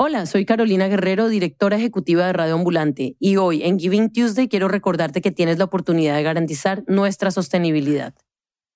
Hola, 0.00 0.26
soy 0.26 0.44
Carolina 0.44 0.86
Guerrero, 0.86 1.28
directora 1.28 1.76
ejecutiva 1.76 2.24
de 2.24 2.32
Radio 2.32 2.54
Ambulante, 2.54 3.16
y 3.18 3.36
hoy 3.36 3.64
en 3.64 3.80
Giving 3.80 4.12
Tuesday 4.12 4.46
quiero 4.46 4.68
recordarte 4.68 5.20
que 5.20 5.32
tienes 5.32 5.58
la 5.58 5.64
oportunidad 5.64 6.14
de 6.14 6.22
garantizar 6.22 6.84
nuestra 6.86 7.32
sostenibilidad. 7.32 8.14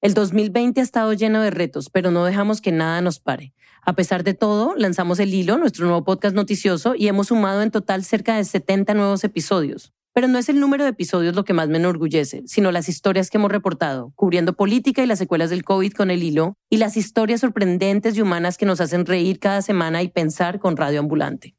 El 0.00 0.14
2020 0.14 0.80
ha 0.80 0.82
estado 0.82 1.12
lleno 1.12 1.40
de 1.40 1.52
retos, 1.52 1.90
pero 1.90 2.10
no 2.10 2.24
dejamos 2.24 2.60
que 2.60 2.72
nada 2.72 3.00
nos 3.02 3.20
pare. 3.20 3.54
A 3.82 3.92
pesar 3.92 4.24
de 4.24 4.34
todo, 4.34 4.74
lanzamos 4.76 5.20
El 5.20 5.32
Hilo, 5.32 5.58
nuestro 5.58 5.86
nuevo 5.86 6.02
podcast 6.02 6.34
noticioso, 6.34 6.96
y 6.96 7.06
hemos 7.06 7.28
sumado 7.28 7.62
en 7.62 7.70
total 7.70 8.02
cerca 8.02 8.36
de 8.36 8.42
70 8.42 8.92
nuevos 8.94 9.22
episodios. 9.22 9.92
Pero 10.14 10.28
no 10.28 10.38
es 10.38 10.48
el 10.48 10.60
número 10.60 10.84
de 10.84 10.90
episodios 10.90 11.34
lo 11.34 11.44
que 11.44 11.54
más 11.54 11.68
me 11.68 11.78
enorgullece, 11.78 12.42
sino 12.46 12.70
las 12.70 12.88
historias 12.88 13.30
que 13.30 13.38
hemos 13.38 13.50
reportado, 13.50 14.12
cubriendo 14.14 14.52
política 14.52 15.02
y 15.02 15.06
las 15.06 15.18
secuelas 15.18 15.48
del 15.48 15.64
COVID 15.64 15.92
con 15.92 16.10
el 16.10 16.22
hilo, 16.22 16.54
y 16.68 16.76
las 16.76 16.98
historias 16.98 17.40
sorprendentes 17.40 18.16
y 18.16 18.22
humanas 18.22 18.58
que 18.58 18.66
nos 18.66 18.80
hacen 18.80 19.06
reír 19.06 19.38
cada 19.38 19.62
semana 19.62 20.02
y 20.02 20.08
pensar 20.08 20.58
con 20.58 20.76
Radio 20.76 21.00
Ambulante. 21.00 21.56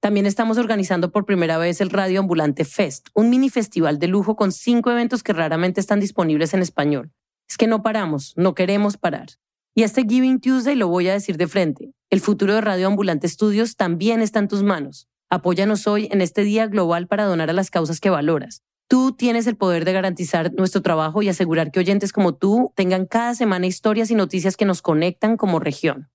También 0.00 0.26
estamos 0.26 0.58
organizando 0.58 1.12
por 1.12 1.24
primera 1.24 1.56
vez 1.56 1.80
el 1.80 1.88
Radio 1.88 2.20
Ambulante 2.20 2.66
Fest, 2.66 3.08
un 3.14 3.30
mini 3.30 3.48
festival 3.48 3.98
de 3.98 4.08
lujo 4.08 4.36
con 4.36 4.52
cinco 4.52 4.90
eventos 4.90 5.22
que 5.22 5.32
raramente 5.32 5.80
están 5.80 5.98
disponibles 5.98 6.52
en 6.52 6.60
español. 6.60 7.10
Es 7.48 7.56
que 7.56 7.66
no 7.66 7.82
paramos, 7.82 8.34
no 8.36 8.54
queremos 8.54 8.98
parar. 8.98 9.28
Y 9.74 9.82
este 9.82 10.02
Giving 10.02 10.40
Tuesday 10.40 10.76
lo 10.76 10.88
voy 10.88 11.08
a 11.08 11.14
decir 11.14 11.38
de 11.38 11.48
frente. 11.48 11.94
El 12.10 12.20
futuro 12.20 12.54
de 12.54 12.60
Radio 12.60 12.86
Ambulante 12.86 13.26
Studios 13.28 13.76
también 13.76 14.20
está 14.20 14.40
en 14.40 14.48
tus 14.48 14.62
manos. 14.62 15.08
Apóyanos 15.30 15.86
hoy 15.86 16.08
en 16.10 16.20
este 16.20 16.42
día 16.42 16.66
global 16.66 17.06
para 17.06 17.24
donar 17.24 17.50
a 17.50 17.54
las 17.54 17.70
causas 17.70 18.00
que 18.00 18.10
valoras. 18.10 18.62
Tú 18.88 19.12
tienes 19.12 19.46
el 19.46 19.56
poder 19.56 19.84
de 19.84 19.92
garantizar 19.92 20.52
nuestro 20.54 20.82
trabajo 20.82 21.22
y 21.22 21.28
asegurar 21.28 21.70
que 21.70 21.80
oyentes 21.80 22.12
como 22.12 22.34
tú 22.34 22.72
tengan 22.76 23.06
cada 23.06 23.34
semana 23.34 23.66
historias 23.66 24.10
y 24.10 24.14
noticias 24.14 24.56
que 24.56 24.66
nos 24.66 24.82
conectan 24.82 25.36
como 25.36 25.58
región. 25.58 26.10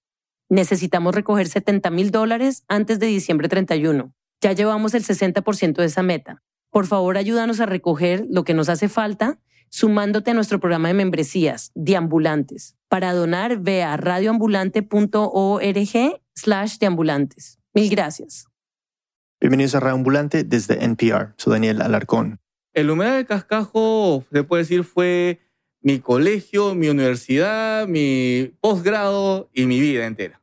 Necesitamos 0.50 1.16
recoger 1.16 1.48
70 1.48 1.90
mil 1.90 2.12
dólares 2.12 2.64
antes 2.68 3.00
de 3.00 3.08
diciembre 3.08 3.50
31. 3.50 4.14
Ya 4.42 4.54
llevamos 4.54 4.94
el 4.94 5.04
60% 5.04 5.74
de 5.74 5.86
esa 5.86 6.04
meta. 6.04 6.44
Por 6.70 6.86
favor, 6.86 7.18
ayúdanos 7.18 7.60
a 7.60 7.66
recoger 7.66 8.26
lo 8.30 8.44
que 8.44 8.54
nos 8.54 8.70
hace 8.70 8.90
falta 8.90 9.40
sumándote 9.70 10.32
a 10.32 10.34
nuestro 10.34 10.60
programa 10.60 10.88
de 10.88 10.96
membresías, 10.96 11.72
Deambulantes. 11.76 12.76
Para 12.88 13.14
donar, 13.14 13.60
ve 13.60 13.84
a 13.84 13.98
radioambulante.org 13.98 16.22
slash 16.34 16.78
deambulantes. 16.78 17.60
Mil 17.74 17.90
gracias. 17.90 18.49
Bienvenidos 19.42 19.74
a 19.76 19.80
Radio 19.80 19.96
Ambulante 19.96 20.44
desde 20.44 20.84
NPR. 20.84 21.34
Soy 21.38 21.54
Daniel 21.54 21.82
Alarcón. 21.82 22.42
El 22.74 22.92
Humedal 22.92 23.20
de 23.20 23.26
Cascajo, 23.26 24.26
se 24.30 24.44
puede 24.44 24.64
decir, 24.64 24.84
fue 24.84 25.40
mi 25.82 26.00
colegio, 26.00 26.76
mi 26.76 26.90
universidad, 26.90 27.88
mi 27.88 28.52
posgrado 28.60 29.50
y 29.54 29.66
mi 29.66 29.80
vida 29.80 30.08
entera. 30.08 30.42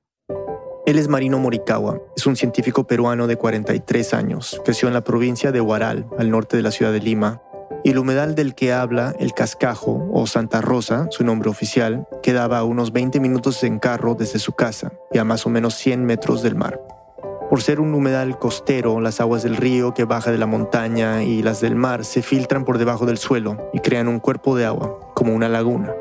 Él 0.87 0.99
es 0.99 1.09
Marino 1.09 1.39
Morikawa, 1.39 2.01
es 2.17 2.25
un 2.25 2.37
científico 2.37 2.87
peruano 2.87 3.27
de 3.27 3.37
43 3.37 4.15
años. 4.15 4.63
Creció 4.65 4.89
en 4.89 4.95
la 4.95 5.05
provincia 5.05 5.53
de 5.53 5.61
Huaral, 5.61 6.07
al 6.19 6.31
norte 6.31 6.57
de 6.57 6.63
la 6.63 6.71
ciudad 6.71 6.93
de 6.93 7.01
Lima. 7.01 7.43
Y 7.85 7.91
el 7.91 7.99
humedal 7.99 8.35
del 8.35 8.55
que 8.55 8.73
habla, 8.73 9.15
el 9.19 9.35
Cascajo 9.35 10.09
o 10.11 10.27
Santa 10.27 10.63
Rosa, 10.63 11.09
su 11.11 11.23
nombre 11.23 11.51
oficial, 11.51 12.09
quedaba 12.23 12.61
a 12.61 12.65
unos 12.65 12.95
20 12.95 13.21
minutos 13.21 13.63
en 13.63 13.79
carro 13.79 14.15
desde 14.15 14.39
su 14.39 14.55
casa 14.55 14.95
y 15.13 15.19
a 15.19 15.25
más 15.25 15.45
o 15.45 15.51
menos 15.51 15.75
100 15.75 16.03
metros 16.03 16.43
del 16.43 16.55
mar. 16.55 16.81
Por 17.49 17.63
ser 17.63 17.79
un 17.79 17.95
humedal 17.95 18.41
costero, 18.41 19.01
las 19.01 19.21
aguas 19.21 19.45
del 19.45 19.57
río 19.57 19.95
que 19.95 20.05
baja 20.05 20.33
de 20.33 20.39
la 20.39 20.47
montaña 20.47 21.23
y 21.23 21.45
las 21.45 21.61
del 21.61 21.77
mar 21.77 22.05
se 22.05 22.21
filtran 22.21 22.65
por 22.65 22.77
debajo 22.77 23.07
del 23.07 23.19
suelo 23.19 23.71
y 23.73 23.79
crean 23.79 24.09
un 24.09 24.19
cuerpo 24.19 24.57
de 24.57 24.65
agua, 24.65 24.99
como 25.15 25.33
una 25.33 25.49
laguna. 25.49 25.95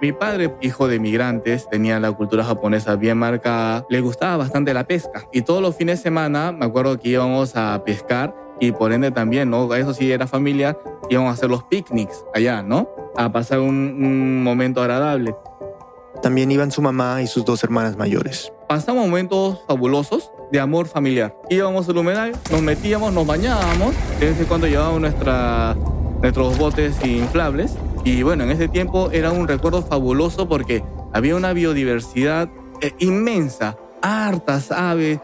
Mi 0.00 0.12
padre, 0.12 0.54
hijo 0.62 0.88
de 0.88 0.98
migrantes, 0.98 1.68
tenía 1.68 2.00
la 2.00 2.12
cultura 2.12 2.44
japonesa 2.44 2.96
bien 2.96 3.18
marcada, 3.18 3.84
le 3.90 4.00
gustaba 4.00 4.38
bastante 4.38 4.72
la 4.72 4.84
pesca 4.84 5.28
y 5.32 5.42
todos 5.42 5.60
los 5.60 5.76
fines 5.76 5.98
de 5.98 6.04
semana 6.04 6.50
me 6.52 6.64
acuerdo 6.64 6.98
que 6.98 7.10
íbamos 7.10 7.56
a 7.56 7.82
pescar 7.84 8.34
y 8.58 8.72
por 8.72 8.92
ende 8.92 9.10
también, 9.10 9.50
¿no? 9.50 9.74
Eso 9.74 9.92
sí 9.92 10.10
era 10.10 10.26
familiar, 10.26 10.78
íbamos 11.10 11.30
a 11.30 11.32
hacer 11.34 11.50
los 11.50 11.62
picnics 11.64 12.24
allá, 12.34 12.62
¿no? 12.62 12.88
A 13.16 13.30
pasar 13.32 13.60
un, 13.60 13.68
un 13.68 14.42
momento 14.42 14.80
agradable. 14.80 15.36
También 16.22 16.50
iban 16.50 16.70
su 16.70 16.80
mamá 16.80 17.20
y 17.20 17.26
sus 17.26 17.44
dos 17.44 17.62
hermanas 17.62 17.98
mayores. 17.98 18.50
Pasamos 18.66 19.06
momentos 19.06 19.60
fabulosos 19.66 20.32
de 20.50 20.60
amor 20.60 20.88
familiar. 20.88 21.36
Íbamos 21.50 21.88
al 21.88 21.98
humedal, 21.98 22.32
nos 22.50 22.62
metíamos, 22.62 23.12
nos 23.12 23.26
bañábamos, 23.26 23.94
de 24.20 24.26
vez 24.26 24.40
en 24.40 24.46
cuando 24.46 24.66
llevábamos 24.66 25.00
nuestra, 25.00 25.76
nuestros 26.20 26.58
botes 26.58 27.04
inflables. 27.04 27.76
Y 28.04 28.22
bueno, 28.22 28.44
en 28.44 28.50
ese 28.50 28.68
tiempo 28.68 29.10
era 29.10 29.32
un 29.32 29.48
recuerdo 29.48 29.82
fabuloso 29.82 30.48
porque 30.48 30.84
había 31.12 31.34
una 31.34 31.52
biodiversidad 31.52 32.48
eh, 32.80 32.92
inmensa, 32.98 33.76
hartas 34.02 34.70
aves. 34.70 35.18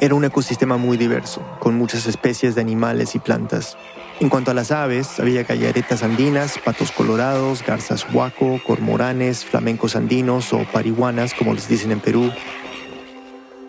Era 0.00 0.14
un 0.14 0.24
ecosistema 0.24 0.76
muy 0.76 0.96
diverso, 0.96 1.40
con 1.60 1.76
muchas 1.76 2.06
especies 2.06 2.54
de 2.54 2.60
animales 2.60 3.14
y 3.14 3.20
plantas. 3.20 3.76
En 4.20 4.28
cuanto 4.28 4.50
a 4.50 4.54
las 4.54 4.70
aves, 4.70 5.18
había 5.18 5.44
callaretas 5.44 6.02
andinas, 6.02 6.58
patos 6.64 6.92
colorados, 6.92 7.64
garzas 7.64 8.06
huaco, 8.12 8.60
cormoranes, 8.64 9.44
flamencos 9.44 9.96
andinos 9.96 10.52
o 10.52 10.64
parihuanas, 10.72 11.34
como 11.34 11.54
les 11.54 11.68
dicen 11.68 11.90
en 11.92 12.00
Perú, 12.00 12.30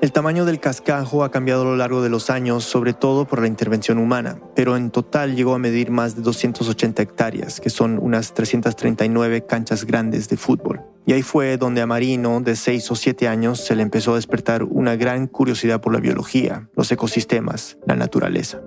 el 0.04 0.12
tamaño 0.12 0.44
del 0.44 0.60
cascajo 0.60 1.24
ha 1.24 1.32
cambiado 1.32 1.62
a 1.62 1.64
lo 1.64 1.78
largo 1.78 2.02
de 2.02 2.10
los 2.10 2.30
años, 2.30 2.66
sobre 2.66 2.92
todo 2.92 3.24
por 3.24 3.40
la 3.40 3.48
intervención 3.48 3.98
humana, 3.98 4.38
pero 4.54 4.76
en 4.76 4.92
total 4.92 5.34
llegó 5.34 5.54
a 5.54 5.60
medir 5.60 5.92
más 5.92 6.18
de 6.18 6.24
280 6.24 7.02
hectáreas, 7.02 7.62
que 7.62 7.70
son 7.70 7.98
unas 8.02 8.34
339 8.34 9.46
canchas 9.46 9.86
grandes 9.86 10.28
de 10.28 10.36
fútbol. 10.36 10.82
Y 11.06 11.14
ahí 11.14 11.22
fue 11.22 11.56
donde 11.56 11.80
a 11.80 11.88
Marino, 11.88 12.42
de 12.42 12.58
6 12.58 12.92
o 12.92 12.96
7 12.96 13.30
años, 13.30 13.62
se 13.62 13.78
le 13.78 13.82
empezó 13.82 14.12
a 14.12 14.16
despertar 14.16 14.64
una 14.64 14.98
gran 14.98 15.28
curiosidad 15.28 15.80
por 15.80 15.94
la 15.94 16.02
biología, 16.02 16.68
los 16.76 16.92
ecosistemas, 16.92 17.78
la 17.88 17.96
naturaleza. 17.96 18.60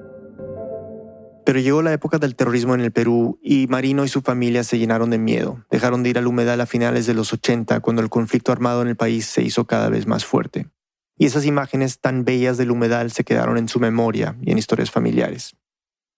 Pero 1.45 1.61
llegó 1.61 1.83
la 1.83 1.93
época 1.93 2.19
del 2.19 2.35
terrorismo 2.35 2.75
en 2.75 2.81
el 2.81 2.93
Perú 2.93 3.39
y 3.43 3.67
Marino 3.67 4.07
y 4.07 4.09
su 4.09 4.23
familia 4.23 4.65
se 4.65 4.79
llenaron 4.79 5.11
de 5.11 5.19
miedo. 5.19 5.67
Dejaron 5.71 6.03
de 6.03 6.09
ir 6.09 6.17
al 6.17 6.29
humedal 6.29 6.63
a 6.63 6.67
finales 6.67 7.05
de 7.05 7.13
los 7.13 7.35
80 7.35 7.81
cuando 7.81 8.01
el 8.01 8.09
conflicto 8.09 8.53
armado 8.53 8.81
en 8.81 8.89
el 8.89 8.97
país 8.97 9.27
se 9.27 9.43
hizo 9.43 9.67
cada 9.67 9.91
vez 9.91 10.07
más 10.07 10.25
fuerte 10.25 10.71
y 11.19 11.27
esas 11.27 11.45
imágenes 11.45 12.01
tan 12.01 12.25
bellas 12.25 12.57
del 12.57 12.71
humedal 12.71 13.11
se 13.11 13.25
quedaron 13.25 13.59
en 13.59 13.69
su 13.69 13.81
memoria 13.81 14.37
y 14.43 14.51
en 14.51 14.59
historias 14.59 14.91
familiares. 14.91 15.57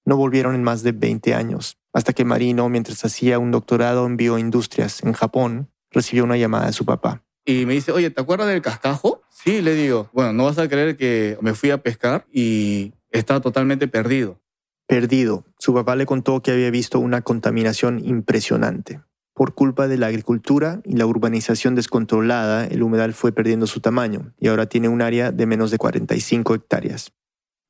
No 0.04 0.16
volvieron 0.16 0.54
en 0.54 0.62
más 0.62 0.82
de 0.82 0.92
20 0.92 1.34
años, 1.34 1.78
hasta 1.92 2.12
que 2.12 2.24
Marino, 2.24 2.68
mientras 2.68 3.04
hacía 3.04 3.38
un 3.38 3.50
doctorado 3.50 4.06
en 4.06 4.16
bioindustrias 4.16 5.02
en 5.02 5.12
Japón, 5.12 5.70
recibió 5.90 6.24
una 6.24 6.36
llamada 6.36 6.66
de 6.66 6.72
su 6.72 6.84
papá. 6.84 7.22
Y 7.44 7.64
me 7.66 7.74
dice, 7.74 7.92
oye, 7.92 8.10
¿te 8.10 8.20
acuerdas 8.20 8.48
del 8.48 8.60
cascajo? 8.60 9.22
Sí, 9.30 9.62
le 9.62 9.74
digo, 9.74 10.10
bueno, 10.12 10.32
no 10.32 10.44
vas 10.44 10.58
a 10.58 10.68
creer 10.68 10.96
que 10.96 11.38
me 11.40 11.54
fui 11.54 11.70
a 11.70 11.82
pescar 11.82 12.26
y 12.32 12.92
estaba 13.10 13.40
totalmente 13.40 13.88
perdido. 13.88 14.40
Perdido. 14.86 15.44
Su 15.58 15.74
papá 15.74 15.96
le 15.96 16.06
contó 16.06 16.42
que 16.42 16.50
había 16.50 16.70
visto 16.70 16.98
una 16.98 17.22
contaminación 17.22 18.04
impresionante. 18.04 19.00
Por 19.38 19.54
culpa 19.54 19.86
de 19.86 19.98
la 19.98 20.08
agricultura 20.08 20.80
y 20.84 20.96
la 20.96 21.06
urbanización 21.06 21.76
descontrolada, 21.76 22.66
el 22.66 22.82
humedal 22.82 23.14
fue 23.14 23.30
perdiendo 23.30 23.68
su 23.68 23.78
tamaño 23.78 24.34
y 24.36 24.48
ahora 24.48 24.66
tiene 24.66 24.88
un 24.88 25.00
área 25.00 25.30
de 25.30 25.46
menos 25.46 25.70
de 25.70 25.78
45 25.78 26.56
hectáreas. 26.56 27.12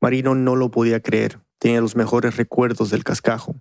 Marino 0.01 0.35
no 0.35 0.57
lo 0.57 0.71
podía 0.71 1.01
creer, 1.01 1.41
tenía 1.59 1.83
los 1.83 1.95
mejores 1.95 2.39
recuerdos 2.39 2.89
del 2.89 3.05
cascajo. 3.05 3.61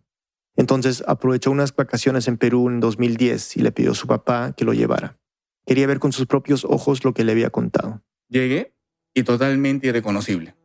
Entonces 0.55 1.03
aprovechó 1.05 1.51
unas 1.51 1.75
vacaciones 1.75 2.29
en 2.29 2.37
Perú 2.37 2.69
en 2.69 2.79
2010 2.79 3.57
y 3.57 3.59
le 3.59 3.73
pidió 3.73 3.91
a 3.91 3.95
su 3.95 4.07
papá 4.07 4.53
que 4.55 4.63
lo 4.63 4.71
llevara. 4.71 5.19
Quería 5.65 5.85
ver 5.85 5.99
con 5.99 6.13
sus 6.13 6.27
propios 6.27 6.63
ojos 6.63 7.03
lo 7.03 7.13
que 7.13 7.25
le 7.25 7.33
había 7.33 7.49
contado. 7.49 8.03
Llegué 8.29 8.73
y 9.13 9.23
totalmente 9.23 9.87
irreconocible. 9.87 10.55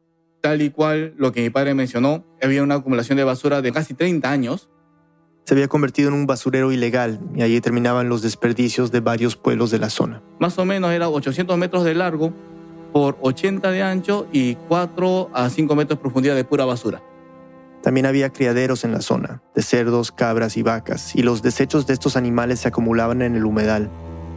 Tal 0.43 0.63
y 0.63 0.71
cual 0.71 1.15
lo 1.17 1.33
que 1.33 1.43
mi 1.43 1.51
padre 1.51 1.75
mencionó, 1.75 2.25
había 2.41 2.63
una 2.63 2.77
acumulación 2.77 3.17
de 3.17 3.25
basura 3.25 3.63
de 3.63 3.73
casi 3.73 3.95
30 3.95 4.31
años 4.31 4.71
se 5.45 5.55
había 5.55 5.69
convertido 5.69 6.09
en 6.09 6.15
un 6.15 6.27
basurero 6.27 6.73
ilegal 6.73 7.21
y 7.35 7.43
allí 7.43 7.61
terminaban 7.61 8.09
los 8.09 8.23
desperdicios 8.23 8.93
de 8.93 9.01
varios 9.01 9.37
pueblos 9.37 9.71
de 9.71 9.79
la 9.79 9.91
zona. 9.91 10.23
Más 10.39 10.59
o 10.59 10.65
menos 10.65 10.93
era 10.93 11.09
800 11.09 11.59
metros 11.59 11.85
de 11.85 11.95
largo 11.95 12.33
por 12.93 13.19
80 13.21 13.71
de 13.71 13.83
ancho 13.83 14.27
y 14.33 14.55
4 14.55 15.31
a 15.33 15.49
5 15.49 15.75
metros 15.75 15.99
de 15.99 16.03
profundidad 16.03 16.37
de 16.37 16.45
pura 16.45 16.65
basura. 16.65 17.03
También 17.83 18.07
había 18.07 18.31
criaderos 18.31 18.85
en 18.85 18.93
la 18.93 19.01
zona, 19.01 19.43
de 19.57 19.63
cerdos, 19.63 20.13
cabras 20.13 20.57
y 20.57 20.63
vacas, 20.63 21.17
y 21.17 21.23
los 21.23 21.43
desechos 21.43 21.87
de 21.87 21.95
estos 21.95 22.17
animales 22.17 22.61
se 22.61 22.69
acumulaban 22.69 23.23
en 23.23 23.35
el 23.35 23.45
humedal. 23.45 23.91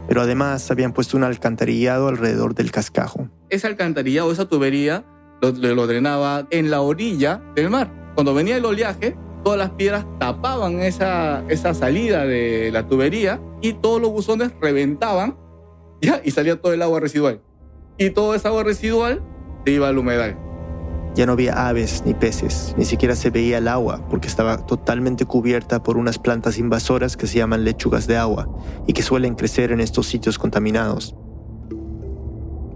Pero 0.08 0.22
además 0.22 0.68
habían 0.70 0.92
puesto 0.92 1.16
un 1.16 1.22
alcantarillado 1.22 2.08
alrededor 2.08 2.54
del 2.54 2.72
cascajo. 2.72 3.28
Ese 3.48 3.68
alcantarillado, 3.68 4.32
esa 4.32 4.48
tubería, 4.48 5.04
lo, 5.40 5.52
lo 5.52 5.86
drenaba 5.86 6.48
en 6.50 6.70
la 6.70 6.80
orilla 6.80 7.40
del 7.54 7.70
mar. 7.70 7.92
Cuando 8.14 8.34
venía 8.34 8.56
el 8.56 8.64
oleaje, 8.64 9.16
todas 9.46 9.60
las 9.60 9.70
piedras 9.70 10.04
tapaban 10.18 10.80
esa, 10.80 11.44
esa 11.48 11.72
salida 11.72 12.26
de 12.26 12.70
la 12.72 12.88
tubería 12.88 13.40
y 13.62 13.74
todos 13.74 14.00
los 14.00 14.10
buzones 14.10 14.50
reventaban 14.60 15.38
¿ya? 16.02 16.20
y 16.24 16.32
salía 16.32 16.60
todo 16.60 16.72
el 16.72 16.82
agua 16.82 16.98
residual. 16.98 17.42
Y 17.96 18.10
toda 18.10 18.34
esa 18.34 18.48
agua 18.48 18.64
residual 18.64 19.22
se 19.64 19.70
iba 19.70 19.86
al 19.86 19.98
humedal. 19.98 20.36
Ya 21.14 21.26
no 21.26 21.32
había 21.34 21.68
aves 21.68 22.02
ni 22.04 22.12
peces, 22.12 22.74
ni 22.76 22.84
siquiera 22.84 23.14
se 23.14 23.30
veía 23.30 23.58
el 23.58 23.68
agua 23.68 24.04
porque 24.10 24.26
estaba 24.26 24.66
totalmente 24.66 25.26
cubierta 25.26 25.80
por 25.80 25.96
unas 25.96 26.18
plantas 26.18 26.58
invasoras 26.58 27.16
que 27.16 27.28
se 27.28 27.38
llaman 27.38 27.62
lechugas 27.62 28.08
de 28.08 28.16
agua 28.16 28.48
y 28.88 28.94
que 28.94 29.02
suelen 29.02 29.36
crecer 29.36 29.70
en 29.70 29.78
estos 29.78 30.08
sitios 30.08 30.40
contaminados. 30.40 31.14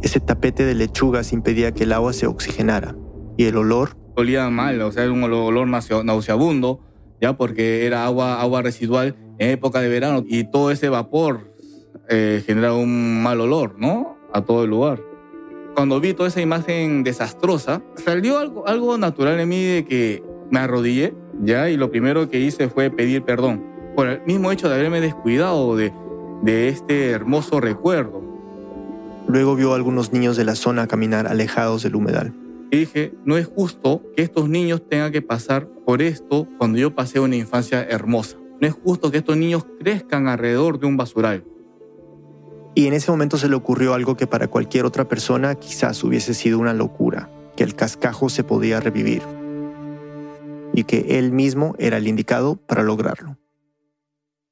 Ese 0.02 0.20
tapete 0.20 0.64
de 0.64 0.76
lechugas 0.76 1.32
impedía 1.32 1.72
que 1.72 1.82
el 1.82 1.93
agua 1.93 2.12
se 2.12 2.28
oxigenara 2.28 2.94
y 3.37 3.46
el 3.46 3.56
olor... 3.56 4.00
Olía 4.20 4.49
mal, 4.50 4.81
o 4.82 4.93
sea, 4.93 5.05
era 5.05 5.12
un 5.12 5.25
olor 5.25 5.67
nauseabundo, 5.67 6.81
ya 7.20 7.37
porque 7.37 7.87
era 7.87 8.05
agua, 8.05 8.40
agua 8.40 8.62
residual 8.62 9.17
en 9.38 9.50
época 9.50 9.81
de 9.81 9.88
verano 9.88 10.25
y 10.26 10.44
todo 10.44 10.70
ese 10.70 10.88
vapor 10.88 11.55
eh, 12.08 12.43
generaba 12.44 12.76
un 12.76 13.22
mal 13.22 13.40
olor, 13.40 13.76
¿no? 13.78 14.19
A 14.32 14.43
todo 14.43 14.64
el 14.64 14.70
lugar. 14.70 15.00
Cuando 15.75 16.00
vi 16.00 16.12
toda 16.12 16.28
esa 16.28 16.40
imagen 16.40 17.02
desastrosa, 17.02 17.82
salió 17.96 18.38
algo, 18.38 18.67
algo 18.69 18.99
natural 18.99 19.40
en 19.40 19.49
mí 19.49 19.62
de 19.62 19.84
que 19.84 20.22
me 20.50 20.58
arrodillé, 20.58 21.14
ya, 21.43 21.70
y 21.70 21.76
lo 21.76 21.90
primero 21.90 22.28
que 22.28 22.40
hice 22.40 22.69
fue 22.69 22.90
pedir 22.90 23.22
perdón 23.22 23.64
por 23.96 24.08
el 24.08 24.20
mismo 24.26 24.52
hecho 24.52 24.69
de 24.69 24.75
haberme 24.75 25.00
descuidado 25.00 25.76
de, 25.76 25.93
de 26.43 26.69
este 26.69 27.11
hermoso 27.11 27.61
recuerdo. 27.61 28.20
Luego 29.28 29.56
vio 29.56 29.72
a 29.72 29.76
algunos 29.76 30.12
niños 30.12 30.37
de 30.37 30.44
la 30.44 30.56
zona 30.56 30.87
caminar 30.87 31.26
alejados 31.26 31.82
del 31.82 31.94
humedal. 31.94 32.34
Y 32.70 32.78
dije, 32.78 33.12
no 33.25 33.37
es 33.37 33.46
justo 33.46 34.02
que 34.17 34.22
estos 34.22 34.49
niños 34.49 34.87
tengan 34.88 35.11
que 35.11 35.22
pasar 35.22 35.69
por 35.84 36.02
esto 36.02 36.46
cuando 36.56 36.78
yo 36.78 36.94
pasé 36.94 37.19
una 37.19 37.34
infancia 37.34 37.82
hermosa. 37.82 38.37
No 38.61 38.69
es 38.69 38.75
justo 38.75 39.11
que 39.11 39.19
estos 39.19 39.37
niños 39.37 39.67
crezcan 39.81 40.28
alrededor 40.28 40.78
de 40.78 40.87
un 40.87 40.96
basural. 40.96 41.44
Y 42.76 42.87
en 42.87 42.94
ese 42.94 43.11
momento 43.11 43.37
se 43.38 43.49
le 43.49 43.56
ocurrió 43.56 43.94
algo 43.94 44.17
que 44.17 44.28
para 44.28 44.46
cualquier 44.46 44.84
otra 44.84 45.08
persona 45.08 45.56
quizás 45.56 46.05
hubiese 46.05 46.34
sido 46.34 46.61
una 46.61 46.72
locura, 46.72 47.28
que 47.56 47.64
el 47.64 47.75
cascajo 47.75 48.28
se 48.28 48.44
podía 48.44 48.78
revivir. 48.78 49.22
Y 50.72 50.84
que 50.84 51.19
él 51.19 51.32
mismo 51.32 51.75
era 51.78 51.96
el 51.96 52.06
indicado 52.06 52.55
para 52.55 52.84
lograrlo. 52.84 53.37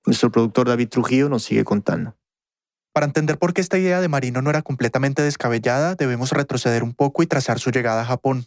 Nuestro 0.05 0.33
productor 0.33 0.67
David 0.67 0.89
Trujillo 0.89 1.29
nos 1.29 1.45
sigue 1.45 1.63
contando. 1.63 2.18
Para 2.99 3.07
entender 3.07 3.39
por 3.39 3.55
qué 3.55 3.61
esta 3.61 3.79
idea 3.79 4.01
de 4.01 4.09
Marino 4.09 4.43
no 4.43 4.51
era 4.51 4.63
completamente 4.63 5.23
descabellada, 5.23 5.95
debemos 5.95 6.33
retroceder 6.33 6.83
un 6.83 6.95
poco 6.95 7.23
y 7.23 7.29
trazar 7.29 7.61
su 7.61 7.71
llegada 7.71 8.03
a 8.03 8.05
Japón. 8.05 8.47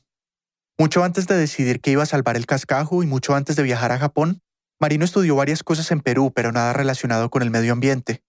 Mucho 0.78 1.06
antes 1.06 1.26
de 1.26 1.38
decidir 1.38 1.80
que 1.80 1.92
iba 1.92 2.04
a 2.04 2.06
salvar 2.06 2.36
el 2.36 2.46
cascajo 2.46 3.02
y 3.02 3.08
mucho 3.08 3.34
antes 3.34 3.56
de 3.56 3.64
viajar 3.64 3.94
a 3.94 3.98
Japón, 3.98 4.42
Marino 4.78 5.06
estudió 5.06 5.38
varias 5.38 5.64
cosas 5.64 5.90
en 5.92 6.02
Perú, 6.02 6.34
pero 6.36 6.52
nada 6.52 6.74
relacionado 6.74 7.30
con 7.30 7.44
el 7.44 7.50
medio 7.50 7.72
ambiente. 7.72 8.24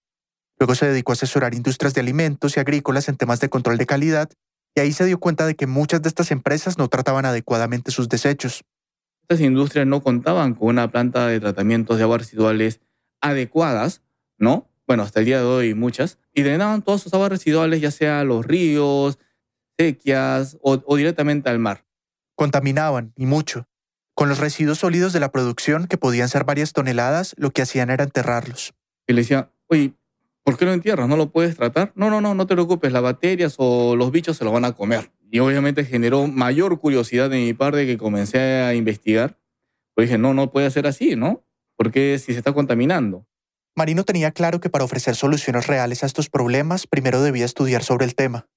Luego 0.57 0.75
se 0.75 0.85
dedicó 0.85 1.11
a 1.11 1.15
asesorar 1.15 1.55
industrias 1.55 1.93
de 1.93 1.99
alimentos 1.99 2.55
y 2.55 2.61
agrícolas 2.61 3.09
en 3.09 3.17
temas 3.17 3.41
de 3.41 3.49
control 3.49 3.77
de 3.77 3.85
calidad, 3.85 4.29
y 4.75 4.79
ahí 4.79 4.93
se 4.93 5.03
dio 5.03 5.19
cuenta 5.19 5.45
de 5.45 5.55
que 5.55 5.67
muchas 5.67 6.03
de 6.03 6.07
estas 6.07 6.31
empresas 6.31 6.77
no 6.77 6.87
trataban 6.87 7.25
adecuadamente 7.25 7.91
sus 7.91 8.07
desechos. 8.07 8.63
Estas 9.23 9.41
industrias 9.41 9.87
no 9.87 10.01
contaban 10.01 10.53
con 10.53 10.69
una 10.69 10.89
planta 10.89 11.27
de 11.27 11.41
tratamientos 11.41 11.97
de 11.97 12.03
aguas 12.03 12.21
residuales 12.21 12.79
adecuadas, 13.19 14.03
¿no? 14.37 14.69
Bueno, 14.85 15.03
hasta 15.03 15.19
el 15.19 15.25
día 15.25 15.39
de 15.39 15.45
hoy 15.45 15.73
muchas, 15.73 16.17
y 16.33 16.43
drenaban 16.43 16.81
todas 16.81 17.01
sus 17.01 17.13
aguas 17.13 17.29
residuales, 17.29 17.79
ya 17.79 17.91
sea 17.91 18.19
a 18.19 18.23
los 18.23 18.45
ríos, 18.45 19.17
sequias 19.77 20.57
o, 20.61 20.97
directamente 20.97 21.49
al 21.49 21.59
mar. 21.59 21.85
Contaminaban, 22.35 23.13
y 23.15 23.25
mucho. 23.25 23.67
Con 24.13 24.29
los 24.29 24.39
residuos 24.39 24.79
sólidos 24.79 25.13
de 25.13 25.19
la 25.19 25.31
producción, 25.31 25.87
que 25.87 25.97
podían 25.97 26.29
ser 26.29 26.43
varias 26.43 26.73
toneladas, 26.73 27.33
lo 27.37 27.51
que 27.51 27.61
hacían 27.61 27.89
era 27.89 28.03
enterrarlos. 28.03 28.73
Y 29.07 29.13
le 29.13 29.21
decía, 29.21 29.51
oye, 29.67 29.93
¿por 30.43 30.57
qué 30.57 30.65
lo 30.65 30.73
entierras? 30.73 31.07
¿No 31.07 31.17
lo 31.17 31.31
puedes 31.31 31.55
tratar? 31.55 31.93
No, 31.95 32.09
no, 32.09 32.21
no, 32.21 32.35
no 32.35 32.45
te 32.45 32.53
preocupes, 32.53 32.91
las 32.91 33.01
bacterias 33.01 33.55
o 33.57 33.95
los 33.95 34.11
bichos 34.11 34.37
se 34.37 34.43
lo 34.43 34.51
van 34.51 34.65
a 34.65 34.73
comer. 34.73 35.11
Y 35.31 35.39
obviamente 35.39 35.85
generó 35.85 36.27
mayor 36.27 36.79
curiosidad 36.79 37.29
de 37.29 37.37
mi 37.37 37.53
parte 37.53 37.87
que 37.87 37.97
comencé 37.97 38.39
a 38.39 38.75
investigar. 38.75 39.39
Pues 39.95 40.09
dije, 40.09 40.17
no, 40.17 40.33
no 40.33 40.51
puede 40.51 40.69
ser 40.69 40.85
así, 40.85 41.15
¿no? 41.15 41.43
Porque 41.75 42.19
si 42.19 42.33
se 42.33 42.37
está 42.37 42.53
contaminando. 42.53 43.25
Marino 43.75 44.03
tenía 44.03 44.31
claro 44.31 44.59
que 44.59 44.69
para 44.69 44.83
ofrecer 44.83 45.15
soluciones 45.15 45.65
reales 45.65 46.03
a 46.03 46.05
estos 46.05 46.29
problemas, 46.29 46.85
primero 46.85 47.23
debía 47.23 47.45
estudiar 47.45 47.83
sobre 47.83 48.05
el 48.05 48.13
tema. 48.13 48.47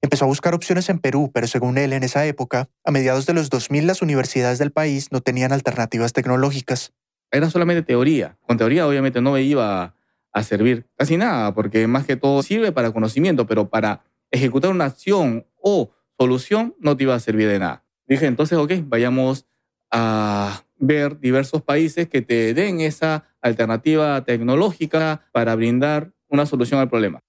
Empezó 0.00 0.24
a 0.24 0.28
buscar 0.28 0.54
opciones 0.54 0.88
en 0.88 0.98
Perú, 0.98 1.30
pero 1.32 1.46
según 1.46 1.76
él, 1.76 1.92
en 1.92 2.02
esa 2.02 2.24
época, 2.24 2.68
a 2.84 2.90
mediados 2.90 3.26
de 3.26 3.34
los 3.34 3.50
2000 3.50 3.86
las 3.86 4.00
universidades 4.00 4.58
del 4.58 4.72
país 4.72 5.12
no 5.12 5.20
tenían 5.20 5.52
alternativas 5.52 6.12
tecnológicas. 6.12 6.94
Era 7.30 7.50
solamente 7.50 7.82
teoría. 7.82 8.38
Con 8.42 8.56
teoría 8.56 8.86
obviamente 8.86 9.20
no 9.20 9.32
me 9.32 9.42
iba 9.42 9.94
a 10.32 10.42
servir 10.42 10.86
casi 10.96 11.16
nada, 11.16 11.54
porque 11.54 11.86
más 11.86 12.06
que 12.06 12.16
todo 12.16 12.42
sirve 12.42 12.72
para 12.72 12.92
conocimiento, 12.92 13.46
pero 13.46 13.68
para 13.68 14.04
ejecutar 14.30 14.70
una 14.70 14.86
acción 14.86 15.46
o 15.60 15.90
solución 16.18 16.74
no 16.78 16.96
te 16.96 17.04
iba 17.04 17.14
a 17.14 17.20
servir 17.20 17.48
de 17.48 17.58
nada. 17.58 17.84
Dije, 18.06 18.26
entonces, 18.26 18.56
ok, 18.56 18.72
vayamos 18.84 19.46
a 19.90 20.62
ver 20.78 21.18
diversos 21.18 21.62
países 21.62 22.08
que 22.08 22.22
te 22.22 22.54
den 22.54 22.80
esa 22.80 23.24
alternativa 23.46 24.22
tecnológica 24.24 25.22
para 25.32 25.54
brindar 25.54 26.12
una 26.28 26.46
solución 26.46 26.80
al 26.80 26.88
problema. 26.88 27.20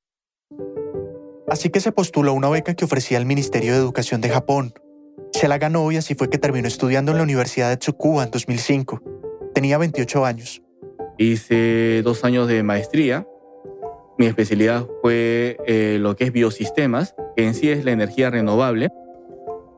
Así 1.47 1.69
que 1.69 1.79
se 1.79 1.91
postuló 1.91 2.33
una 2.33 2.49
beca 2.49 2.73
que 2.73 2.85
ofrecía 2.85 3.17
el 3.17 3.25
Ministerio 3.25 3.71
de 3.71 3.79
Educación 3.79 4.19
de 4.19 4.29
Japón. 4.29 4.73
Se 5.31 5.47
la 5.47 5.57
ganó 5.57 5.91
y 5.91 5.97
así 5.97 6.13
fue 6.13 6.29
que 6.29 6.37
terminó 6.37 6.67
estudiando 6.67 7.11
en 7.11 7.17
la 7.17 7.23
Universidad 7.23 7.69
de 7.69 7.77
Tsukuba 7.77 8.23
en 8.23 8.31
2005. 8.31 9.01
Tenía 9.53 9.77
28 9.77 10.25
años. 10.25 10.61
Hice 11.17 12.01
dos 12.03 12.23
años 12.25 12.47
de 12.47 12.63
maestría. 12.63 13.25
Mi 14.17 14.25
especialidad 14.25 14.87
fue 15.01 15.57
eh, 15.65 15.97
lo 15.99 16.15
que 16.15 16.25
es 16.25 16.31
biosistemas, 16.33 17.15
que 17.35 17.45
en 17.45 17.53
sí 17.53 17.69
es 17.69 17.85
la 17.85 17.91
energía 17.91 18.29
renovable. 18.29 18.89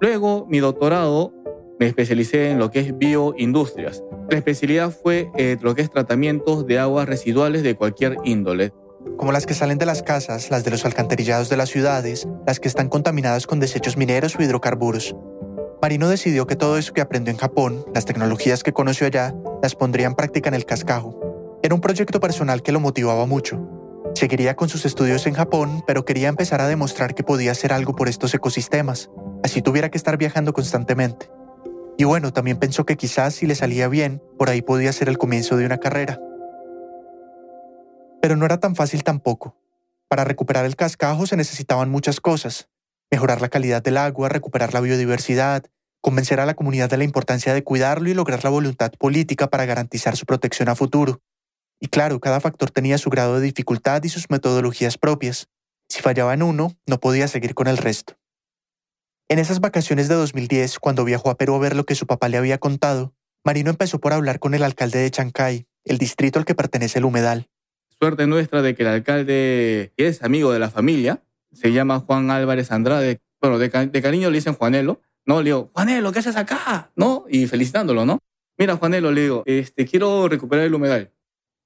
Luego, 0.02 0.48
mi 0.50 0.60
doctorado 0.60 1.34
me 1.80 1.88
especialicé 1.88 2.52
en 2.52 2.60
lo 2.60 2.70
que 2.70 2.81
es 2.81 2.98
bioindustrias. 2.98 4.04
La 4.30 4.38
especialidad 4.38 4.92
fue 4.92 5.31
eh, 5.38 5.58
lo 5.62 5.74
que 5.74 5.81
es 5.81 5.90
tratamientos 5.90 6.68
de 6.68 6.78
aguas 6.78 7.08
residuales 7.08 7.64
de 7.64 7.76
cualquier 7.76 8.18
índole. 8.26 8.74
Como 9.18 9.31
las 9.31 9.46
que 9.46 9.54
salen 9.54 9.78
de 9.78 9.86
las 9.86 10.04
casas, 10.04 10.52
las 10.52 10.66
de 10.66 10.72
los 10.72 10.86
alcantarillados 10.86 11.50
de 11.50 11.58
las 11.58 11.70
ciudades, 11.70 12.28
las 12.46 12.60
que 12.60 12.68
están 12.68 12.90
contaminadas 12.90 13.48
con 13.48 13.62
desechos 13.62 13.96
mineros 13.96 14.36
o 14.36 14.44
hidrocarburos. 14.44 15.16
Marino 15.81 16.10
decidió 16.10 16.46
que 16.46 16.58
todo 16.58 16.78
eso 16.78 16.94
que 16.94 17.00
aprendió 17.00 17.31
en 17.31 17.38
Japón, 17.38 17.86
las 17.94 18.04
tecnologías 18.04 18.64
que 18.64 18.74
conoció 18.74 19.08
allá, 19.08 19.34
las 19.64 19.76
pondría 19.76 20.08
en 20.08 20.16
práctica 20.16 20.50
en 20.50 20.56
el 20.56 20.66
cascajo. 20.66 21.58
Era 21.64 21.76
un 21.76 21.81
proyecto 21.81 22.20
personal 22.20 22.62
que 22.62 22.74
lo 22.74 22.81
motivaba 22.81 23.26
mucho. 23.26 23.66
Seguiría 24.16 24.56
con 24.56 24.68
sus 24.68 24.86
estudios 24.86 25.26
en 25.28 25.34
Japón, 25.34 25.84
pero 25.88 26.04
quería 26.04 26.28
empezar 26.28 26.60
a 26.60 26.68
demostrar 26.68 27.16
que 27.16 27.24
podía 27.24 27.52
hacer 27.52 27.72
algo 27.72 27.96
por 27.96 28.10
estos 28.10 28.34
ecosistemas, 28.34 29.10
así 29.44 29.62
tuviera 29.62 29.90
que 29.90 29.98
estar 29.98 30.18
viajando 30.18 30.52
constantemente. 30.52 31.30
Y 32.00 32.06
bueno, 32.06 32.31
también 32.31 32.57
pensó 32.57 32.86
que 32.86 32.96
quizás 32.96 33.36
si 33.36 33.46
le 33.46 33.56
salía 33.56 33.90
bien, 33.90 34.24
por 34.38 34.50
ahí 34.50 34.62
podía 34.62 34.94
ser 34.94 35.10
el 35.10 35.18
comienzo 35.18 35.57
de 35.57 35.66
una 35.66 35.80
carrera. 35.80 36.18
Pero 38.22 38.38
no 38.38 38.46
era 38.46 38.57
tan 38.57 38.74
fácil 38.78 39.04
tampoco. 39.04 39.57
Para 40.07 40.24
recuperar 40.24 40.63
el 40.63 40.78
cascajo 40.78 41.28
se 41.28 41.36
necesitaban 41.36 41.90
muchas 41.90 42.22
cosas. 42.22 42.69
Mejorar 43.12 43.42
la 43.42 43.50
calidad 43.50 43.84
del 43.84 43.98
agua, 43.98 44.30
recuperar 44.30 44.74
la 44.74 44.80
biodiversidad, 44.80 45.66
convencer 46.00 46.40
a 46.40 46.45
la 46.45 46.54
comunidad 46.54 46.90
de 46.90 46.95
la 46.95 47.04
importancia 47.04 47.54
de 47.54 47.66
cuidarlo 47.66 48.09
y 48.09 48.14
lograr 48.14 48.45
la 48.45 48.50
voluntad 48.50 48.94
política 48.97 49.50
para 49.50 49.66
garantizar 49.66 50.16
su 50.16 50.26
protección 50.26 50.69
a 50.69 50.76
futuro. 50.76 51.19
Y 51.81 51.88
claro, 51.88 52.21
cada 52.21 52.40
factor 52.40 52.71
tenía 52.71 52.97
su 52.97 53.09
grado 53.09 53.42
de 53.42 53.45
dificultad 53.45 54.02
y 54.06 54.09
sus 54.09 54.30
metodologías 54.30 54.97
propias. 54.97 55.50
Si 55.90 56.02
fallaba 56.02 56.33
en 56.33 56.44
uno, 56.44 56.78
no 56.88 57.02
podía 57.02 57.28
seguir 57.28 57.56
con 57.56 57.68
el 57.68 57.76
resto. 57.76 58.19
En 59.31 59.38
esas 59.38 59.59
vacaciones 59.59 60.07
de 60.07 60.16
2010, 60.16 60.80
cuando 60.80 61.06
viajó 61.06 61.30
a 61.30 61.38
Perú 61.38 61.54
a 61.54 61.59
ver 61.59 61.76
lo 61.76 61.86
que 61.86 61.94
su 61.94 62.07
papá 62.07 62.30
le 62.30 62.38
había 62.38 62.57
contado, 62.57 63.14
Marino 63.45 63.69
empezó 63.69 64.00
por 64.00 64.12
hablar 64.12 64.40
con 64.40 64.56
el 64.56 64.64
alcalde 64.64 64.98
de 64.98 65.12
Chancay, 65.12 65.68
el 65.83 66.00
distrito 66.00 66.40
al 66.40 66.45
que 66.45 66.56
pertenece 66.56 66.98
el 66.98 67.06
humedal. 67.06 67.48
Suerte 68.00 68.26
nuestra 68.26 68.64
de 68.64 68.74
que 68.74 68.81
el 68.81 68.90
alcalde 68.90 69.94
es 69.98 70.24
amigo 70.24 70.52
de 70.52 70.57
la 70.57 70.71
familia, 70.71 71.21
se 71.54 71.71
llama 71.71 72.00
Juan 72.00 72.31
Álvarez 72.31 72.71
Andrade, 72.71 73.19
bueno, 73.40 73.59
de, 73.59 73.69
cariño 73.69 74.31
le 74.31 74.38
dicen 74.38 74.56
Juanelo, 74.56 75.00
¿no? 75.28 75.44
Le 75.44 75.50
digo, 75.50 75.69
Juanelo, 75.76 76.12
¿qué 76.12 76.19
haces 76.19 76.36
acá? 76.36 76.92
¿No? 76.95 77.26
Y 77.30 77.45
felicitándolo, 77.45 78.07
¿no? 78.07 78.18
Mira, 78.57 78.78
Juanelo, 78.78 79.12
le 79.12 79.21
digo, 79.21 79.44
este, 79.45 79.86
quiero 79.86 80.28
recuperar 80.28 80.66
el 80.66 80.74
humedal. 80.74 81.14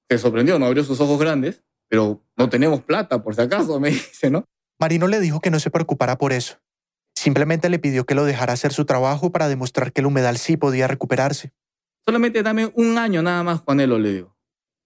Se 0.10 0.18
sorprendió, 0.18 0.60
no 0.60 0.66
abrió 0.66 0.84
sus 0.84 1.00
ojos 1.00 1.18
grandes, 1.18 1.64
pero 1.88 2.22
no 2.36 2.50
tenemos 2.50 2.82
plata, 2.82 3.24
por 3.24 3.36
si 3.36 3.42
acaso, 3.42 3.80
me 3.80 3.92
dice, 3.92 4.30
¿no? 4.30 4.44
Marino 4.82 5.08
le 5.08 5.22
dijo 5.22 5.40
que 5.40 5.50
no 5.50 5.62
se 5.62 5.72
preocupara 5.72 6.18
por 6.18 6.34
eso, 6.34 6.58
Simplemente 7.24 7.70
le 7.70 7.80
pidió 7.80 8.06
que 8.06 8.16
lo 8.16 8.26
dejara 8.26 8.52
hacer 8.52 8.74
su 8.74 8.84
trabajo 8.84 9.32
para 9.32 9.48
demostrar 9.48 9.94
que 9.94 10.02
el 10.02 10.08
humedal 10.08 10.38
sí 10.38 10.58
podía 10.58 10.90
recuperarse. 10.90 11.54
Solamente 12.06 12.44
dame 12.44 12.74
un 12.76 12.98
año 12.98 13.24
nada 13.24 13.44
más, 13.44 13.62
Juanelo, 13.62 13.98
le 13.98 14.12
digo. 14.12 14.36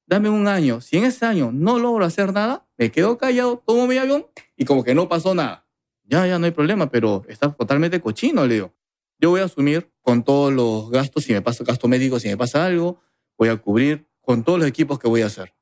Dame 0.05 0.29
un 0.29 0.47
año. 0.47 0.79
Si 0.79 0.97
en 0.97 1.05
ese 1.05 1.25
año 1.25 1.49
no 1.51 1.79
logro 1.79 2.05
hacer 2.05 2.33
nada, 2.33 2.67
me 2.77 2.91
quedo 2.91 3.17
callado, 3.17 3.63
tomo 3.65 3.87
mi 3.87 3.97
avión 3.97 4.27
y 4.55 4.65
como 4.65 4.83
que 4.83 4.93
no 4.93 5.09
pasó 5.09 5.33
nada. 5.33 5.65
Ya, 6.03 6.27
ya 6.27 6.37
no 6.37 6.45
hay 6.45 6.51
problema, 6.51 6.91
pero 6.91 7.23
está 7.27 7.51
totalmente 7.51 7.99
cochino, 8.01 8.45
le 8.45 8.53
digo. 8.53 8.75
Yo 9.17 9.31
voy 9.31 9.41
a 9.41 9.45
asumir 9.45 9.91
con 10.03 10.23
todos 10.23 10.53
los 10.53 10.91
gastos, 10.91 11.23
si 11.23 11.33
me 11.33 11.41
pasa 11.41 11.63
gasto 11.63 11.87
médico, 11.87 12.19
si 12.19 12.27
me 12.27 12.37
pasa 12.37 12.67
algo, 12.67 13.01
voy 13.35 13.49
a 13.49 13.57
cubrir 13.57 14.05
con 14.21 14.43
todos 14.43 14.59
los 14.59 14.67
equipos 14.67 14.99
que 14.99 15.07
voy 15.07 15.23
a 15.23 15.25
hacer. 15.25 15.55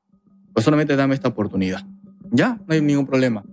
Pues 0.52 0.62
solamente 0.62 0.94
dame 0.94 1.14
esta 1.14 1.28
oportunidad. 1.28 1.86
Ya, 2.30 2.60
no 2.66 2.74
hay 2.74 2.82
ningún 2.82 3.06
problema. 3.06 3.46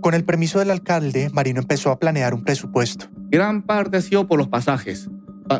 Con 0.00 0.14
el 0.14 0.24
permiso 0.24 0.58
del 0.58 0.70
alcalde, 0.70 1.30
Marino 1.32 1.60
empezó 1.60 1.90
a 1.90 1.98
planear 1.98 2.34
un 2.34 2.44
presupuesto. 2.44 3.06
Gran 3.28 3.62
parte 3.62 3.96
ha 3.96 4.02
sido 4.02 4.26
por 4.26 4.38
los 4.38 4.48
pasajes. 4.48 5.08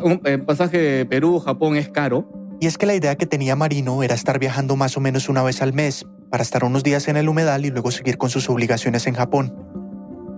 Un 0.03 0.21
pasaje 0.45 0.77
de 0.77 1.05
Perú, 1.05 1.39
Japón 1.39 1.75
es 1.75 1.89
caro. 1.89 2.29
Y 2.59 2.67
es 2.67 2.77
que 2.77 2.85
la 2.85 2.95
idea 2.95 3.15
que 3.15 3.25
tenía 3.25 3.55
Marino 3.55 4.01
era 4.03 4.15
estar 4.15 4.39
viajando 4.39 4.75
más 4.75 4.97
o 4.97 4.99
menos 4.99 5.29
una 5.29 5.43
vez 5.43 5.61
al 5.61 5.73
mes, 5.73 6.05
para 6.29 6.43
estar 6.43 6.63
unos 6.63 6.83
días 6.83 7.07
en 7.07 7.17
el 7.17 7.29
humedal 7.29 7.65
y 7.65 7.69
luego 7.69 7.91
seguir 7.91 8.17
con 8.17 8.29
sus 8.29 8.49
obligaciones 8.49 9.05
en 9.07 9.13
Japón. 9.13 9.53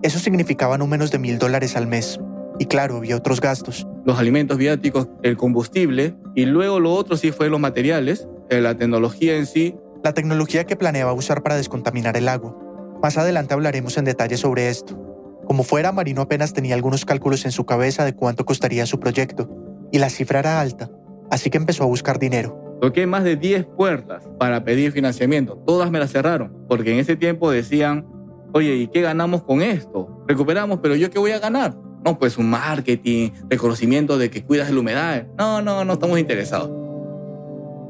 Eso 0.02 0.20
significaba 0.20 0.78
no 0.78 0.88
menos 0.88 1.12
de 1.12 1.20
mil 1.20 1.40
dólares 1.40 1.76
al 1.76 1.88
mes. 1.88 2.20
Y 2.58 2.66
claro, 2.66 2.98
había 2.98 3.16
otros 3.16 3.40
gastos. 3.40 3.88
Los 4.06 4.20
alimentos 4.20 4.58
viáticos, 4.58 5.08
el 5.24 5.38
combustible 5.38 6.16
y 6.36 6.46
luego 6.46 6.80
lo 6.80 6.94
otro 6.94 7.16
sí 7.16 7.32
fue 7.32 7.50
los 7.50 7.60
materiales, 7.60 8.28
eh, 8.50 8.62
la 8.62 8.76
tecnología 8.76 9.38
en 9.38 9.46
sí. 9.46 9.76
La 10.04 10.14
tecnología 10.14 10.66
que 10.66 10.76
planeaba 10.76 11.14
usar 11.14 11.42
para 11.42 11.56
descontaminar 11.56 12.18
el 12.18 12.28
agua. 12.28 12.56
Más 13.02 13.18
adelante 13.18 13.54
hablaremos 13.54 13.98
en 13.98 14.06
detalle 14.06 14.38
sobre 14.38 14.70
esto. 14.70 14.98
Como 15.46 15.64
fuera, 15.64 15.92
Marino 15.92 16.22
apenas 16.22 16.54
tenía 16.54 16.76
algunos 16.76 17.06
cálculos 17.06 17.46
en 17.46 17.52
su 17.52 17.66
cabeza 17.66 18.06
de 18.06 18.14
cuánto 18.14 18.46
costaría 18.46 18.86
su 18.86 19.00
proyecto, 19.00 19.50
y 19.92 20.00
la 20.00 20.10
cifra 20.10 20.40
era 20.40 20.60
alta, 20.62 20.92
así 21.32 21.50
que 21.50 21.58
empezó 21.58 21.84
a 21.84 21.88
buscar 21.88 22.20
dinero. 22.20 22.78
Toqué 22.82 23.08
más 23.08 23.24
de 23.24 23.36
10 23.36 23.66
puertas 23.66 24.30
para 24.38 24.64
pedir 24.64 24.92
financiamiento. 24.92 25.58
Todas 25.66 25.92
me 25.92 26.00
las 26.00 26.12
cerraron, 26.12 26.66
porque 26.68 26.94
en 26.94 27.00
ese 27.00 27.16
tiempo 27.16 27.52
decían, 27.52 28.06
oye, 28.54 28.76
¿y 28.76 28.88
qué 28.88 29.02
ganamos 29.02 29.44
con 29.44 29.62
esto? 29.62 30.24
Recuperamos, 30.28 30.80
pero 30.82 30.96
¿yo 30.96 31.10
qué 31.10 31.20
voy 31.20 31.32
a 31.32 31.40
ganar? 31.40 31.76
No, 32.06 32.18
pues 32.18 32.38
un 32.38 32.50
marketing, 32.50 33.32
reconocimiento 33.50 34.18
de 34.18 34.30
que 34.30 34.46
cuidas 34.46 34.72
la 34.72 34.80
humedad. 34.80 35.28
No, 35.38 35.62
no, 35.62 35.84
no 35.84 35.94
estamos 35.94 36.20
interesados. 36.20 36.72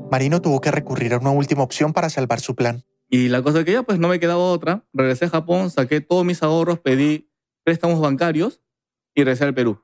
Marino 0.09 0.41
tuvo 0.41 0.61
que 0.61 0.71
recurrir 0.71 1.13
a 1.13 1.17
una 1.17 1.31
última 1.31 1.61
opción 1.61 1.93
para 1.93 2.09
salvar 2.09 2.39
su 2.39 2.55
plan. 2.55 2.83
Y 3.09 3.29
la 3.29 3.41
cosa 3.41 3.59
es 3.59 3.65
que 3.65 3.73
ya 3.73 3.83
pues 3.83 3.99
no 3.99 4.07
me 4.07 4.19
quedaba 4.19 4.39
otra. 4.39 4.85
Regresé 4.93 5.25
a 5.25 5.29
Japón, 5.29 5.71
saqué 5.71 5.99
todos 5.99 6.23
mis 6.23 6.43
ahorros, 6.43 6.79
pedí 6.79 7.31
préstamos 7.63 7.99
bancarios 7.99 8.61
y 9.15 9.23
regresé 9.23 9.45
al 9.45 9.53
Perú. 9.53 9.83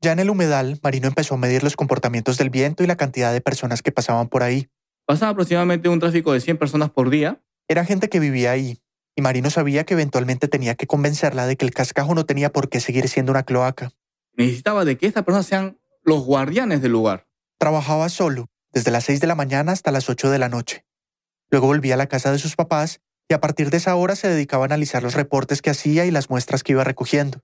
Ya 0.00 0.12
en 0.12 0.18
el 0.18 0.28
humedal, 0.28 0.78
Marino 0.82 1.08
empezó 1.08 1.34
a 1.34 1.38
medir 1.38 1.62
los 1.62 1.76
comportamientos 1.76 2.36
del 2.36 2.50
viento 2.50 2.82
y 2.82 2.86
la 2.86 2.96
cantidad 2.96 3.32
de 3.32 3.40
personas 3.40 3.80
que 3.80 3.92
pasaban 3.92 4.28
por 4.28 4.42
ahí. 4.42 4.68
Pasaba 5.06 5.32
aproximadamente 5.32 5.88
un 5.88 6.00
tráfico 6.00 6.32
de 6.32 6.40
100 6.40 6.58
personas 6.58 6.90
por 6.90 7.10
día. 7.10 7.40
Era 7.68 7.84
gente 7.84 8.08
que 8.08 8.20
vivía 8.20 8.50
ahí, 8.50 8.82
y 9.16 9.22
Marino 9.22 9.48
sabía 9.50 9.84
que 9.84 9.94
eventualmente 9.94 10.48
tenía 10.48 10.74
que 10.74 10.86
convencerla 10.86 11.46
de 11.46 11.56
que 11.56 11.64
el 11.64 11.72
cascajo 11.72 12.14
no 12.14 12.26
tenía 12.26 12.52
por 12.52 12.68
qué 12.68 12.80
seguir 12.80 13.08
siendo 13.08 13.32
una 13.32 13.44
cloaca. 13.44 13.92
Necesitaba 14.36 14.84
de 14.84 14.98
que 14.98 15.06
estas 15.06 15.24
personas 15.24 15.46
sean 15.46 15.78
los 16.02 16.24
guardianes 16.24 16.82
del 16.82 16.92
lugar. 16.92 17.26
Trabajaba 17.58 18.08
solo, 18.08 18.50
desde 18.72 18.90
las 18.90 19.04
6 19.04 19.20
de 19.20 19.26
la 19.26 19.36
mañana 19.36 19.72
hasta 19.72 19.92
las 19.92 20.10
8 20.10 20.30
de 20.30 20.38
la 20.38 20.48
noche. 20.48 20.83
Luego 21.54 21.68
volvía 21.68 21.94
a 21.94 21.96
la 21.96 22.08
casa 22.08 22.32
de 22.32 22.40
sus 22.40 22.56
papás 22.56 23.00
y 23.28 23.34
a 23.34 23.40
partir 23.40 23.70
de 23.70 23.76
esa 23.76 23.94
hora 23.94 24.16
se 24.16 24.26
dedicaba 24.26 24.64
a 24.64 24.66
analizar 24.66 25.04
los 25.04 25.14
reportes 25.14 25.62
que 25.62 25.70
hacía 25.70 26.04
y 26.04 26.10
las 26.10 26.28
muestras 26.28 26.64
que 26.64 26.72
iba 26.72 26.82
recogiendo. 26.82 27.42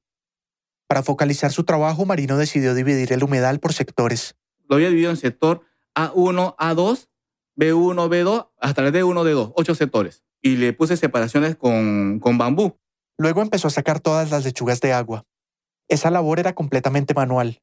Para 0.88 1.04
focalizar 1.04 1.52
su 1.52 1.62
trabajo, 1.62 2.04
Marino 2.06 2.36
decidió 2.36 2.74
dividir 2.74 3.12
el 3.12 3.22
humedal 3.22 3.60
por 3.60 3.72
sectores. 3.72 4.34
Lo 4.68 4.74
había 4.74 4.88
dividido 4.88 5.12
en 5.12 5.16
sector 5.16 5.62
A1, 5.94 6.56
A2, 6.56 7.06
B1, 7.54 8.08
B2, 8.08 8.50
hasta 8.60 8.84
el 8.84 8.92
D1, 8.92 9.22
D2, 9.22 9.52
ocho 9.54 9.76
sectores. 9.76 10.24
Y 10.42 10.56
le 10.56 10.72
puse 10.72 10.96
separaciones 10.96 11.54
con, 11.54 12.18
con 12.18 12.36
bambú. 12.36 12.80
Luego 13.16 13.42
empezó 13.42 13.68
a 13.68 13.70
sacar 13.70 14.00
todas 14.00 14.32
las 14.32 14.44
lechugas 14.44 14.80
de 14.80 14.92
agua. 14.92 15.24
Esa 15.86 16.10
labor 16.10 16.40
era 16.40 16.56
completamente 16.56 17.14
manual. 17.14 17.62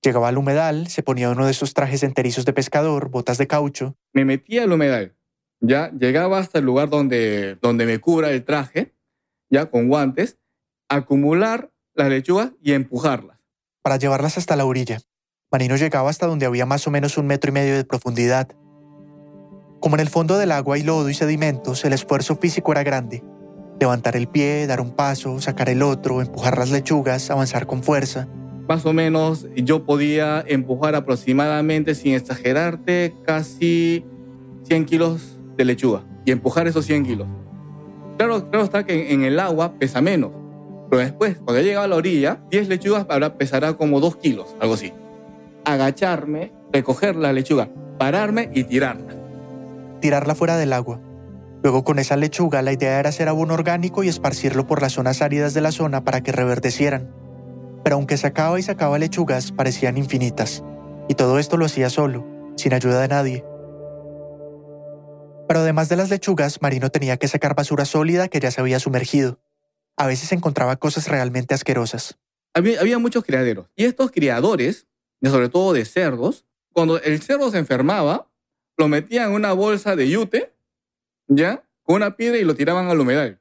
Llegaba 0.00 0.28
al 0.28 0.38
humedal, 0.38 0.86
se 0.86 1.02
ponía 1.02 1.30
uno 1.30 1.46
de 1.46 1.50
esos 1.50 1.74
trajes 1.74 2.04
enterizos 2.04 2.44
de 2.44 2.52
pescador, 2.52 3.08
botas 3.08 3.36
de 3.36 3.48
caucho. 3.48 3.96
Me 4.12 4.24
metía 4.24 4.62
al 4.62 4.72
humedal. 4.72 5.17
Ya 5.60 5.90
llegaba 5.90 6.38
hasta 6.38 6.60
el 6.60 6.64
lugar 6.64 6.88
donde, 6.88 7.56
donde 7.60 7.86
me 7.86 7.98
cubra 7.98 8.30
el 8.30 8.44
traje, 8.44 8.94
ya 9.50 9.66
con 9.66 9.88
guantes, 9.88 10.38
acumular 10.88 11.70
las 11.94 12.08
lechugas 12.08 12.52
y 12.62 12.72
empujarlas. 12.72 13.38
Para 13.82 13.96
llevarlas 13.96 14.38
hasta 14.38 14.56
la 14.56 14.64
orilla, 14.64 15.00
Marino 15.50 15.76
llegaba 15.76 16.10
hasta 16.10 16.26
donde 16.26 16.46
había 16.46 16.66
más 16.66 16.86
o 16.86 16.90
menos 16.90 17.18
un 17.18 17.26
metro 17.26 17.50
y 17.50 17.54
medio 17.54 17.74
de 17.74 17.84
profundidad. 17.84 18.48
Como 19.80 19.96
en 19.96 20.00
el 20.00 20.08
fondo 20.08 20.38
del 20.38 20.52
agua 20.52 20.76
hay 20.76 20.82
lodo 20.82 21.08
y 21.08 21.14
sedimentos, 21.14 21.84
el 21.84 21.92
esfuerzo 21.92 22.36
físico 22.36 22.72
era 22.72 22.82
grande. 22.82 23.24
Levantar 23.80 24.16
el 24.16 24.28
pie, 24.28 24.66
dar 24.66 24.80
un 24.80 24.94
paso, 24.94 25.40
sacar 25.40 25.68
el 25.68 25.82
otro, 25.82 26.20
empujar 26.20 26.58
las 26.58 26.70
lechugas, 26.70 27.30
avanzar 27.30 27.66
con 27.66 27.82
fuerza. 27.82 28.28
Más 28.68 28.84
o 28.84 28.92
menos 28.92 29.46
yo 29.56 29.84
podía 29.84 30.44
empujar 30.46 30.94
aproximadamente, 30.94 31.94
sin 31.94 32.14
exagerarte, 32.14 33.14
casi 33.24 34.04
100 34.64 34.84
kilos 34.84 35.37
de 35.58 35.66
lechuga 35.66 36.04
y 36.24 36.30
empujar 36.30 36.66
esos 36.66 36.86
100 36.86 37.04
kilos. 37.04 37.28
Claro, 38.16 38.48
claro 38.48 38.64
está 38.64 38.86
que 38.86 39.12
en 39.12 39.24
el 39.24 39.38
agua 39.38 39.74
pesa 39.78 40.00
menos, 40.00 40.30
pero 40.88 41.02
después, 41.02 41.36
cuando 41.36 41.58
he 41.58 41.64
llegado 41.64 41.84
a 41.84 41.88
la 41.88 41.96
orilla, 41.96 42.40
10 42.50 42.68
lechugas 42.68 43.04
ahora 43.10 43.34
pesará 43.36 43.74
como 43.74 44.00
2 44.00 44.16
kilos, 44.16 44.56
algo 44.60 44.74
así. 44.74 44.92
Agacharme, 45.64 46.52
recoger 46.72 47.16
la 47.16 47.32
lechuga, 47.34 47.68
pararme 47.98 48.50
y 48.54 48.64
tirarla. 48.64 49.14
Tirarla 50.00 50.34
fuera 50.34 50.56
del 50.56 50.72
agua. 50.72 51.00
Luego 51.62 51.84
con 51.84 51.98
esa 51.98 52.16
lechuga 52.16 52.62
la 52.62 52.72
idea 52.72 53.00
era 53.00 53.08
hacer 53.10 53.28
abono 53.28 53.54
orgánico 53.54 54.04
y 54.04 54.08
esparcirlo 54.08 54.66
por 54.66 54.80
las 54.80 54.92
zonas 54.92 55.20
áridas 55.20 55.54
de 55.54 55.60
la 55.60 55.72
zona 55.72 56.04
para 56.04 56.22
que 56.22 56.32
reverdecieran. 56.32 57.10
Pero 57.82 57.96
aunque 57.96 58.16
sacaba 58.16 58.58
y 58.58 58.62
sacaba 58.62 58.98
lechugas, 58.98 59.52
parecían 59.52 59.98
infinitas. 59.98 60.64
Y 61.08 61.14
todo 61.14 61.38
esto 61.38 61.56
lo 61.56 61.66
hacía 61.66 61.90
solo, 61.90 62.24
sin 62.56 62.74
ayuda 62.74 63.00
de 63.00 63.08
nadie. 63.08 63.44
Pero 65.48 65.60
además 65.60 65.88
de 65.88 65.96
las 65.96 66.10
lechugas, 66.10 66.62
Marino 66.62 66.90
tenía 66.90 67.16
que 67.16 67.26
sacar 67.26 67.56
basura 67.56 67.84
sólida 67.84 68.28
que 68.28 68.38
ya 68.38 68.50
se 68.50 68.60
había 68.60 68.78
sumergido 68.78 69.40
a 69.98 70.06
veces 70.06 70.32
encontraba 70.32 70.76
cosas 70.76 71.08
realmente 71.08 71.54
asquerosas. 71.54 72.18
Había, 72.54 72.98
muchos 72.98 73.24
criaderos. 73.24 73.66
Y 73.76 73.84
estos 73.84 74.10
criadores, 74.10 74.86
sobre 75.22 75.48
todo 75.48 75.72
de 75.72 75.84
cerdos, 75.84 76.46
cuando 76.72 77.00
el 77.02 77.20
cerdo 77.20 77.50
se 77.50 77.58
enfermaba, 77.58 78.30
lo 78.76 78.88
metían 78.88 79.30
en 79.30 79.34
una 79.34 79.52
bolsa 79.52 79.96
de 79.96 80.08
yute, 80.08 80.54
¿ya? 81.26 81.64
Con 81.82 81.96
una 81.96 82.16
piedra 82.16 82.38
y 82.38 82.44
lo 82.44 82.54
tiraban 82.54 82.88
al 82.88 83.00
humedal. 83.00 83.40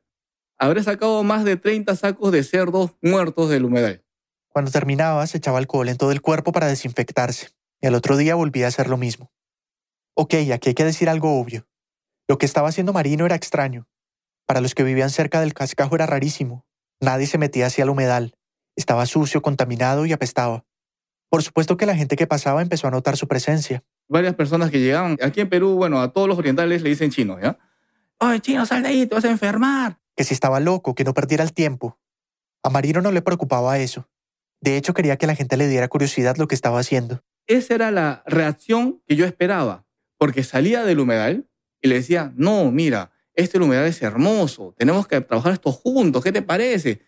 Habré 0.57 0.81
sacado 0.81 1.23
más 1.23 1.45
de 1.45 1.57
30 1.57 1.95
sacos 1.95 2.31
de 2.31 2.43
cerdos 2.43 2.91
muertos 3.01 3.49
del 3.49 3.65
humedal. 3.65 4.03
Cuando 4.49 4.71
terminaba, 4.71 5.25
se 5.27 5.37
echaba 5.37 5.59
alcohol 5.59 5.87
en 5.89 5.97
todo 5.97 6.11
el 6.11 6.21
cuerpo 6.21 6.51
para 6.51 6.67
desinfectarse, 6.67 7.49
y 7.81 7.87
al 7.87 7.93
otro 7.93 8.17
día 8.17 8.33
volvía 8.33 8.65
a 8.65 8.69
hacer 8.69 8.89
lo 8.89 8.97
mismo. 8.97 9.31
Ok, 10.15 10.33
aquí 10.51 10.69
hay 10.69 10.75
que 10.75 10.85
decir 10.85 11.07
algo 11.07 11.39
obvio. 11.39 11.67
Lo 12.27 12.37
que 12.37 12.45
estaba 12.45 12.69
haciendo 12.69 12.93
Marino 12.93 13.25
era 13.25 13.35
extraño, 13.35 13.87
para 14.47 14.61
los 14.61 14.75
que 14.75 14.83
vivían 14.83 15.09
cerca 15.09 15.41
del 15.41 15.53
cascajo 15.53 15.95
era 15.95 16.05
rarísimo. 16.05 16.65
Nadie 17.01 17.27
se 17.27 17.37
metía 17.37 17.67
hacia 17.67 17.83
el 17.83 17.89
humedal. 17.89 18.33
Estaba 18.75 19.05
sucio, 19.05 19.41
contaminado 19.41 20.05
y 20.05 20.13
apestaba. 20.13 20.65
Por 21.29 21.43
supuesto 21.43 21.77
que 21.77 21.85
la 21.85 21.95
gente 21.95 22.15
que 22.15 22.27
pasaba 22.27 22.61
empezó 22.61 22.87
a 22.87 22.91
notar 22.91 23.17
su 23.17 23.27
presencia. 23.27 23.83
Varias 24.07 24.35
personas 24.35 24.71
que 24.71 24.79
llegaban. 24.79 25.17
Aquí 25.21 25.41
en 25.41 25.49
Perú, 25.49 25.75
bueno, 25.75 26.01
a 26.01 26.13
todos 26.13 26.27
los 26.27 26.37
orientales 26.37 26.81
le 26.81 26.89
dicen 26.89 27.11
chino, 27.11 27.39
¿ya? 27.39 27.57
Oye, 28.19 28.39
chino, 28.39 28.65
sal 28.65 28.83
de 28.83 28.89
ahí, 28.89 29.05
te 29.05 29.15
vas 29.15 29.25
a 29.25 29.29
enfermar. 29.29 29.99
Que 30.15 30.23
si 30.23 30.33
estaba 30.33 30.59
loco, 30.59 30.95
que 30.95 31.03
no 31.03 31.13
perdiera 31.13 31.43
el 31.43 31.53
tiempo. 31.53 31.99
A 32.63 32.69
Marino 32.69 33.01
no 33.01 33.11
le 33.11 33.21
preocupaba 33.21 33.77
eso. 33.79 34.09
De 34.61 34.77
hecho, 34.77 34.93
quería 34.93 35.17
que 35.17 35.27
la 35.27 35.35
gente 35.35 35.57
le 35.57 35.67
diera 35.67 35.87
curiosidad 35.87 36.37
lo 36.37 36.47
que 36.47 36.55
estaba 36.55 36.79
haciendo. 36.79 37.21
Esa 37.45 37.75
era 37.75 37.91
la 37.91 38.23
reacción 38.25 39.01
que 39.05 39.15
yo 39.15 39.25
esperaba, 39.25 39.85
porque 40.17 40.43
salía 40.43 40.83
del 40.83 40.99
humedal 40.99 41.46
y 41.81 41.87
le 41.87 41.95
decía, 41.95 42.33
no, 42.35 42.71
mira, 42.71 43.11
este 43.33 43.59
humedad 43.59 43.85
es 43.85 44.01
hermoso, 44.01 44.73
tenemos 44.77 45.07
que 45.07 45.21
trabajar 45.21 45.53
esto 45.53 45.71
juntos, 45.71 46.23
¿qué 46.23 46.31
te 46.31 46.41
parece? 46.41 47.01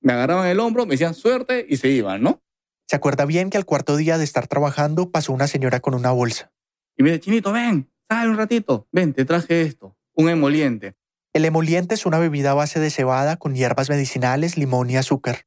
Me 0.00 0.12
agarraban 0.12 0.46
el 0.48 0.60
hombro, 0.60 0.86
me 0.86 0.92
decían 0.92 1.14
suerte 1.14 1.66
y 1.68 1.76
se 1.76 1.88
iban, 1.88 2.22
¿no? 2.22 2.42
Se 2.86 2.94
acuerda 2.94 3.24
bien 3.24 3.50
que 3.50 3.56
al 3.56 3.64
cuarto 3.64 3.96
día 3.96 4.16
de 4.16 4.24
estar 4.24 4.46
trabajando 4.46 5.10
pasó 5.10 5.32
una 5.32 5.48
señora 5.48 5.80
con 5.80 5.94
una 5.94 6.12
bolsa. 6.12 6.52
Y 6.96 7.02
me 7.02 7.10
dice, 7.10 7.20
Chinito, 7.20 7.52
ven, 7.52 7.90
sale 8.08 8.30
un 8.30 8.36
ratito, 8.36 8.86
ven, 8.92 9.12
te 9.12 9.24
traje 9.24 9.62
esto, 9.62 9.96
un 10.14 10.28
emoliente. 10.28 10.94
El 11.32 11.44
emoliente 11.44 11.94
es 11.94 12.06
una 12.06 12.18
bebida 12.18 12.52
a 12.52 12.54
base 12.54 12.80
de 12.80 12.90
cebada 12.90 13.36
con 13.36 13.54
hierbas 13.54 13.90
medicinales, 13.90 14.56
limón 14.56 14.88
y 14.88 14.96
azúcar. 14.96 15.46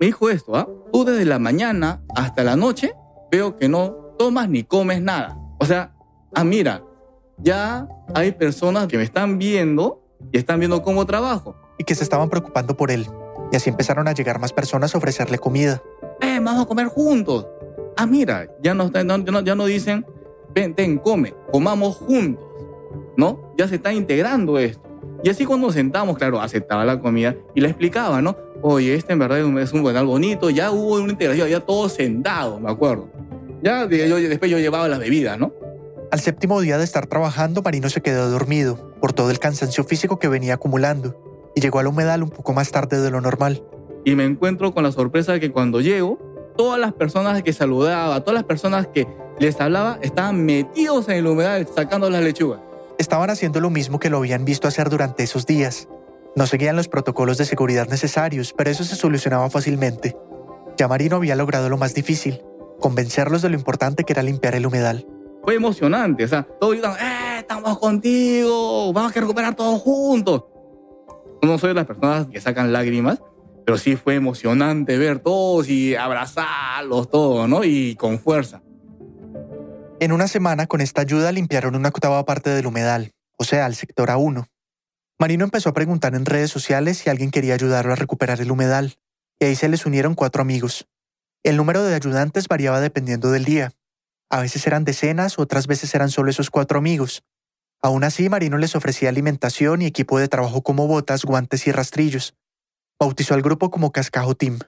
Me 0.00 0.06
dijo 0.06 0.30
esto, 0.30 0.56
¿ah? 0.56 0.68
Tú 0.92 1.04
desde 1.04 1.24
la 1.24 1.38
mañana 1.38 2.02
hasta 2.14 2.44
la 2.44 2.56
noche 2.56 2.94
veo 3.30 3.56
que 3.56 3.68
no 3.68 4.14
tomas 4.18 4.48
ni 4.48 4.62
comes 4.62 5.02
nada. 5.02 5.36
O 5.58 5.66
sea, 5.66 5.94
ah, 6.34 6.44
mira, 6.44 6.82
ya 7.38 7.88
hay 8.14 8.32
personas 8.32 8.86
que 8.86 8.96
me 8.96 9.02
están 9.02 9.38
viendo 9.38 10.02
y 10.32 10.38
están 10.38 10.58
viendo 10.58 10.82
cómo 10.82 11.06
trabajo. 11.06 11.56
Y 11.78 11.84
que 11.84 11.94
se 11.94 12.04
estaban 12.04 12.28
preocupando 12.28 12.76
por 12.76 12.90
él. 12.90 13.06
Y 13.50 13.56
así 13.56 13.70
empezaron 13.70 14.08
a 14.08 14.12
llegar 14.12 14.38
más 14.38 14.52
personas 14.52 14.94
a 14.94 14.98
ofrecerle 14.98 15.38
comida. 15.38 15.82
Eh, 16.20 16.38
vamos 16.42 16.62
a 16.62 16.66
comer 16.66 16.86
juntos. 16.86 17.46
Ah, 17.96 18.06
mira, 18.06 18.48
ya 18.62 18.74
no, 18.74 18.90
ya 18.90 19.54
no 19.54 19.64
dicen, 19.66 20.06
ven, 20.54 20.74
ten, 20.74 20.98
come, 20.98 21.34
comamos 21.50 21.96
juntos. 21.96 22.44
¿No? 23.16 23.52
Ya 23.58 23.68
se 23.68 23.76
está 23.76 23.92
integrando 23.92 24.58
esto. 24.58 24.92
Y 25.22 25.28
así 25.28 25.44
cuando 25.44 25.66
nos 25.66 25.74
sentamos, 25.74 26.16
claro, 26.16 26.40
aceptaba 26.40 26.84
la 26.84 27.00
comida 27.00 27.36
y 27.54 27.60
le 27.60 27.68
explicaba, 27.68 28.20
¿no? 28.20 28.36
Oye, 28.60 28.94
este 28.94 29.12
en 29.12 29.18
verdad 29.18 29.38
es 29.38 29.72
un 29.72 29.82
buenal 29.82 30.06
bonito, 30.06 30.50
ya 30.50 30.70
hubo 30.70 30.96
una 30.96 31.12
integración, 31.12 31.48
ya 31.48 31.60
todos 31.60 31.92
sentados, 31.92 32.60
me 32.60 32.70
acuerdo. 32.70 33.08
Ya 33.62 33.88
yo, 33.88 34.16
después 34.16 34.50
yo 34.50 34.58
llevaba 34.58 34.88
las 34.88 34.98
bebidas, 34.98 35.38
¿no? 35.38 35.52
Al 36.12 36.20
séptimo 36.20 36.60
día 36.60 36.76
de 36.76 36.84
estar 36.84 37.06
trabajando, 37.06 37.62
Marino 37.62 37.88
se 37.88 38.02
quedó 38.02 38.28
dormido 38.28 38.94
por 39.00 39.14
todo 39.14 39.30
el 39.30 39.38
cansancio 39.38 39.82
físico 39.82 40.18
que 40.18 40.28
venía 40.28 40.52
acumulando 40.52 41.16
y 41.54 41.62
llegó 41.62 41.78
al 41.78 41.86
humedal 41.86 42.22
un 42.22 42.28
poco 42.28 42.52
más 42.52 42.70
tarde 42.70 43.00
de 43.00 43.10
lo 43.10 43.22
normal. 43.22 43.64
Y 44.04 44.14
me 44.14 44.24
encuentro 44.24 44.74
con 44.74 44.84
la 44.84 44.92
sorpresa 44.92 45.32
de 45.32 45.40
que 45.40 45.50
cuando 45.50 45.80
llego, 45.80 46.18
todas 46.54 46.78
las 46.78 46.92
personas 46.92 47.42
que 47.42 47.54
saludaba, 47.54 48.20
todas 48.20 48.34
las 48.34 48.44
personas 48.44 48.88
que 48.88 49.06
les 49.38 49.58
hablaba, 49.58 49.98
estaban 50.02 50.44
metidos 50.44 51.08
en 51.08 51.16
el 51.16 51.26
humedal 51.26 51.66
sacando 51.74 52.10
las 52.10 52.22
lechugas. 52.22 52.60
Estaban 52.98 53.30
haciendo 53.30 53.60
lo 53.60 53.70
mismo 53.70 53.98
que 53.98 54.10
lo 54.10 54.18
habían 54.18 54.44
visto 54.44 54.68
hacer 54.68 54.90
durante 54.90 55.22
esos 55.22 55.46
días. 55.46 55.88
No 56.36 56.46
seguían 56.46 56.76
los 56.76 56.88
protocolos 56.88 57.38
de 57.38 57.46
seguridad 57.46 57.88
necesarios, 57.88 58.52
pero 58.54 58.68
eso 58.68 58.84
se 58.84 58.96
solucionaba 58.96 59.48
fácilmente. 59.48 60.14
Ya 60.76 60.88
Marino 60.88 61.16
había 61.16 61.36
logrado 61.36 61.70
lo 61.70 61.78
más 61.78 61.94
difícil, 61.94 62.42
convencerlos 62.80 63.40
de 63.40 63.48
lo 63.48 63.56
importante 63.56 64.04
que 64.04 64.12
era 64.12 64.22
limpiar 64.22 64.54
el 64.54 64.66
humedal. 64.66 65.06
Fue 65.44 65.54
emocionante, 65.54 66.24
o 66.24 66.28
sea, 66.28 66.46
todos 66.60 66.74
dijeron, 66.74 66.96
¡eh, 67.00 67.38
estamos 67.40 67.78
contigo! 67.78 68.92
Vamos 68.92 69.16
a 69.16 69.20
recuperar 69.20 69.54
todos 69.54 69.80
juntos. 69.80 70.44
No 71.42 71.58
soy 71.58 71.70
de 71.70 71.74
las 71.74 71.86
personas 71.86 72.26
que 72.28 72.40
sacan 72.40 72.72
lágrimas, 72.72 73.20
pero 73.66 73.76
sí 73.76 73.96
fue 73.96 74.14
emocionante 74.14 74.96
ver 74.98 75.18
todos 75.18 75.68
y 75.68 75.96
abrazarlos 75.96 77.10
todos, 77.10 77.48
¿no? 77.48 77.64
Y 77.64 77.96
con 77.96 78.20
fuerza. 78.20 78.62
En 79.98 80.12
una 80.12 80.28
semana, 80.28 80.66
con 80.66 80.80
esta 80.80 81.00
ayuda, 81.00 81.32
limpiaron 81.32 81.74
una 81.74 81.88
octava 81.88 82.24
parte 82.24 82.50
del 82.50 82.66
humedal, 82.66 83.10
o 83.38 83.44
sea, 83.44 83.66
el 83.66 83.74
sector 83.74 84.08
A1. 84.08 84.46
Marino 85.18 85.44
empezó 85.44 85.68
a 85.68 85.74
preguntar 85.74 86.14
en 86.14 86.26
redes 86.26 86.50
sociales 86.50 86.98
si 86.98 87.10
alguien 87.10 87.30
quería 87.30 87.54
ayudarlo 87.54 87.92
a 87.92 87.96
recuperar 87.96 88.40
el 88.40 88.50
humedal, 88.50 88.94
y 89.38 89.44
ahí 89.44 89.56
se 89.56 89.68
les 89.68 89.86
unieron 89.86 90.14
cuatro 90.14 90.42
amigos. 90.42 90.86
El 91.44 91.56
número 91.56 91.82
de 91.82 91.94
ayudantes 91.94 92.48
variaba 92.48 92.80
dependiendo 92.80 93.30
del 93.30 93.44
día. 93.44 93.72
A 94.32 94.40
veces 94.40 94.66
eran 94.66 94.84
decenas, 94.84 95.38
otras 95.38 95.66
veces 95.66 95.94
eran 95.94 96.08
solo 96.08 96.30
esos 96.30 96.48
cuatro 96.48 96.78
amigos. 96.78 97.22
Aún 97.82 98.02
así, 98.02 98.30
Marino 98.30 98.56
les 98.56 98.74
ofrecía 98.74 99.10
alimentación 99.10 99.82
y 99.82 99.84
equipo 99.84 100.18
de 100.18 100.26
trabajo 100.26 100.62
como 100.62 100.86
botas, 100.86 101.26
guantes 101.26 101.66
y 101.66 101.70
rastrillos. 101.70 102.34
Bautizó 102.98 103.34
al 103.34 103.42
grupo 103.42 103.70
como 103.70 103.92
Cascajo 103.92 104.34
Team. 104.34 104.60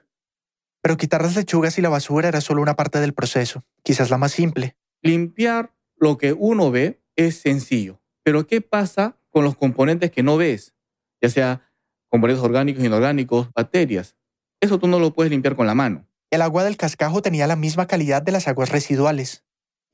Pero 0.83 0.97
quitar 0.97 1.23
las 1.23 1.35
lechugas 1.35 1.79
y 1.79 1.81
la 1.81 1.89
basura 1.89 2.27
era 2.27 2.41
solo 2.41 2.61
una 2.61 2.75
parte 2.75 2.99
del 2.99 3.15
proceso, 3.15 3.65
quizás 3.81 4.11
la 4.11 4.19
más 4.19 4.33
simple. 4.33 4.77
Limpiar 5.01 5.73
lo 5.95 6.19
que 6.19 6.33
uno 6.33 6.69
ve 6.69 7.01
es 7.15 7.37
sencillo, 7.37 7.99
pero 8.21 8.45
¿qué 8.45 8.61
pasa 8.61 9.17
con 9.31 9.43
los 9.43 9.57
componentes 9.57 10.11
que 10.11 10.21
no 10.21 10.37
ves? 10.37 10.75
Ya 11.23 11.29
sea 11.31 11.71
componentes 12.09 12.43
orgánicos, 12.43 12.83
inorgánicos, 12.83 13.49
bacterias. 13.51 14.15
Eso 14.61 14.77
tú 14.77 14.87
no 14.87 14.99
lo 14.99 15.15
puedes 15.15 15.31
limpiar 15.31 15.55
con 15.55 15.65
la 15.65 15.73
mano. 15.73 16.07
El 16.29 16.43
agua 16.43 16.63
del 16.63 16.77
cascajo 16.77 17.23
tenía 17.23 17.47
la 17.47 17.55
misma 17.55 17.87
calidad 17.87 18.21
de 18.21 18.31
las 18.31 18.47
aguas 18.47 18.69
residuales, 18.69 19.44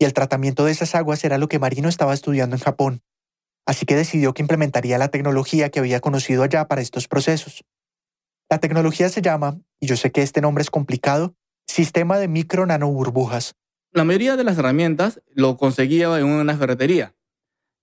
y 0.02 0.06
el 0.06 0.14
tratamiento 0.14 0.66
de 0.66 0.72
esas 0.72 0.96
aguas 0.96 1.24
era 1.24 1.38
lo 1.38 1.48
que 1.48 1.60
Marino 1.60 1.88
estaba 1.88 2.14
estudiando 2.14 2.56
en 2.56 2.62
Japón 2.62 3.04
así 3.66 3.86
que 3.86 3.96
decidió 3.96 4.34
que 4.34 4.42
implementaría 4.42 4.98
la 4.98 5.10
tecnología 5.10 5.70
que 5.70 5.80
había 5.80 6.00
conocido 6.00 6.44
allá 6.44 6.68
para 6.68 6.82
estos 6.82 7.08
procesos. 7.08 7.64
La 8.50 8.60
tecnología 8.60 9.10
se 9.10 9.22
llama, 9.22 9.60
y 9.80 9.88
yo 9.88 9.96
sé 9.96 10.12
que 10.12 10.22
este 10.22 10.42
nombre 10.42 10.62
es 10.62 10.70
complicado, 10.70 11.36
Sistema 11.68 12.18
de 12.18 12.28
Micro 12.28 12.66
Nano 12.66 12.92
Burbujas. 12.92 13.56
La 13.94 14.04
mayoría 14.04 14.36
de 14.36 14.44
las 14.44 14.58
herramientas 14.58 15.22
lo 15.34 15.58
conseguía 15.58 16.18
en 16.20 16.26
una 16.26 16.58
ferretería, 16.58 17.16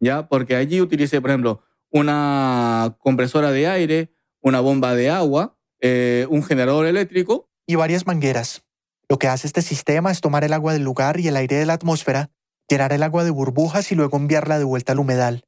¿ya? 0.00 0.28
Porque 0.28 0.56
allí 0.56 0.80
utilicé, 0.80 1.20
por 1.20 1.30
ejemplo, 1.30 1.62
una 1.90 2.96
compresora 2.98 3.50
de 3.50 3.66
aire, 3.66 4.12
una 4.40 4.60
bomba 4.60 4.94
de 4.94 5.10
agua, 5.10 5.56
eh, 5.80 6.26
un 6.28 6.42
generador 6.42 6.87
eléctrico. 6.87 7.50
Y 7.66 7.76
varias 7.76 8.06
mangueras. 8.06 8.62
Lo 9.09 9.19
que 9.19 9.29
hace 9.29 9.47
este 9.47 9.62
sistema 9.62 10.11
es 10.11 10.21
tomar 10.21 10.45
el 10.45 10.53
agua 10.53 10.73
del 10.73 10.83
lugar 10.83 11.19
y 11.21 11.29
el 11.29 11.37
aire 11.37 11.57
de 11.57 11.67
la 11.67 11.75
atmósfera, 11.75 12.31
llenar 12.69 12.93
el 12.93 13.03
agua 13.03 13.25
de 13.25 13.31
burbujas 13.31 13.91
y 13.93 13.95
luego 13.95 14.17
enviarla 14.17 14.59
de 14.59 14.65
vuelta 14.65 14.93
al 14.93 14.99
humedal 14.99 15.45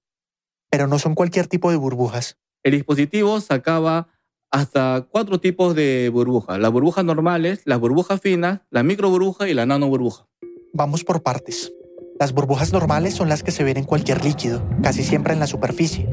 pero 0.71 0.87
no 0.87 0.99
son 0.99 1.14
cualquier 1.14 1.49
tipo 1.49 1.71
de 1.71 1.76
burbujas. 1.76 2.38
El 2.62 2.73
dispositivo 2.73 3.40
sacaba 3.40 4.09
hasta 4.50 5.07
cuatro 5.11 5.40
tipos 5.40 5.75
de 5.75 6.11
burbujas. 6.12 6.59
Las 6.59 6.71
burbujas 6.71 7.05
normales, 7.05 7.62
las 7.64 7.81
burbujas 7.81 8.21
finas, 8.21 8.61
la 8.71 8.83
micro 8.83 9.11
burbuja 9.11 9.49
y 9.49 9.55
la 9.55 9.67
nano 9.67 9.88
burbuja. 9.88 10.26
Vamos 10.73 11.05
por 11.05 11.23
partes. 11.23 11.73
Las 12.19 12.33
burbujas 12.33 12.73
normales 12.73 13.14
son 13.14 13.29
las 13.29 13.43
que 13.43 13.50
se 13.50 13.64
ven 13.64 13.79
en 13.79 13.85
cualquier 13.85 14.25
líquido, 14.25 14.62
casi 14.83 15.02
siempre 15.02 15.33
en 15.33 15.40
la 15.40 15.47
superficie. 15.47 16.09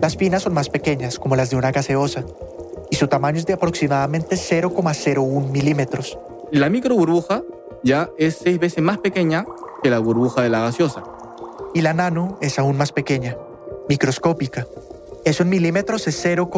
Las 0.00 0.16
finas 0.16 0.42
son 0.42 0.54
más 0.54 0.68
pequeñas, 0.68 1.18
como 1.18 1.36
las 1.36 1.50
de 1.50 1.56
una 1.56 1.72
gaseosa, 1.72 2.24
y 2.90 2.96
su 2.96 3.08
tamaño 3.08 3.38
es 3.38 3.46
de 3.46 3.52
aproximadamente 3.52 4.36
0,01 4.36 5.50
milímetros. 5.50 6.18
La 6.52 6.70
micro 6.70 6.94
burbuja 6.94 7.42
ya 7.82 8.08
es 8.18 8.36
seis 8.36 8.60
veces 8.60 8.82
más 8.82 8.98
pequeña 8.98 9.44
que 9.82 9.90
la 9.90 9.98
burbuja 9.98 10.42
de 10.42 10.48
la 10.48 10.60
gaseosa. 10.60 11.02
Y 11.74 11.80
la 11.80 11.92
nano 11.92 12.38
es 12.40 12.60
aún 12.60 12.76
más 12.76 12.92
pequeña, 12.92 13.36
microscópica. 13.88 14.66
Eso 15.24 15.42
en 15.42 15.48
milímetros 15.48 16.06
es 16.06 16.16
0, 16.22 16.48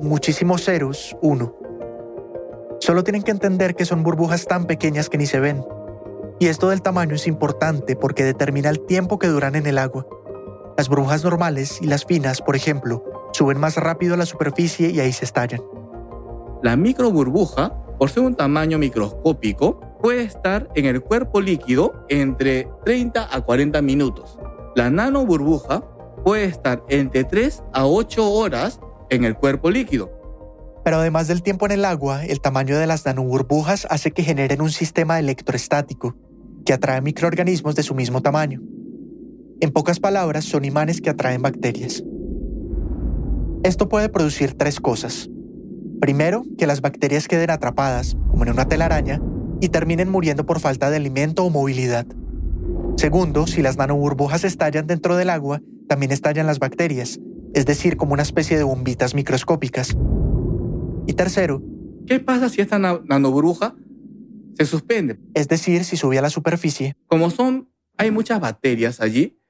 muchísimos 0.00 0.64
ceros, 0.64 1.14
1. 1.20 1.54
Solo 2.80 3.04
tienen 3.04 3.22
que 3.22 3.30
entender 3.30 3.74
que 3.74 3.84
son 3.84 4.02
burbujas 4.02 4.46
tan 4.46 4.64
pequeñas 4.64 5.10
que 5.10 5.18
ni 5.18 5.26
se 5.26 5.40
ven. 5.40 5.62
Y 6.38 6.46
esto 6.46 6.70
del 6.70 6.80
tamaño 6.80 7.14
es 7.14 7.26
importante 7.26 7.96
porque 7.96 8.24
determina 8.24 8.70
el 8.70 8.80
tiempo 8.86 9.18
que 9.18 9.26
duran 9.26 9.56
en 9.56 9.66
el 9.66 9.76
agua. 9.76 10.06
Las 10.78 10.88
burbujas 10.88 11.22
normales 11.22 11.82
y 11.82 11.86
las 11.86 12.06
finas, 12.06 12.40
por 12.40 12.56
ejemplo, 12.56 13.04
suben 13.32 13.58
más 13.58 13.76
rápido 13.76 14.14
a 14.14 14.16
la 14.16 14.24
superficie 14.24 14.88
y 14.88 15.00
ahí 15.00 15.12
se 15.12 15.26
estallan. 15.26 15.60
La 16.62 16.76
microburbuja, 16.76 17.74
por 17.98 18.10
ser 18.10 18.22
un 18.22 18.34
tamaño 18.34 18.78
microscópico, 18.78 19.80
puede 20.00 20.22
estar 20.22 20.68
en 20.74 20.86
el 20.86 21.00
cuerpo 21.00 21.40
líquido 21.40 22.06
entre 22.08 22.68
30 22.84 23.34
a 23.34 23.40
40 23.40 23.82
minutos. 23.82 24.38
La 24.76 24.90
nanoburbuja 24.90 25.82
puede 26.24 26.44
estar 26.44 26.84
entre 26.88 27.24
3 27.24 27.62
a 27.72 27.86
8 27.86 28.30
horas 28.30 28.80
en 29.10 29.24
el 29.24 29.34
cuerpo 29.34 29.70
líquido. 29.70 30.12
Pero 30.84 30.98
además 30.98 31.28
del 31.28 31.42
tiempo 31.42 31.66
en 31.66 31.72
el 31.72 31.84
agua, 31.84 32.24
el 32.24 32.40
tamaño 32.40 32.78
de 32.78 32.86
las 32.86 33.04
nanoburbujas 33.04 33.86
hace 33.90 34.12
que 34.12 34.22
generen 34.22 34.62
un 34.62 34.70
sistema 34.70 35.18
electroestático 35.18 36.16
que 36.64 36.72
atrae 36.72 37.00
microorganismos 37.00 37.74
de 37.74 37.82
su 37.82 37.94
mismo 37.94 38.22
tamaño. 38.22 38.60
En 39.60 39.72
pocas 39.72 39.98
palabras, 39.98 40.44
son 40.44 40.64
imanes 40.64 41.00
que 41.00 41.10
atraen 41.10 41.42
bacterias. 41.42 42.04
Esto 43.64 43.88
puede 43.88 44.08
producir 44.08 44.54
tres 44.54 44.78
cosas. 44.80 45.28
Primero, 46.00 46.44
que 46.56 46.66
las 46.66 46.80
bacterias 46.80 47.28
queden 47.28 47.50
atrapadas, 47.50 48.16
como 48.30 48.44
en 48.44 48.50
una 48.50 48.68
telaraña, 48.68 49.20
y 49.60 49.68
terminen 49.68 50.08
muriendo 50.08 50.46
por 50.46 50.60
falta 50.60 50.90
de 50.90 50.96
alimento 50.96 51.44
o 51.44 51.50
movilidad. 51.50 52.06
Segundo, 52.96 53.46
si 53.46 53.62
las 53.62 53.76
nanoburbujas 53.76 54.44
estallan 54.44 54.86
dentro 54.86 55.16
del 55.16 55.30
agua, 55.30 55.60
también 55.88 56.12
estallan 56.12 56.46
las 56.46 56.58
bacterias, 56.58 57.18
es 57.54 57.66
decir, 57.66 57.96
como 57.96 58.12
una 58.12 58.22
especie 58.22 58.56
de 58.56 58.62
bombitas 58.62 59.14
microscópicas. 59.14 59.96
Y 61.06 61.14
tercero, 61.14 61.62
¿qué 62.06 62.20
pasa 62.20 62.48
si 62.48 62.60
esta 62.60 62.78
nanoburbuja 62.78 63.74
se 64.54 64.66
suspende? 64.66 65.18
Es 65.34 65.48
decir, 65.48 65.84
si 65.84 65.96
sube 65.96 66.18
a 66.18 66.22
la 66.22 66.30
superficie. 66.30 66.94
Como 67.06 67.30
son, 67.30 67.70
hay 67.96 68.10
muchas 68.10 68.40
bacterias 68.40 69.00
allí, 69.00 69.40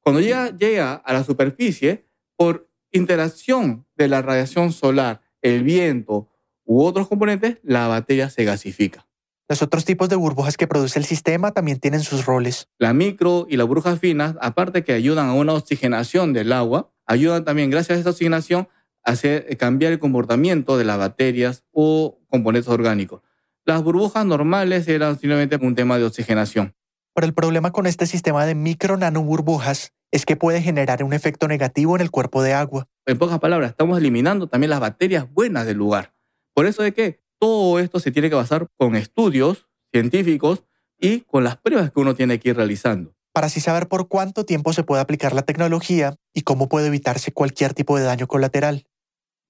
cuando 0.00 0.20
llega, 0.20 0.56
llega 0.56 0.94
a 0.94 1.12
la 1.12 1.24
superficie, 1.24 2.06
por 2.36 2.70
interacción 2.92 3.86
de 3.96 4.08
la 4.08 4.22
radiación 4.22 4.72
solar, 4.72 5.20
el 5.42 5.62
viento 5.62 6.28
u 6.64 6.82
otros 6.82 7.08
componentes, 7.08 7.58
la 7.62 7.88
bacteria 7.88 8.30
se 8.30 8.44
gasifica. 8.44 9.06
Los 9.48 9.62
otros 9.62 9.86
tipos 9.86 10.10
de 10.10 10.16
burbujas 10.16 10.58
que 10.58 10.66
produce 10.66 10.98
el 10.98 11.06
sistema 11.06 11.52
también 11.52 11.80
tienen 11.80 12.00
sus 12.00 12.26
roles. 12.26 12.68
La 12.78 12.92
micro 12.92 13.46
y 13.48 13.56
las 13.56 13.66
burbujas 13.66 13.98
finas, 13.98 14.36
aparte 14.42 14.84
que 14.84 14.92
ayudan 14.92 15.28
a 15.28 15.32
una 15.32 15.54
oxigenación 15.54 16.34
del 16.34 16.52
agua, 16.52 16.92
ayudan 17.06 17.46
también, 17.46 17.70
gracias 17.70 17.96
a 17.96 18.00
esa 18.02 18.10
oxigenación, 18.10 18.68
a 19.04 19.12
hacer, 19.12 19.46
eh, 19.48 19.56
cambiar 19.56 19.92
el 19.92 19.98
comportamiento 19.98 20.76
de 20.76 20.84
las 20.84 20.98
bacterias 20.98 21.64
o 21.72 22.18
componentes 22.28 22.68
orgánicos. 22.68 23.22
Las 23.64 23.82
burbujas 23.82 24.26
normales 24.26 24.86
eran 24.86 25.18
simplemente 25.18 25.56
un 25.56 25.74
tema 25.74 25.96
de 25.96 26.04
oxigenación. 26.04 26.74
Pero 27.14 27.26
el 27.26 27.32
problema 27.32 27.72
con 27.72 27.86
este 27.86 28.06
sistema 28.06 28.44
de 28.44 28.54
micro 28.54 28.98
nano 28.98 29.22
burbujas 29.22 29.94
es 30.10 30.24
que 30.24 30.36
puede 30.36 30.62
generar 30.62 31.04
un 31.04 31.12
efecto 31.12 31.48
negativo 31.48 31.94
en 31.96 32.02
el 32.02 32.10
cuerpo 32.10 32.42
de 32.42 32.54
agua. 32.54 32.88
En 33.06 33.18
pocas 33.18 33.38
palabras, 33.38 33.70
estamos 33.70 33.98
eliminando 33.98 34.46
también 34.46 34.70
las 34.70 34.80
bacterias 34.80 35.26
buenas 35.32 35.66
del 35.66 35.76
lugar. 35.76 36.14
Por 36.54 36.66
eso 36.66 36.82
de 36.82 36.92
que 36.92 37.20
todo 37.38 37.78
esto 37.78 38.00
se 38.00 38.10
tiene 38.10 38.28
que 38.28 38.34
basar 38.34 38.68
con 38.76 38.96
estudios 38.96 39.68
científicos 39.92 40.64
y 40.98 41.20
con 41.20 41.44
las 41.44 41.56
pruebas 41.56 41.92
que 41.92 42.00
uno 42.00 42.14
tiene 42.14 42.40
que 42.40 42.50
ir 42.50 42.56
realizando. 42.56 43.14
Para 43.32 43.46
así 43.46 43.60
saber 43.60 43.88
por 43.88 44.08
cuánto 44.08 44.44
tiempo 44.44 44.72
se 44.72 44.82
puede 44.82 45.00
aplicar 45.00 45.32
la 45.32 45.42
tecnología 45.42 46.16
y 46.34 46.42
cómo 46.42 46.68
puede 46.68 46.88
evitarse 46.88 47.32
cualquier 47.32 47.74
tipo 47.74 47.96
de 47.96 48.04
daño 48.04 48.26
colateral. 48.26 48.86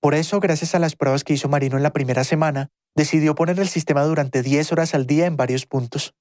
Por 0.00 0.14
eso, 0.14 0.40
gracias 0.40 0.74
a 0.74 0.78
las 0.78 0.94
pruebas 0.94 1.24
que 1.24 1.32
hizo 1.32 1.48
Marino 1.48 1.76
en 1.76 1.82
la 1.82 1.92
primera 1.92 2.24
semana, 2.24 2.70
decidió 2.94 3.34
poner 3.34 3.58
el 3.58 3.68
sistema 3.68 4.02
durante 4.04 4.42
10 4.42 4.72
horas 4.72 4.94
al 4.94 5.06
día 5.06 5.26
en 5.26 5.36
varios 5.36 5.66
puntos. 5.66 6.14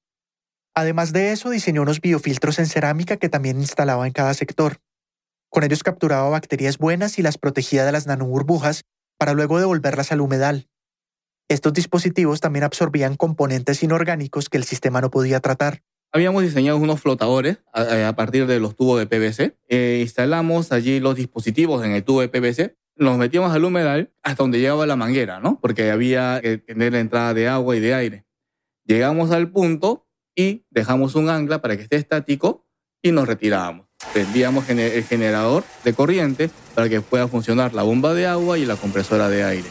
Además 0.77 1.11
de 1.11 1.31
eso, 1.31 1.49
diseñó 1.49 1.81
unos 1.81 2.01
biofiltros 2.01 2.59
en 2.59 2.67
cerámica 2.67 3.17
que 3.17 3.29
también 3.29 3.59
instalaba 3.59 4.05
en 4.05 4.13
cada 4.13 4.35
sector. 4.35 4.77
Con 5.49 5.63
ellos 5.63 5.81
capturaba 5.81 6.29
bacterias 6.29 6.77
buenas 6.77 7.17
y 7.17 7.23
las 7.23 7.39
protegía 7.39 7.83
de 7.83 7.91
las 7.91 8.05
nanoburbujas 8.05 8.83
para 9.17 9.33
luego 9.33 9.57
devolverlas 9.57 10.11
al 10.11 10.21
humedal. 10.21 10.69
Estos 11.49 11.73
dispositivos 11.73 12.41
también 12.41 12.63
absorbían 12.63 13.15
componentes 13.15 13.81
inorgánicos 13.81 14.49
que 14.49 14.57
el 14.57 14.65
sistema 14.65 15.01
no 15.01 15.09
podía 15.09 15.39
tratar. 15.39 15.81
Habíamos 16.11 16.43
diseñado 16.43 16.77
unos 16.77 17.01
flotadores 17.01 17.57
a, 17.73 18.15
partir 18.15 18.45
de 18.45 18.59
los 18.59 18.75
tubos 18.75 18.99
de 18.99 19.07
PVC. 19.07 19.57
Eh, 19.69 20.01
instalamos 20.03 20.71
allí 20.71 20.99
los 20.99 21.15
dispositivos 21.15 21.83
en 21.83 21.93
el 21.93 22.03
tubo 22.03 22.21
de 22.21 22.29
PVC. 22.29 22.77
Los 22.95 23.17
metíamos 23.17 23.51
al 23.51 23.65
humedal 23.65 24.13
hasta 24.21 24.43
donde 24.43 24.59
llegaba 24.59 24.85
la 24.85 24.95
manguera, 24.95 25.39
¿no? 25.39 25.59
Porque 25.59 25.89
había 25.89 26.39
que 26.39 26.59
tener 26.59 26.93
la 26.93 26.99
entrada 26.99 27.33
de 27.33 27.47
agua 27.47 27.75
y 27.75 27.79
de 27.79 27.95
aire. 27.95 28.25
Llegamos 28.85 29.31
al 29.31 29.49
punto 29.49 30.06
y 30.37 30.65
dejamos 30.69 31.15
un 31.15 31.29
ancla 31.29 31.61
para 31.61 31.75
que 31.75 31.83
esté 31.83 31.97
estático 31.97 32.65
y 33.01 33.11
nos 33.11 33.27
retirábamos. 33.27 33.87
prendíamos 34.13 34.69
el 34.69 35.03
generador 35.03 35.63
de 35.83 35.93
corriente 35.93 36.51
para 36.75 36.87
que 36.87 37.01
pueda 37.01 37.27
funcionar 37.27 37.73
la 37.73 37.81
bomba 37.81 38.13
de 38.13 38.27
agua 38.27 38.59
y 38.59 38.65
la 38.65 38.75
compresora 38.75 39.27
de 39.27 39.43
aire. 39.43 39.67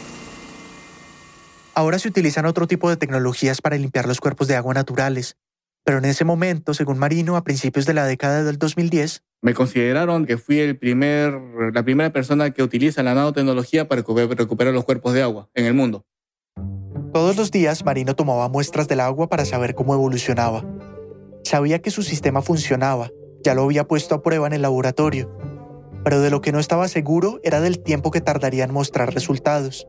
Ahora 1.73 1.97
se 1.97 2.09
utilizan 2.09 2.45
otro 2.45 2.67
tipo 2.67 2.89
de 2.89 2.97
tecnologías 2.97 3.61
para 3.61 3.77
limpiar 3.77 4.07
los 4.07 4.19
cuerpos 4.19 4.47
de 4.47 4.55
agua 4.55 4.73
naturales, 4.73 5.37
pero 5.85 5.99
en 5.99 6.05
ese 6.05 6.25
momento, 6.25 6.73
según 6.73 6.97
Marino, 6.97 7.37
a 7.37 7.45
principios 7.45 7.85
de 7.85 7.93
la 7.93 8.05
década 8.05 8.43
del 8.43 8.57
2010, 8.57 9.23
me 9.41 9.53
consideraron 9.53 10.25
que 10.25 10.37
fui 10.37 10.59
el 10.59 10.77
primer, 10.77 11.39
la 11.73 11.83
primera 11.83 12.11
persona 12.11 12.49
que 12.51 12.63
utiliza 12.63 13.03
la 13.03 13.13
nanotecnología 13.13 13.87
para 13.87 14.01
recuperar 14.01 14.73
los 14.73 14.83
cuerpos 14.83 15.13
de 15.13 15.21
agua 15.21 15.49
en 15.53 15.65
el 15.65 15.73
mundo. 15.73 16.05
Todos 17.13 17.37
los 17.37 17.51
días, 17.51 17.85
Marino 17.85 18.15
tomaba 18.15 18.49
muestras 18.49 18.87
del 18.87 18.99
agua 18.99 19.29
para 19.29 19.45
saber 19.45 19.75
cómo 19.75 19.93
evolucionaba. 19.93 20.63
Sabía 21.43 21.79
que 21.79 21.91
su 21.91 22.03
sistema 22.03 22.41
funcionaba, 22.41 23.11
ya 23.43 23.53
lo 23.53 23.63
había 23.63 23.87
puesto 23.87 24.15
a 24.15 24.21
prueba 24.21 24.47
en 24.47 24.53
el 24.53 24.61
laboratorio, 24.61 25.31
pero 26.03 26.19
de 26.19 26.29
lo 26.29 26.41
que 26.41 26.51
no 26.51 26.59
estaba 26.59 26.87
seguro 26.87 27.39
era 27.43 27.61
del 27.61 27.79
tiempo 27.79 28.11
que 28.11 28.21
tardaría 28.21 28.65
en 28.65 28.73
mostrar 28.73 29.13
resultados. 29.13 29.87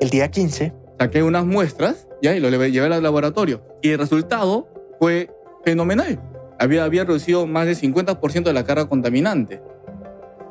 El 0.00 0.10
día 0.10 0.30
15, 0.30 0.72
saqué 0.98 1.22
unas 1.22 1.44
muestras 1.44 2.08
ya, 2.22 2.34
y 2.34 2.40
lo 2.40 2.48
llevé 2.48 2.94
al 2.94 3.02
laboratorio 3.02 3.62
y 3.82 3.90
el 3.90 3.98
resultado 3.98 4.68
fue 4.98 5.30
fenomenal. 5.64 6.20
Había, 6.58 6.84
había 6.84 7.04
reducido 7.04 7.46
más 7.46 7.66
del 7.66 7.76
50% 7.76 8.44
de 8.44 8.52
la 8.52 8.64
carga 8.64 8.88
contaminante. 8.88 9.62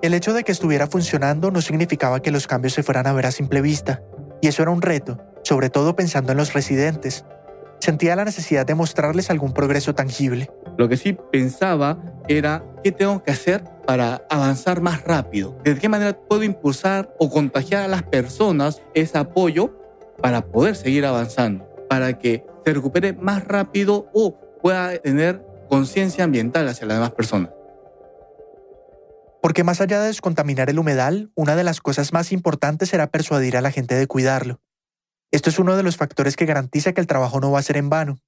El 0.01 0.13
hecho 0.13 0.33
de 0.33 0.43
que 0.43 0.51
estuviera 0.51 0.85
funcionando 0.87 1.49
no 1.49 1.61
significaba 1.61 2.21
que 2.21 2.29
los 2.29 2.45
cambios 2.45 2.73
se 2.73 2.83
fueran 2.83 3.07
a 3.07 3.13
ver 3.13 3.25
a 3.25 3.31
simple 3.31 3.61
vista, 3.61 4.03
y 4.41 4.47
eso 4.47 4.61
era 4.61 4.71
un 4.71 4.83
reto, 4.83 5.17
sobre 5.45 5.69
todo 5.69 5.95
pensando 5.95 6.31
en 6.31 6.39
los 6.39 6.53
residentes. 6.53 7.23
Sentía 7.79 8.15
la 8.15 8.25
necesidad 8.25 8.65
de 8.65 8.73
mostrarles 8.73 9.29
algún 9.29 9.53
progreso 9.53 9.93
tangible. 9.93 10.49
Lo 10.77 10.89
que 10.89 10.97
sí 10.97 11.15
pensaba 11.31 11.99
era 12.27 12.63
qué 12.83 12.91
tengo 12.91 13.23
que 13.23 13.31
hacer 13.31 13.63
para 13.85 14.25
avanzar 14.29 14.81
más 14.81 15.03
rápido. 15.03 15.55
¿De 15.63 15.77
qué 15.77 15.87
manera 15.87 16.17
puedo 16.17 16.43
impulsar 16.43 17.13
o 17.19 17.29
contagiar 17.29 17.83
a 17.83 17.87
las 17.87 18.03
personas 18.03 18.81
ese 18.95 19.17
apoyo 19.17 19.77
para 20.19 20.47
poder 20.47 20.75
seguir 20.75 21.05
avanzando? 21.05 21.69
Para 21.87 22.17
que 22.17 22.43
se 22.65 22.73
recupere 22.73 23.13
más 23.13 23.45
rápido 23.45 24.09
o 24.13 24.35
pueda 24.61 24.97
tener 24.97 25.45
conciencia 25.69 26.23
ambiental 26.23 26.67
hacia 26.67 26.87
las 26.87 26.97
demás 26.97 27.11
personas. 27.11 27.51
Porque 29.43 29.63
más 29.63 29.79
allá 29.79 30.01
de 30.01 30.07
descontaminar 30.07 30.71
el 30.71 30.79
humedal, 30.79 31.31
una 31.35 31.55
de 31.55 31.63
las 31.63 31.79
cosas 31.79 32.13
más 32.13 32.31
importantes 32.31 32.89
será 32.89 33.05
persuadir 33.07 33.57
a 33.57 33.61
la 33.61 33.69
gente 33.69 33.93
de 33.93 34.07
cuidarlo. 34.07 34.59
Esto 35.31 35.49
es 35.49 35.59
uno 35.59 35.75
de 35.75 35.83
los 35.83 35.97
factores 35.97 36.35
que 36.35 36.45
garantiza 36.45 36.93
que 36.93 37.01
el 37.01 37.07
trabajo 37.07 37.39
no 37.39 37.51
va 37.51 37.59
a 37.59 37.63
ser 37.63 37.77
en 37.77 37.89
vano. 37.89 38.19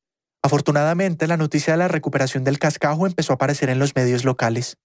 Afortunadamente, 0.42 1.28
la 1.28 1.38
noticia 1.38 1.74
de 1.74 1.78
la 1.78 1.88
recuperación 1.88 2.44
del 2.44 2.60
cascajo 2.60 3.08
empezó 3.08 3.34
a 3.34 3.36
aparecer 3.36 3.70
en 3.70 3.80
los 3.80 3.96
medios 3.96 4.24
locales. 4.24 4.78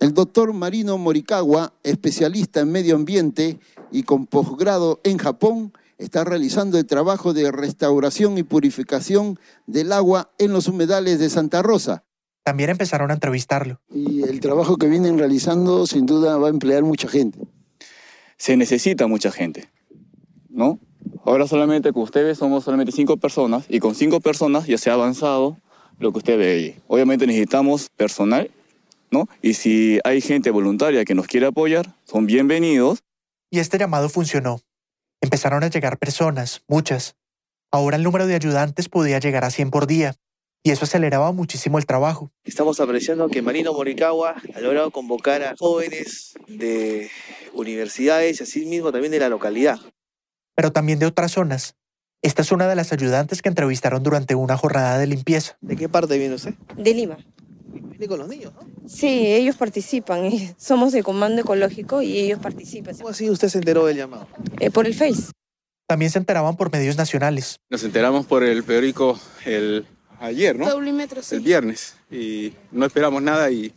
El 0.00 0.12
doctor 0.12 0.52
Marino 0.52 0.98
Morikawa, 0.98 1.74
especialista 1.82 2.60
en 2.60 2.72
medio 2.72 2.96
ambiente 2.96 3.58
y 3.92 4.02
con 4.02 4.26
posgrado 4.26 5.00
en 5.04 5.18
Japón, 5.18 5.72
está 5.98 6.24
realizando 6.24 6.78
el 6.78 6.86
trabajo 6.86 7.32
de 7.32 7.50
restauración 7.52 8.36
y 8.38 8.42
purificación 8.42 9.38
del 9.66 9.92
agua 9.92 10.32
en 10.38 10.52
los 10.52 10.68
humedales 10.68 11.18
de 11.18 11.30
Santa 11.30 11.62
Rosa. 11.62 12.04
También 12.42 12.70
empezaron 12.70 13.10
a 13.10 13.14
entrevistarlo. 13.14 13.80
Y 13.90 14.22
el 14.22 14.40
trabajo 14.40 14.76
que 14.76 14.88
vienen 14.88 15.18
realizando 15.18 15.86
sin 15.86 16.06
duda 16.06 16.36
va 16.36 16.48
a 16.48 16.50
emplear 16.50 16.82
mucha 16.82 17.08
gente. 17.08 17.38
Se 18.36 18.56
necesita 18.56 19.06
mucha 19.06 19.30
gente, 19.30 19.70
¿no? 20.50 20.78
Ahora 21.24 21.46
solamente 21.46 21.92
con 21.92 22.02
ustedes 22.02 22.38
somos 22.38 22.64
solamente 22.64 22.92
cinco 22.92 23.16
personas 23.16 23.64
y 23.68 23.78
con 23.78 23.94
cinco 23.94 24.20
personas 24.20 24.66
ya 24.66 24.78
se 24.78 24.90
ha 24.90 24.94
avanzado 24.94 25.58
lo 25.98 26.12
que 26.12 26.18
usted 26.18 26.38
ve 26.38 26.50
ahí. 26.50 26.76
Obviamente 26.86 27.26
necesitamos 27.26 27.88
personal, 27.96 28.50
¿no? 29.10 29.28
Y 29.40 29.54
si 29.54 30.00
hay 30.04 30.20
gente 30.20 30.50
voluntaria 30.50 31.04
que 31.04 31.14
nos 31.14 31.26
quiere 31.26 31.46
apoyar, 31.46 31.94
son 32.04 32.26
bienvenidos. 32.26 33.02
Y 33.50 33.58
este 33.60 33.78
llamado 33.78 34.08
funcionó. 34.08 34.60
Empezaron 35.20 35.64
a 35.64 35.68
llegar 35.68 35.98
personas, 35.98 36.62
muchas. 36.68 37.16
Ahora 37.70 37.96
el 37.96 38.02
número 38.02 38.26
de 38.26 38.34
ayudantes 38.34 38.88
podía 38.88 39.18
llegar 39.18 39.44
a 39.44 39.50
100 39.50 39.70
por 39.70 39.86
día, 39.86 40.14
y 40.66 40.70
eso 40.70 40.84
aceleraba 40.84 41.30
muchísimo 41.32 41.76
el 41.76 41.84
trabajo. 41.84 42.30
Estamos 42.42 42.80
apreciando 42.80 43.28
que 43.28 43.42
Marino 43.42 43.74
Morikawa 43.74 44.36
ha 44.54 44.60
logrado 44.60 44.90
convocar 44.90 45.42
a 45.42 45.54
jóvenes 45.58 46.34
de 46.48 47.10
universidades 47.52 48.40
y 48.40 48.42
así 48.42 48.64
mismo 48.64 48.90
también 48.90 49.12
de 49.12 49.18
la 49.18 49.28
localidad. 49.28 49.78
Pero 50.54 50.72
también 50.72 50.98
de 50.98 51.06
otras 51.06 51.32
zonas. 51.32 51.76
Esta 52.22 52.42
es 52.42 52.52
una 52.52 52.66
de 52.68 52.74
las 52.74 52.92
ayudantes 52.92 53.42
que 53.42 53.48
entrevistaron 53.48 54.02
durante 54.02 54.34
una 54.34 54.56
jornada 54.56 54.98
de 54.98 55.06
limpieza. 55.06 55.58
¿De 55.60 55.76
qué 55.76 55.88
parte 55.88 56.16
viene 56.16 56.36
usted? 56.36 56.54
De 56.76 56.94
Lima. 56.94 57.18
Viene 57.66 58.08
con 58.08 58.18
los 58.18 58.28
niños, 58.28 58.52
¿no? 58.54 58.88
Sí, 58.88 59.26
ellos 59.26 59.56
participan. 59.56 60.30
Somos 60.56 60.92
de 60.92 61.02
Comando 61.02 61.42
Ecológico 61.42 62.00
y 62.02 62.18
ellos 62.18 62.38
participan. 62.38 62.96
¿Cómo 62.96 63.10
así 63.10 63.28
usted 63.28 63.48
se 63.48 63.58
enteró 63.58 63.84
del 63.86 63.98
llamado? 63.98 64.26
Eh, 64.58 64.70
por 64.70 64.86
el 64.86 64.94
Face. 64.94 65.32
También 65.86 66.10
se 66.10 66.18
enteraban 66.18 66.56
por 66.56 66.72
medios 66.72 66.96
nacionales. 66.96 67.60
Nos 67.68 67.84
enteramos 67.84 68.24
por 68.24 68.42
el 68.42 68.64
periódico 68.64 69.20
el 69.44 69.86
ayer, 70.18 70.58
¿no? 70.58 70.66
sí. 71.20 71.34
El 71.36 71.42
viernes. 71.42 71.96
Y 72.10 72.54
no 72.72 72.86
esperamos 72.86 73.22
nada 73.22 73.50
y, 73.50 73.74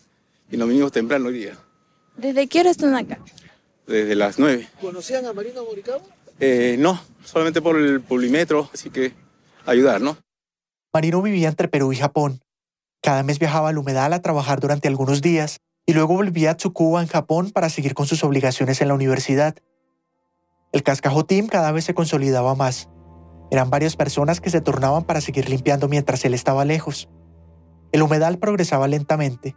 y 0.49 0.57
nos 0.57 0.69
vinimos 0.69 0.91
temprano 0.91 1.27
hoy 1.27 1.39
día. 1.39 1.57
¿Desde 2.15 2.47
qué 2.47 2.61
hora 2.61 2.69
están 2.69 2.95
acá? 2.95 3.19
Desde 3.85 4.15
las 4.15 4.39
nueve. 4.39 4.69
¿Conocían 4.79 5.25
a 5.25 5.33
Marino 5.33 5.65
Morikawa? 5.65 6.01
Eh, 6.39 6.75
no, 6.79 6.99
solamente 7.23 7.61
por 7.61 7.77
el 7.77 8.01
pulimetro, 8.01 8.69
así 8.73 8.89
que 8.89 9.13
ayudar, 9.65 10.01
¿no? 10.01 10.17
Marino 10.93 11.21
vivía 11.21 11.49
entre 11.49 11.67
Perú 11.67 11.91
y 11.93 11.97
Japón. 11.97 12.41
Cada 13.01 13.23
mes 13.23 13.39
viajaba 13.39 13.69
al 13.69 13.77
humedal 13.77 14.13
a 14.13 14.21
trabajar 14.21 14.59
durante 14.59 14.87
algunos 14.87 15.21
días 15.21 15.57
y 15.85 15.93
luego 15.93 16.15
volvía 16.15 16.51
a 16.51 16.57
Tsukuba 16.57 17.01
en 17.01 17.07
Japón 17.07 17.51
para 17.51 17.69
seguir 17.69 17.93
con 17.93 18.05
sus 18.05 18.23
obligaciones 18.23 18.81
en 18.81 18.89
la 18.89 18.93
universidad. 18.93 19.55
El 20.73 20.83
cascajo 20.83 21.25
team 21.25 21.47
cada 21.47 21.71
vez 21.71 21.85
se 21.85 21.93
consolidaba 21.93 22.55
más. 22.55 22.89
Eran 23.51 23.69
varias 23.69 23.95
personas 23.95 24.41
que 24.41 24.49
se 24.49 24.59
turnaban 24.59 25.05
para 25.05 25.21
seguir 25.21 25.49
limpiando 25.49 25.87
mientras 25.87 26.25
él 26.25 26.33
estaba 26.33 26.65
lejos. 26.65 27.07
El 27.93 28.01
humedal 28.01 28.37
progresaba 28.37 28.87
lentamente, 28.87 29.55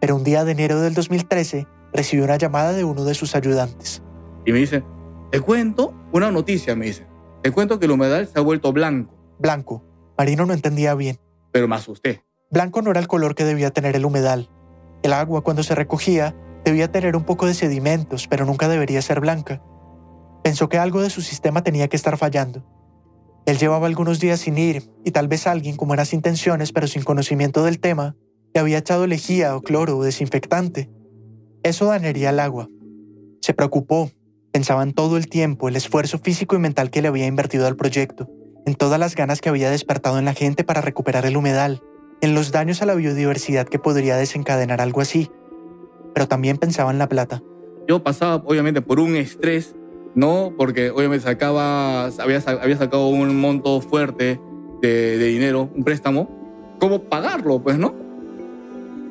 pero 0.00 0.14
un 0.14 0.22
día 0.22 0.44
de 0.44 0.52
enero 0.52 0.80
del 0.80 0.94
2013 0.94 1.66
recibió 1.92 2.24
una 2.24 2.36
llamada 2.36 2.72
de 2.72 2.84
uno 2.84 3.04
de 3.04 3.14
sus 3.14 3.34
ayudantes. 3.34 4.02
Y 4.46 4.52
me 4.52 4.60
dice, 4.60 4.84
te 5.30 5.40
cuento 5.40 5.94
una 6.12 6.30
noticia, 6.30 6.74
me 6.74 6.86
dice. 6.86 7.06
Te 7.42 7.52
cuento 7.52 7.78
que 7.78 7.84
el 7.86 7.92
humedal 7.92 8.26
se 8.26 8.38
ha 8.38 8.42
vuelto 8.42 8.72
blanco. 8.72 9.14
Blanco. 9.38 9.84
Marino 10.16 10.46
no 10.46 10.54
entendía 10.54 10.94
bien. 10.94 11.18
Pero 11.52 11.68
me 11.68 11.76
asusté. 11.76 12.24
Blanco 12.50 12.82
no 12.82 12.90
era 12.90 13.00
el 13.00 13.08
color 13.08 13.34
que 13.34 13.44
debía 13.44 13.70
tener 13.70 13.94
el 13.94 14.04
humedal. 14.04 14.50
El 15.02 15.12
agua, 15.12 15.42
cuando 15.42 15.62
se 15.62 15.74
recogía, 15.74 16.34
debía 16.64 16.90
tener 16.90 17.14
un 17.14 17.24
poco 17.24 17.46
de 17.46 17.54
sedimentos, 17.54 18.26
pero 18.26 18.44
nunca 18.44 18.68
debería 18.68 19.02
ser 19.02 19.20
blanca. 19.20 19.62
Pensó 20.42 20.68
que 20.68 20.78
algo 20.78 21.02
de 21.02 21.10
su 21.10 21.20
sistema 21.20 21.62
tenía 21.62 21.88
que 21.88 21.96
estar 21.96 22.16
fallando. 22.16 22.64
Él 23.46 23.58
llevaba 23.58 23.86
algunos 23.86 24.20
días 24.20 24.40
sin 24.40 24.58
ir, 24.58 24.90
y 25.04 25.10
tal 25.10 25.28
vez 25.28 25.46
alguien 25.46 25.76
con 25.76 25.88
buenas 25.88 26.12
intenciones 26.12 26.72
pero 26.72 26.86
sin 26.86 27.02
conocimiento 27.02 27.64
del 27.64 27.80
tema, 27.80 28.16
le 28.54 28.60
había 28.60 28.78
echado 28.78 29.06
lejía 29.06 29.56
o 29.56 29.62
cloro 29.62 29.98
o 29.98 30.02
desinfectante. 30.02 30.90
Eso 31.62 31.86
dañaría 31.86 32.30
el 32.30 32.40
agua. 32.40 32.68
Se 33.40 33.54
preocupó, 33.54 34.10
pensaba 34.58 34.82
en 34.82 34.92
todo 34.92 35.16
el 35.16 35.28
tiempo, 35.28 35.68
el 35.68 35.76
esfuerzo 35.76 36.18
físico 36.18 36.56
y 36.56 36.58
mental 36.58 36.90
que 36.90 37.00
le 37.00 37.06
había 37.06 37.28
invertido 37.28 37.68
al 37.68 37.76
proyecto, 37.76 38.28
en 38.66 38.74
todas 38.74 38.98
las 38.98 39.14
ganas 39.14 39.40
que 39.40 39.48
había 39.48 39.70
despertado 39.70 40.18
en 40.18 40.24
la 40.24 40.34
gente 40.34 40.64
para 40.64 40.80
recuperar 40.80 41.26
el 41.26 41.36
humedal, 41.36 41.80
en 42.22 42.34
los 42.34 42.50
daños 42.50 42.82
a 42.82 42.86
la 42.86 42.96
biodiversidad 42.96 43.68
que 43.68 43.78
podría 43.78 44.16
desencadenar 44.16 44.80
algo 44.80 45.00
así, 45.00 45.30
pero 46.12 46.26
también 46.26 46.56
pensaba 46.56 46.90
en 46.90 46.98
la 46.98 47.08
plata. 47.08 47.40
Yo 47.86 48.02
pasaba 48.02 48.42
obviamente 48.44 48.82
por 48.82 48.98
un 48.98 49.14
estrés, 49.14 49.76
¿no? 50.16 50.52
Porque 50.58 50.90
obviamente 50.90 51.26
sacaba, 51.26 52.06
había, 52.06 52.42
había 52.60 52.78
sacado 52.78 53.06
un 53.06 53.40
monto 53.40 53.80
fuerte 53.80 54.40
de, 54.82 55.18
de 55.18 55.26
dinero, 55.26 55.70
un 55.72 55.84
préstamo. 55.84 56.28
¿Cómo 56.80 57.04
pagarlo, 57.04 57.62
pues, 57.62 57.78
no? 57.78 57.94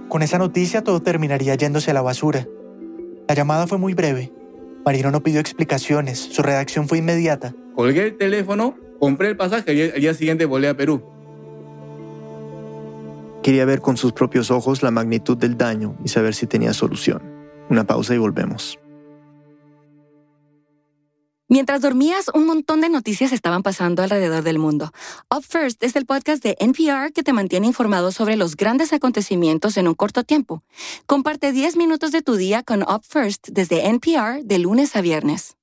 Con 0.10 0.24
esa 0.24 0.40
noticia 0.40 0.84
todo 0.84 1.02
terminaría 1.02 1.56
yéndose 1.56 1.92
a 1.92 1.94
la 1.94 2.02
basura. 2.02 2.46
La 3.30 3.34
llamada 3.34 3.66
fue 3.66 3.78
muy 3.78 3.94
breve. 3.94 4.34
Marino 4.88 5.12
no 5.12 5.21
pidió 5.21 5.41
explicaciones, 5.41 6.17
su 6.17 6.41
redacción 6.41 6.88
fue 6.88 7.00
inmediata. 7.00 7.54
Colgué 7.76 8.06
el 8.06 8.15
teléfono, 8.15 8.78
compré 9.02 9.28
el 9.28 9.36
pasaje 9.36 9.73
y 9.73 9.82
el 9.82 10.00
día 10.00 10.13
siguiente 10.13 10.45
volé 10.45 10.69
a 10.69 10.78
Perú. 10.78 11.04
Quería 13.43 13.65
ver 13.65 13.82
con 13.82 13.97
sus 13.97 14.13
propios 14.13 14.50
ojos 14.50 14.84
la 14.84 14.91
magnitud 14.91 15.36
del 15.36 15.58
daño 15.58 15.97
y 16.06 16.08
saber 16.08 16.34
si 16.34 16.47
tenía 16.47 16.71
solución. 16.71 17.21
Una 17.69 17.84
pausa 17.84 18.15
y 18.15 18.17
volvemos. 18.17 18.80
Mientras 21.50 21.80
dormías, 21.80 22.30
un 22.34 22.46
montón 22.46 22.82
de 22.82 22.90
noticias 22.90 23.32
estaban 23.32 23.64
pasando 23.64 24.04
alrededor 24.04 24.44
del 24.44 24.60
mundo. 24.60 24.92
Up 25.34 25.46
First 25.48 25.82
es 25.82 25.96
el 25.96 26.06
podcast 26.06 26.44
de 26.44 26.58
NPR 26.60 27.14
que 27.14 27.24
te 27.24 27.32
mantiene 27.32 27.68
informado 27.68 28.12
sobre 28.12 28.36
los 28.36 28.58
grandes 28.58 28.92
acontecimientos 28.92 29.78
en 29.78 29.88
un 29.88 29.96
corto 29.96 30.26
tiempo. 30.26 30.62
Comparte 31.06 31.54
10 31.54 31.78
minutos 31.78 32.12
de 32.12 32.22
tu 32.22 32.36
día 32.36 32.64
con 32.64 32.84
Up 32.84 33.04
First 33.08 33.48
desde 33.50 33.88
NPR 33.88 34.44
de 34.44 34.60
lunes 34.60 34.98
a 34.98 35.02
viernes. 35.02 35.56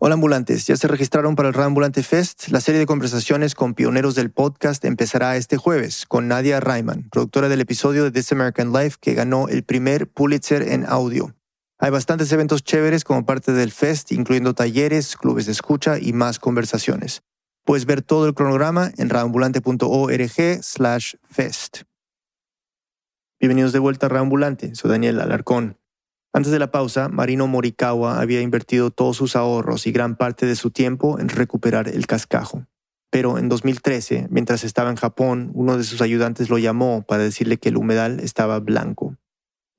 Hola 0.00 0.14
ambulantes, 0.14 0.66
¿ya 0.66 0.76
se 0.76 0.86
registraron 0.86 1.34
para 1.34 1.48
el 1.48 1.54
Radio 1.54 1.68
Ambulante 1.68 2.02
Fest? 2.02 2.48
La 2.48 2.60
serie 2.60 2.78
de 2.78 2.86
conversaciones 2.86 3.54
con 3.54 3.72
pioneros 3.72 4.14
del 4.14 4.30
podcast 4.30 4.84
empezará 4.84 5.36
este 5.36 5.56
jueves 5.56 6.04
con 6.06 6.28
Nadia 6.28 6.60
Reiman, 6.60 7.08
productora 7.10 7.48
del 7.48 7.62
episodio 7.62 8.04
de 8.04 8.12
This 8.12 8.32
American 8.32 8.72
Life 8.72 8.98
que 9.00 9.14
ganó 9.14 9.48
el 9.48 9.64
primer 9.64 10.08
Pulitzer 10.08 10.60
en 10.62 10.84
audio. 10.86 11.34
Hay 11.80 11.90
bastantes 11.90 12.32
eventos 12.32 12.64
chéveres 12.64 13.04
como 13.04 13.24
parte 13.24 13.52
del 13.52 13.70
Fest, 13.70 14.10
incluyendo 14.10 14.52
talleres, 14.52 15.16
clubes 15.16 15.46
de 15.46 15.52
escucha 15.52 16.00
y 16.00 16.12
más 16.12 16.40
conversaciones. 16.40 17.22
Puedes 17.64 17.86
ver 17.86 18.02
todo 18.02 18.26
el 18.26 18.34
cronograma 18.34 18.90
en 18.98 19.08
radioambulante.org 19.08 20.62
slash 20.64 21.14
fest. 21.22 21.82
Bienvenidos 23.38 23.72
de 23.72 23.78
vuelta 23.78 24.06
a 24.06 24.08
Radioambulante, 24.08 24.74
soy 24.74 24.90
Daniel 24.90 25.20
Alarcón. 25.20 25.78
Antes 26.32 26.50
de 26.50 26.58
la 26.58 26.72
pausa, 26.72 27.08
Marino 27.08 27.46
Morikawa 27.46 28.20
había 28.20 28.40
invertido 28.40 28.90
todos 28.90 29.16
sus 29.16 29.36
ahorros 29.36 29.86
y 29.86 29.92
gran 29.92 30.16
parte 30.16 30.46
de 30.46 30.56
su 30.56 30.72
tiempo 30.72 31.20
en 31.20 31.28
recuperar 31.28 31.86
el 31.86 32.08
cascajo. 32.08 32.66
Pero 33.10 33.38
en 33.38 33.48
2013, 33.48 34.26
mientras 34.30 34.64
estaba 34.64 34.90
en 34.90 34.96
Japón, 34.96 35.52
uno 35.54 35.76
de 35.76 35.84
sus 35.84 36.02
ayudantes 36.02 36.50
lo 36.50 36.58
llamó 36.58 37.04
para 37.06 37.22
decirle 37.22 37.58
que 37.58 37.68
el 37.68 37.76
humedal 37.76 38.18
estaba 38.18 38.58
blanco. 38.58 39.16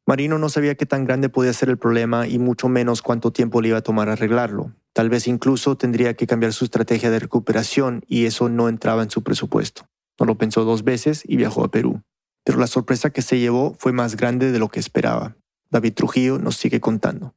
Marino 0.09 0.39
no 0.39 0.49
sabía 0.49 0.73
qué 0.73 0.87
tan 0.87 1.05
grande 1.05 1.29
podía 1.29 1.53
ser 1.53 1.69
el 1.69 1.77
problema 1.77 2.27
y 2.27 2.39
mucho 2.39 2.67
menos 2.67 3.03
cuánto 3.03 3.31
tiempo 3.31 3.61
le 3.61 3.67
iba 3.67 3.77
a 3.77 3.83
tomar 3.83 4.09
arreglarlo. 4.09 4.73
Tal 4.91 5.07
vez 5.07 5.27
incluso 5.27 5.77
tendría 5.77 6.15
que 6.15 6.25
cambiar 6.25 6.51
su 6.51 6.65
estrategia 6.65 7.11
de 7.11 7.19
recuperación 7.19 8.03
y 8.07 8.25
eso 8.25 8.49
no 8.49 8.69
entraba 8.69 9.03
en 9.03 9.11
su 9.11 9.21
presupuesto. 9.21 9.87
No 10.19 10.25
lo 10.25 10.35
pensó 10.35 10.65
dos 10.65 10.83
veces 10.83 11.21
y 11.27 11.35
viajó 11.35 11.63
a 11.63 11.69
Perú. 11.69 12.01
Pero 12.43 12.57
la 12.57 12.65
sorpresa 12.65 13.11
que 13.11 13.21
se 13.21 13.37
llevó 13.37 13.75
fue 13.77 13.91
más 13.91 14.17
grande 14.17 14.51
de 14.51 14.57
lo 14.57 14.69
que 14.69 14.79
esperaba. 14.79 15.37
David 15.69 15.93
Trujillo 15.93 16.39
nos 16.39 16.57
sigue 16.57 16.79
contando. 16.79 17.35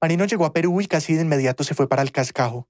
Marino 0.00 0.24
llegó 0.24 0.44
a 0.44 0.52
Perú 0.52 0.80
y 0.80 0.86
casi 0.86 1.14
de 1.14 1.22
inmediato 1.22 1.64
se 1.64 1.74
fue 1.74 1.88
para 1.88 2.02
el 2.02 2.12
cascajo. 2.12 2.68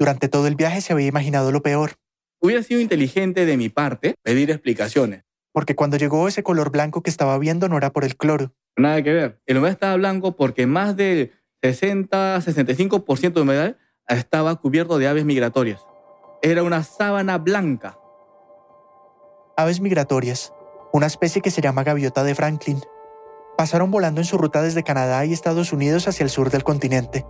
Durante 0.00 0.28
todo 0.28 0.48
el 0.48 0.56
viaje 0.56 0.80
se 0.80 0.92
había 0.92 1.06
imaginado 1.06 1.52
lo 1.52 1.62
peor. 1.62 1.92
Hubiera 2.40 2.64
sido 2.64 2.80
inteligente 2.80 3.46
de 3.46 3.56
mi 3.56 3.68
parte 3.68 4.16
pedir 4.24 4.50
explicaciones. 4.50 5.22
Porque 5.52 5.76
cuando 5.76 5.96
llegó 5.96 6.26
ese 6.26 6.42
color 6.42 6.72
blanco 6.72 7.04
que 7.04 7.10
estaba 7.10 7.38
viendo 7.38 7.68
no 7.68 7.76
era 7.76 7.92
por 7.92 8.02
el 8.02 8.16
cloro. 8.16 8.52
Nada 8.80 9.02
que 9.02 9.12
ver. 9.12 9.40
El 9.46 9.58
humedal 9.58 9.74
estaba 9.74 9.96
blanco 9.96 10.36
porque 10.36 10.66
más 10.66 10.96
del 10.96 11.32
60-65% 11.62 13.32
de 13.32 13.40
humedal 13.40 13.78
estaba 14.08 14.56
cubierto 14.56 14.98
de 14.98 15.08
aves 15.08 15.24
migratorias. 15.24 15.86
Era 16.42 16.62
una 16.62 16.82
sábana 16.82 17.38
blanca. 17.38 17.98
Aves 19.56 19.80
migratorias, 19.80 20.54
una 20.92 21.06
especie 21.06 21.42
que 21.42 21.50
se 21.50 21.60
llama 21.60 21.84
gaviota 21.84 22.24
de 22.24 22.34
Franklin, 22.34 22.80
pasaron 23.58 23.90
volando 23.90 24.22
en 24.22 24.24
su 24.24 24.38
ruta 24.38 24.62
desde 24.62 24.82
Canadá 24.82 25.24
y 25.26 25.34
Estados 25.34 25.72
Unidos 25.72 26.08
hacia 26.08 26.24
el 26.24 26.30
sur 26.30 26.50
del 26.50 26.64
continente. 26.64 27.26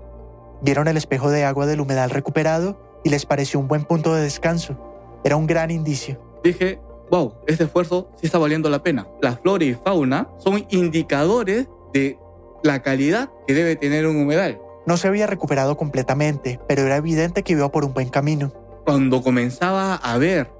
Vieron 0.62 0.86
el 0.86 0.96
espejo 0.96 1.30
de 1.30 1.44
agua 1.44 1.66
del 1.66 1.80
humedal 1.80 2.10
recuperado 2.10 3.00
y 3.02 3.10
les 3.10 3.26
pareció 3.26 3.58
un 3.58 3.66
buen 3.66 3.84
punto 3.84 4.14
de 4.14 4.22
descanso. 4.22 4.78
Era 5.24 5.36
un 5.36 5.48
gran 5.48 5.70
indicio. 5.72 6.40
Dije, 6.44 6.80
wow, 7.10 7.34
este 7.46 7.64
esfuerzo 7.64 8.10
sí 8.16 8.26
está 8.26 8.38
valiendo 8.38 8.70
la 8.70 8.82
pena. 8.82 9.06
La 9.20 9.36
flora 9.36 9.64
y 9.64 9.74
fauna 9.74 10.28
son 10.38 10.64
indicadores 10.70 11.68
de 11.92 12.18
la 12.62 12.82
calidad 12.82 13.30
que 13.46 13.54
debe 13.54 13.76
tener 13.76 14.06
un 14.06 14.16
humedal. 14.16 14.60
No 14.86 14.96
se 14.96 15.08
había 15.08 15.26
recuperado 15.26 15.76
completamente, 15.76 16.60
pero 16.66 16.82
era 16.82 16.96
evidente 16.96 17.42
que 17.42 17.52
iba 17.52 17.70
por 17.70 17.84
un 17.84 17.92
buen 17.92 18.08
camino. 18.08 18.52
Cuando 18.84 19.22
comenzaba 19.22 19.94
a 19.94 20.18
ver 20.18 20.50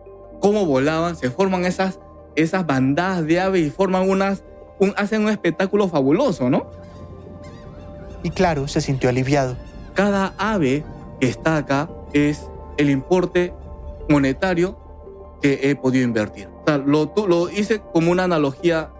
cómo 0.41 0.67
volaban, 0.67 1.17
se 1.17 1.31
forman 1.31 1.65
esas, 1.65 2.01
esas 2.37 2.67
bandadas 2.67 3.27
de 3.27 3.41
aves 3.41 3.67
y 3.67 3.71
forman 3.71 4.09
unas 4.09 4.45
hacen 4.97 5.25
un 5.25 5.31
espectáculo 5.31 5.89
fabuloso, 5.89 6.49
¿no? 6.49 6.67
Y 8.23 8.31
claro, 8.31 8.69
se 8.69 8.81
sintió 8.81 9.11
aliviado. 9.11 9.57
Cada 9.95 10.35
ave 10.39 10.85
que 11.21 11.29
está 11.29 11.57
acá 11.57 11.91
es 12.13 12.49
el 12.77 12.91
importe 12.91 13.53
monetario 14.09 14.79
que 15.41 15.71
he 15.71 15.77
podido 15.77 16.05
invertir. 16.05 16.49
O 16.49 16.65
sea, 16.67 16.79
lo, 16.79 17.13
lo 17.27 17.51
hice 17.51 17.81
como 17.93 18.11
una 18.11 18.25
analogía 18.25 18.93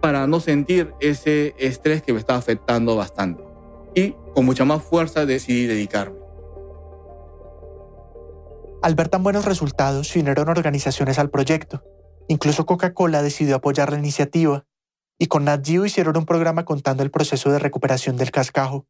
para 0.00 0.26
no 0.26 0.40
sentir 0.40 0.94
ese 1.00 1.54
estrés 1.58 2.02
que 2.02 2.12
me 2.12 2.18
estaba 2.18 2.38
afectando 2.38 2.96
bastante. 2.96 3.42
Y 3.94 4.14
con 4.34 4.44
mucha 4.44 4.64
más 4.64 4.82
fuerza 4.82 5.26
decidí 5.26 5.66
dedicarme. 5.66 6.18
Al 8.80 8.94
ver 8.94 9.08
tan 9.08 9.24
buenos 9.24 9.44
resultados, 9.44 10.08
se 10.08 10.20
unieron 10.20 10.48
organizaciones 10.48 11.18
al 11.18 11.30
proyecto. 11.30 11.82
Incluso 12.28 12.66
Coca-Cola 12.66 13.22
decidió 13.22 13.56
apoyar 13.56 13.90
la 13.90 13.98
iniciativa 13.98 14.66
y 15.18 15.26
con 15.26 15.44
Nat 15.44 15.66
Geo 15.66 15.84
hicieron 15.84 16.16
un 16.16 16.26
programa 16.26 16.64
contando 16.64 17.02
el 17.02 17.10
proceso 17.10 17.50
de 17.50 17.58
recuperación 17.58 18.16
del 18.16 18.30
cascajo. 18.30 18.86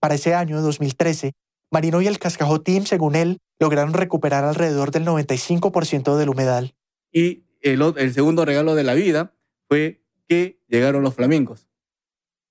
Para 0.00 0.14
ese 0.14 0.34
año, 0.34 0.62
2013, 0.62 1.32
Marino 1.70 2.00
y 2.00 2.06
el 2.06 2.18
Cascajo 2.18 2.62
Team, 2.62 2.86
según 2.86 3.14
él, 3.14 3.40
lograron 3.58 3.94
recuperar 3.94 4.44
alrededor 4.44 4.90
del 4.90 5.06
95% 5.06 6.16
del 6.16 6.28
humedal. 6.28 6.74
Y 7.12 7.44
el, 7.60 7.82
el 7.96 8.12
segundo 8.12 8.44
regalo 8.44 8.74
de 8.74 8.84
la 8.84 8.94
vida 8.94 9.34
fue 9.68 10.02
que 10.28 10.60
llegaron 10.68 11.02
los 11.02 11.14
flamencos. 11.14 11.68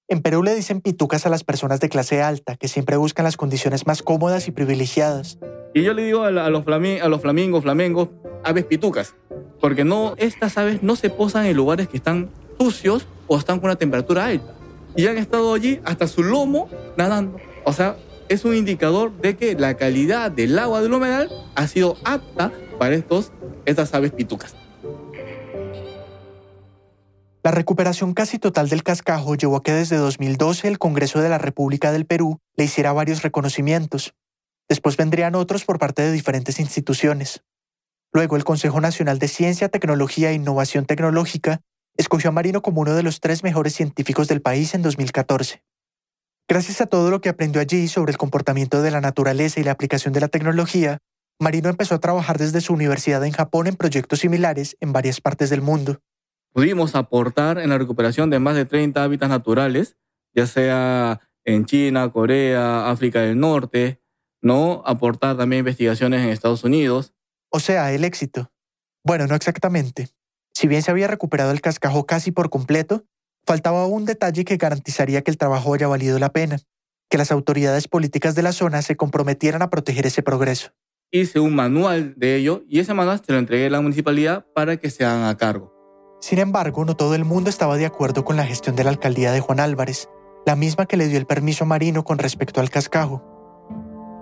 En 0.07 0.21
Perú 0.21 0.43
le 0.43 0.53
dicen 0.53 0.81
pitucas 0.81 1.25
a 1.25 1.29
las 1.29 1.43
personas 1.43 1.79
de 1.79 1.89
clase 1.89 2.21
alta, 2.21 2.55
que 2.55 2.67
siempre 2.67 2.97
buscan 2.97 3.23
las 3.23 3.37
condiciones 3.37 3.87
más 3.87 4.03
cómodas 4.03 4.47
y 4.47 4.51
privilegiadas. 4.51 5.39
Y 5.73 5.81
yo 5.83 5.93
le 5.93 6.03
digo 6.03 6.23
a, 6.23 6.31
los, 6.31 6.43
a 6.45 6.49
los 6.49 7.21
flamingos, 7.21 7.63
flamencos, 7.63 8.09
aves 8.43 8.65
pitucas, 8.65 9.15
porque 9.59 9.83
no, 9.83 10.13
estas 10.17 10.57
aves 10.57 10.83
no 10.83 10.95
se 10.95 11.09
posan 11.09 11.45
en 11.45 11.55
lugares 11.55 11.87
que 11.87 11.97
están 11.97 12.29
sucios 12.59 13.07
o 13.27 13.37
están 13.37 13.59
con 13.59 13.69
una 13.69 13.77
temperatura 13.77 14.25
alta. 14.25 14.53
Y 14.95 15.07
han 15.07 15.17
estado 15.17 15.53
allí 15.53 15.79
hasta 15.85 16.07
su 16.07 16.21
lomo 16.21 16.69
nadando. 16.97 17.39
O 17.65 17.73
sea, 17.73 17.95
es 18.29 18.45
un 18.45 18.55
indicador 18.55 19.11
de 19.21 19.35
que 19.35 19.55
la 19.55 19.75
calidad 19.75 20.31
del 20.31 20.57
agua 20.57 20.81
del 20.81 20.93
humedal 20.93 21.29
ha 21.55 21.67
sido 21.67 21.97
apta 22.03 22.51
para 22.79 22.95
estos, 22.95 23.31
estas 23.65 23.93
aves 23.93 24.11
pitucas. 24.11 24.55
La 27.43 27.51
recuperación 27.51 28.13
casi 28.13 28.39
total 28.39 28.69
del 28.69 28.83
cascajo 28.83 29.35
llevó 29.35 29.57
a 29.57 29.63
que 29.63 29.73
desde 29.73 29.97
2012 29.97 30.67
el 30.69 30.79
Congreso 30.79 31.19
de 31.19 31.27
la 31.27 31.37
República 31.37 31.91
del 31.91 32.05
Perú 32.05 32.39
le 32.55 32.63
hiciera 32.63 32.93
varios 32.93 33.21
reconocimientos. 33.21 34.13
Después 34.69 34.95
vendrían 34.95 35.35
otros 35.35 35.65
por 35.65 35.77
parte 35.77 36.03
de 36.03 36.13
diferentes 36.13 36.59
instituciones. 36.59 37.43
Luego 38.13 38.37
el 38.37 38.45
Consejo 38.45 38.79
Nacional 38.79 39.19
de 39.19 39.27
Ciencia, 39.27 39.67
Tecnología 39.67 40.31
e 40.31 40.35
Innovación 40.35 40.85
Tecnológica 40.85 41.59
escogió 41.97 42.29
a 42.29 42.33
Marino 42.33 42.61
como 42.61 42.79
uno 42.79 42.95
de 42.95 43.03
los 43.03 43.19
tres 43.19 43.43
mejores 43.43 43.73
científicos 43.73 44.29
del 44.29 44.41
país 44.41 44.73
en 44.73 44.81
2014. 44.81 45.63
Gracias 46.47 46.81
a 46.81 46.87
todo 46.87 47.09
lo 47.09 47.21
que 47.21 47.29
aprendió 47.29 47.61
allí 47.61 47.87
sobre 47.87 48.11
el 48.11 48.17
comportamiento 48.17 48.81
de 48.81 48.91
la 48.91 49.01
naturaleza 49.01 49.59
y 49.59 49.63
la 49.63 49.71
aplicación 49.71 50.13
de 50.13 50.19
la 50.19 50.27
tecnología, 50.27 50.99
Marino 51.39 51.69
empezó 51.69 51.95
a 51.95 51.99
trabajar 51.99 52.37
desde 52.37 52.61
su 52.61 52.73
universidad 52.73 53.23
en 53.25 53.31
Japón 53.31 53.67
en 53.67 53.75
proyectos 53.75 54.19
similares 54.19 54.75
en 54.79 54.93
varias 54.93 55.21
partes 55.21 55.49
del 55.49 55.61
mundo. 55.61 55.99
Pudimos 56.51 56.95
aportar 56.95 57.57
en 57.57 57.69
la 57.69 57.77
recuperación 57.77 58.29
de 58.29 58.39
más 58.39 58.55
de 58.55 58.65
30 58.65 59.03
hábitats 59.03 59.29
naturales, 59.29 59.97
ya 60.35 60.45
sea 60.45 61.21
en 61.45 61.65
China, 61.65 62.11
Corea, 62.11 62.89
África 62.89 63.21
del 63.21 63.39
Norte, 63.39 64.01
¿no? 64.41 64.83
Aportar 64.85 65.37
también 65.37 65.59
investigaciones 65.59 66.21
en 66.21 66.29
Estados 66.29 66.63
Unidos. 66.63 67.13
O 67.49 67.59
sea, 67.59 67.91
el 67.91 68.03
éxito. 68.03 68.51
Bueno, 69.03 69.27
no 69.27 69.35
exactamente. 69.35 70.09
Si 70.53 70.67
bien 70.67 70.83
se 70.83 70.91
había 70.91 71.07
recuperado 71.07 71.51
el 71.51 71.61
cascajo 71.61 72.05
casi 72.05 72.31
por 72.31 72.49
completo, 72.49 73.05
faltaba 73.45 73.85
un 73.87 74.05
detalle 74.05 74.45
que 74.45 74.57
garantizaría 74.57 75.21
que 75.21 75.31
el 75.31 75.37
trabajo 75.37 75.73
haya 75.73 75.87
valido 75.87 76.19
la 76.19 76.29
pena, 76.29 76.57
que 77.09 77.17
las 77.17 77.31
autoridades 77.31 77.87
políticas 77.87 78.35
de 78.35 78.43
la 78.43 78.51
zona 78.51 78.81
se 78.81 78.95
comprometieran 78.95 79.61
a 79.61 79.69
proteger 79.69 80.05
ese 80.05 80.23
progreso. 80.23 80.71
Hice 81.11 81.39
un 81.39 81.53
manual 81.53 82.13
de 82.17 82.35
ello 82.35 82.63
y 82.67 82.79
ese 82.79 82.93
manual 82.93 83.21
se 83.23 83.31
lo 83.31 83.37
entregué 83.37 83.67
a 83.67 83.69
la 83.69 83.81
municipalidad 83.81 84.45
para 84.55 84.77
que 84.77 84.89
se 84.89 85.05
hagan 85.05 85.25
a 85.25 85.37
cargo. 85.37 85.71
Sin 86.21 86.39
embargo, 86.39 86.85
no 86.85 86.95
todo 86.95 87.15
el 87.15 87.25
mundo 87.25 87.49
estaba 87.49 87.77
de 87.77 87.85
acuerdo 87.85 88.25
con 88.25 88.35
la 88.35 88.45
gestión 88.45 88.75
de 88.75 88.83
la 88.83 88.89
alcaldía 88.89 89.31
de 89.31 89.41
Juan 89.41 89.59
Álvarez, 89.59 90.09
la 90.45 90.55
misma 90.55 90.85
que 90.85 90.97
le 90.97 91.07
dio 91.07 91.19
el 91.19 91.25
permiso 91.25 91.65
marino 91.65 92.03
con 92.03 92.17
respecto 92.17 92.61
al 92.61 92.69
cascajo. 92.69 93.21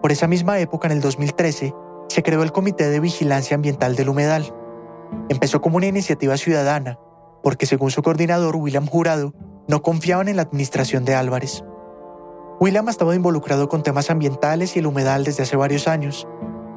Por 0.02 0.12
esa 0.12 0.28
misma 0.28 0.60
época, 0.60 0.88
en 0.88 0.94
el 0.94 1.02
2013, 1.02 1.74
se 2.10 2.24
creó 2.24 2.44
el 2.44 2.52
Comité 2.52 2.90
de 2.90 3.00
Vigilancia 3.00 3.56
Ambiental 3.56 3.96
del 3.96 4.10
Humedal, 4.10 4.52
Empezó 5.30 5.62
como 5.62 5.78
una 5.78 5.88
iniciativa 5.88 6.38
ciudadana, 6.38 7.00
porque 7.44 7.66
según 7.66 7.92
su 7.92 8.02
coordinador, 8.02 8.56
William 8.56 8.86
Jurado, 8.86 9.34
no 9.68 9.82
confiaban 9.82 10.28
en 10.28 10.36
la 10.36 10.44
administración 10.44 11.06
de 11.06 11.16
Álvarez. 11.16 11.64
William 12.60 12.90
estaba 12.90 13.16
involucrado 13.16 13.70
con 13.70 13.84
temas 13.84 14.10
ambientales 14.10 14.76
y 14.76 14.80
el 14.80 14.86
humedal 14.86 15.24
desde 15.24 15.44
hace 15.44 15.56
varios 15.56 15.88
años. 15.88 16.28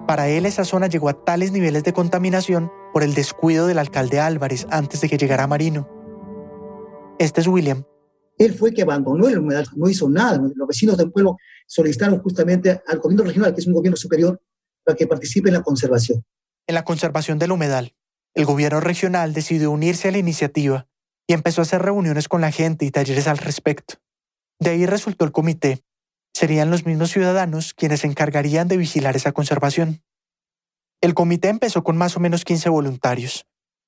Para 0.06 0.28
él 0.28 0.46
esa 0.46 0.64
zona 0.64 0.86
llegó 0.86 1.08
a 1.08 1.24
tales 1.24 1.52
niveles 1.52 1.84
de 1.84 1.92
contaminación 1.92 2.70
por 2.92 3.02
el 3.02 3.14
descuido 3.14 3.66
del 3.66 3.78
alcalde 3.78 4.20
Álvarez 4.20 4.66
antes 4.70 5.00
de 5.00 5.08
que 5.08 5.18
llegara 5.18 5.46
Marino. 5.46 5.88
Este 7.18 7.40
es 7.40 7.46
William. 7.46 7.84
Él 8.38 8.54
fue 8.54 8.72
que 8.72 8.82
abandonó 8.82 9.28
el 9.28 9.38
humedal, 9.38 9.66
no 9.76 9.88
hizo 9.88 10.08
nada. 10.08 10.40
Los 10.54 10.68
vecinos 10.68 10.96
del 10.96 11.10
pueblo 11.10 11.36
solicitaron 11.66 12.20
justamente 12.20 12.82
al 12.86 12.98
gobierno 12.98 13.24
regional, 13.24 13.54
que 13.54 13.60
es 13.60 13.66
un 13.66 13.74
gobierno 13.74 13.96
superior, 13.96 14.40
para 14.84 14.96
que 14.96 15.06
participe 15.06 15.48
en 15.48 15.54
la 15.54 15.62
conservación. 15.62 16.24
En 16.66 16.74
la 16.74 16.84
conservación 16.84 17.38
del 17.38 17.52
humedal. 17.52 17.94
El 18.34 18.46
gobierno 18.46 18.80
regional 18.80 19.32
decidió 19.32 19.70
unirse 19.70 20.08
a 20.08 20.12
la 20.12 20.18
iniciativa 20.18 20.86
y 21.26 21.34
empezó 21.34 21.60
a 21.60 21.62
hacer 21.62 21.82
reuniones 21.82 22.28
con 22.28 22.40
la 22.40 22.50
gente 22.50 22.84
y 22.84 22.90
talleres 22.90 23.28
al 23.28 23.38
respecto. 23.38 23.94
De 24.58 24.70
ahí 24.70 24.86
resultó 24.86 25.24
el 25.24 25.32
comité, 25.32 25.84
serían 26.34 26.70
los 26.70 26.84
mismos 26.84 27.12
ciudadanos 27.12 27.74
quienes 27.74 28.00
se 28.00 28.08
encargarían 28.08 28.66
de 28.66 28.76
vigilar 28.76 29.14
esa 29.16 29.32
conservación. 29.32 30.02
El 31.00 31.14
comité 31.14 31.48
empezó 31.48 31.84
con 31.84 31.96
más 31.96 32.16
o 32.16 32.20
menos 32.20 32.44
15 32.44 32.68
voluntarios. 32.70 33.46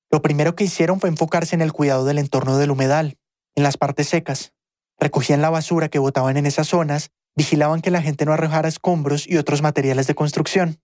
Lo 0.09 0.21
primero 0.21 0.55
que 0.55 0.63
hicieron 0.63 0.99
fue 0.99 1.09
enfocarse 1.09 1.55
en 1.55 1.61
el 1.61 1.73
cuidado 1.73 2.05
del 2.05 2.17
entorno 2.17 2.57
del 2.57 2.71
humedal, 2.71 3.17
en 3.55 3.63
las 3.63 3.75
partes 3.75 4.07
secas. 4.07 4.53
Recogían 4.97 5.41
la 5.41 5.49
basura 5.49 5.89
que 5.89 5.99
botaban 5.99 6.37
en 6.37 6.45
esas 6.45 6.69
zonas, 6.69 7.11
vigilaban 7.35 7.81
que 7.81 7.91
la 7.91 8.01
gente 8.01 8.25
no 8.25 8.33
arrojara 8.33 8.69
escombros 8.69 9.27
y 9.27 9.37
otros 9.37 9.61
materiales 9.61 10.07
de 10.07 10.15
construcción. 10.15 10.79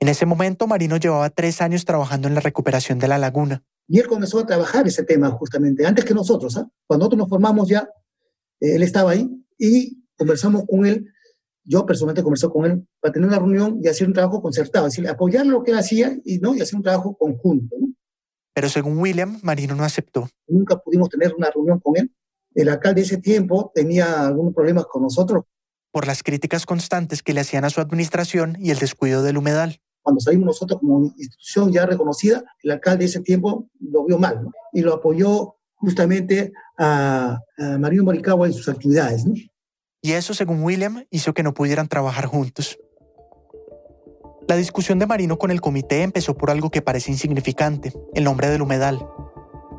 En 0.00 0.08
ese 0.08 0.24
momento, 0.24 0.66
Marino 0.66 0.96
llevaba 0.96 1.28
tres 1.28 1.60
años 1.60 1.84
trabajando 1.84 2.26
en 2.26 2.34
la 2.34 2.40
recuperación 2.40 2.98
de 2.98 3.06
la 3.06 3.18
laguna. 3.18 3.62
Y 3.86 3.98
él 3.98 4.06
comenzó 4.06 4.38
a 4.38 4.46
trabajar 4.46 4.86
ese 4.88 5.02
tema 5.02 5.30
justamente, 5.30 5.84
antes 5.84 6.06
que 6.06 6.14
nosotros. 6.14 6.56
¿ah? 6.56 6.66
Cuando 6.86 7.04
nosotros 7.04 7.18
nos 7.18 7.28
formamos 7.28 7.68
ya, 7.68 7.86
eh, 8.60 8.76
él 8.76 8.82
estaba 8.82 9.10
ahí 9.10 9.28
y 9.58 10.02
conversamos 10.16 10.64
con 10.66 10.86
él. 10.86 11.06
Yo 11.64 11.84
personalmente 11.84 12.22
conversé 12.22 12.48
con 12.48 12.64
él 12.64 12.88
para 12.98 13.12
tener 13.12 13.28
una 13.28 13.38
reunión 13.38 13.78
y 13.82 13.88
hacer 13.88 14.06
un 14.06 14.14
trabajo 14.14 14.40
concertado, 14.40 14.86
es 14.86 14.94
decir, 14.94 15.06
apoyar 15.06 15.44
lo 15.44 15.62
que 15.62 15.72
él 15.72 15.78
hacía 15.78 16.16
y, 16.24 16.38
¿no? 16.38 16.54
y 16.54 16.62
hacer 16.62 16.76
un 16.76 16.82
trabajo 16.82 17.14
conjunto. 17.18 17.76
Pero 18.54 18.70
según 18.70 18.96
William, 18.96 19.38
Marino 19.42 19.74
no 19.74 19.84
aceptó. 19.84 20.30
Nunca 20.48 20.78
pudimos 20.78 21.10
tener 21.10 21.34
una 21.34 21.50
reunión 21.50 21.78
con 21.78 21.98
él. 21.98 22.10
El 22.54 22.70
alcalde 22.70 23.02
de 23.02 23.06
ese 23.06 23.18
tiempo 23.18 23.70
tenía 23.74 24.26
algunos 24.26 24.54
problemas 24.54 24.86
con 24.86 25.02
nosotros. 25.02 25.44
Por 25.92 26.06
las 26.06 26.22
críticas 26.22 26.64
constantes 26.64 27.22
que 27.22 27.34
le 27.34 27.40
hacían 27.40 27.66
a 27.66 27.70
su 27.70 27.82
administración 27.82 28.56
y 28.58 28.70
el 28.70 28.78
descuido 28.78 29.22
del 29.22 29.36
humedal 29.36 29.80
cuando 30.02 30.20
salimos 30.20 30.46
nosotros 30.46 30.80
como 30.80 31.12
institución 31.16 31.72
ya 31.72 31.86
reconocida, 31.86 32.44
el 32.62 32.70
alcalde 32.72 33.00
de 33.00 33.04
ese 33.06 33.20
tiempo 33.20 33.68
lo 33.80 34.04
vio 34.04 34.18
mal 34.18 34.46
y 34.72 34.80
lo 34.80 34.94
apoyó 34.94 35.56
justamente 35.74 36.52
a, 36.78 37.38
a 37.58 37.78
Marino 37.78 38.04
Moricagua 38.04 38.46
en 38.46 38.52
sus 38.52 38.68
actividades. 38.68 39.24
Y 40.02 40.12
eso, 40.12 40.34
según 40.34 40.62
William, 40.62 41.04
hizo 41.10 41.34
que 41.34 41.42
no 41.42 41.52
pudieran 41.52 41.88
trabajar 41.88 42.26
juntos. 42.26 42.78
La 44.48 44.56
discusión 44.56 44.98
de 44.98 45.06
Marino 45.06 45.38
con 45.38 45.50
el 45.50 45.60
comité 45.60 46.02
empezó 46.02 46.36
por 46.36 46.50
algo 46.50 46.70
que 46.70 46.82
parece 46.82 47.12
insignificante, 47.12 47.92
el 48.14 48.24
nombre 48.24 48.48
del 48.48 48.62
humedal. 48.62 48.98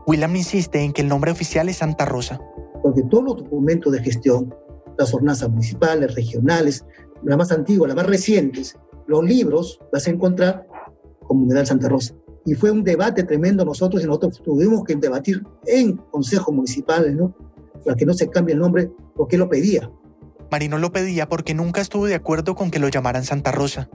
William 0.07 0.36
insiste 0.36 0.81
en 0.81 0.93
que 0.93 1.01
el 1.01 1.07
nombre 1.07 1.31
oficial 1.31 1.67
es 1.69 1.77
Santa 1.77 2.05
Rosa. 2.05 2.39
Porque 2.81 3.03
todos 3.03 3.23
los 3.23 3.38
documentos 3.43 3.91
de 3.91 4.01
gestión, 4.01 4.55
las 4.97 5.13
ordenanzas 5.13 5.49
municipales, 5.49 6.15
regionales, 6.15 6.86
las 7.23 7.38
más 7.38 7.51
antiguas, 7.51 7.89
las 7.89 7.97
más 7.97 8.05
recientes, 8.05 8.77
los 9.12 9.24
libros 9.24 9.80
vas 9.91 10.08
a 10.08 10.10
encontrar 10.10 10.65
como 11.28 11.43
Humedal 11.43 11.67
Santa 11.67 11.89
Rosa. 11.89 12.15
Y 12.45 12.56
fue 12.56 12.71
un 12.71 12.84
debate 12.84 13.24
tremendo 13.24 13.63
nosotros 13.63 14.02
y 14.02 14.08
nosotros 14.08 14.41
tuvimos 14.41 14.84
que 14.84 14.95
debatir 14.95 15.43
en 15.67 15.97
consejos 15.97 16.56
municipales, 16.56 17.13
¿no? 17.13 17.36
Para 17.86 17.95
que 17.95 18.06
no 18.06 18.13
se 18.13 18.30
cambie 18.30 18.54
el 18.54 18.60
nombre, 18.60 18.91
porque 19.15 19.38
lo 19.38 19.47
pedía. 19.50 19.91
Marino 20.50 20.80
lo 20.80 20.91
pedía 20.91 21.30
porque 21.30 21.54
nunca 21.54 21.82
estuvo 21.82 22.08
de 22.08 22.15
acuerdo 22.15 22.56
con 22.56 22.71
que 22.71 22.80
lo 22.80 22.88
llamaran 22.88 23.24
Santa 23.24 23.52
Rosa. 23.52 23.89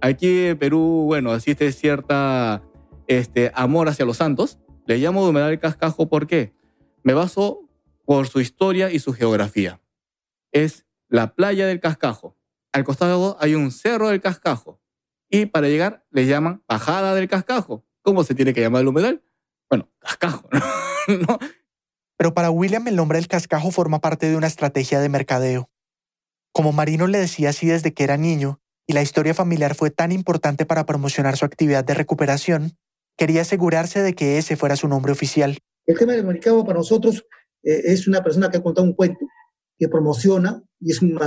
Aquí 0.00 0.46
en 0.46 0.58
Perú, 0.58 1.04
bueno, 1.06 1.34
existe 1.34 1.70
cierta 1.72 2.62
este, 3.06 3.52
amor 3.54 3.88
hacia 3.88 4.04
los 4.04 4.16
santos. 4.16 4.58
Le 4.86 4.98
llamo 4.98 5.26
Humedal 5.26 5.60
Cascajo 5.60 6.08
¿por 6.08 6.26
qué? 6.26 6.54
Me 7.02 7.12
baso 7.14 7.68
por 8.04 8.26
su 8.26 8.40
historia 8.40 8.90
y 8.90 8.98
su 8.98 9.12
geografía. 9.12 9.80
Es 10.50 10.86
la 11.08 11.34
playa 11.34 11.66
del 11.66 11.80
Cascajo. 11.80 12.36
Al 12.72 12.84
costado 12.84 13.36
hay 13.40 13.54
un 13.54 13.70
cerro 13.70 14.08
del 14.08 14.20
cascajo. 14.20 14.80
Y 15.28 15.46
para 15.46 15.68
llegar 15.68 16.04
le 16.10 16.26
llaman 16.26 16.62
bajada 16.68 17.14
del 17.14 17.28
cascajo. 17.28 17.84
¿Cómo 18.02 18.24
se 18.24 18.34
tiene 18.34 18.54
que 18.54 18.60
llamar 18.60 18.82
el 18.82 18.88
humedal? 18.88 19.22
Bueno, 19.68 19.90
cascajo, 19.98 20.48
¿no? 21.28 21.38
Pero 22.16 22.34
para 22.34 22.50
William 22.50 22.86
el 22.88 22.96
nombre 22.96 23.18
del 23.18 23.28
cascajo 23.28 23.70
forma 23.70 24.00
parte 24.00 24.28
de 24.28 24.36
una 24.36 24.46
estrategia 24.46 25.00
de 25.00 25.08
mercadeo. 25.08 25.70
Como 26.52 26.72
Marino 26.72 27.06
le 27.06 27.18
decía 27.18 27.50
así 27.50 27.66
desde 27.66 27.94
que 27.94 28.04
era 28.04 28.16
niño, 28.16 28.60
y 28.86 28.92
la 28.92 29.02
historia 29.02 29.34
familiar 29.34 29.74
fue 29.74 29.90
tan 29.90 30.10
importante 30.10 30.66
para 30.66 30.84
promocionar 30.84 31.36
su 31.36 31.44
actividad 31.44 31.84
de 31.84 31.94
recuperación, 31.94 32.76
quería 33.16 33.42
asegurarse 33.42 34.02
de 34.02 34.14
que 34.14 34.36
ese 34.36 34.56
fuera 34.56 34.74
su 34.74 34.88
nombre 34.88 35.12
oficial. 35.12 35.58
El 35.86 35.98
tema 35.98 36.12
del 36.12 36.24
Maricabo 36.24 36.64
para 36.64 36.78
nosotros 36.78 37.24
eh, 37.62 37.82
es 37.84 38.08
una 38.08 38.22
persona 38.22 38.50
que 38.50 38.56
ha 38.56 38.62
contado 38.62 38.86
un 38.86 38.94
cuento 38.94 39.24
que 39.80 39.88
promociona 39.88 40.62
y 40.78 40.92
es 40.92 41.00
un, 41.00 41.18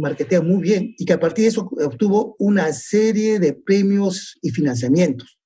marketea 0.00 0.42
muy 0.42 0.60
bien 0.60 0.94
y 0.98 1.04
que 1.04 1.12
a 1.12 1.20
partir 1.20 1.44
de 1.44 1.48
eso 1.50 1.70
obtuvo 1.86 2.34
una 2.40 2.72
serie 2.72 3.38
de 3.38 3.52
premios 3.52 4.36
y 4.42 4.50
financiamientos. 4.50 5.38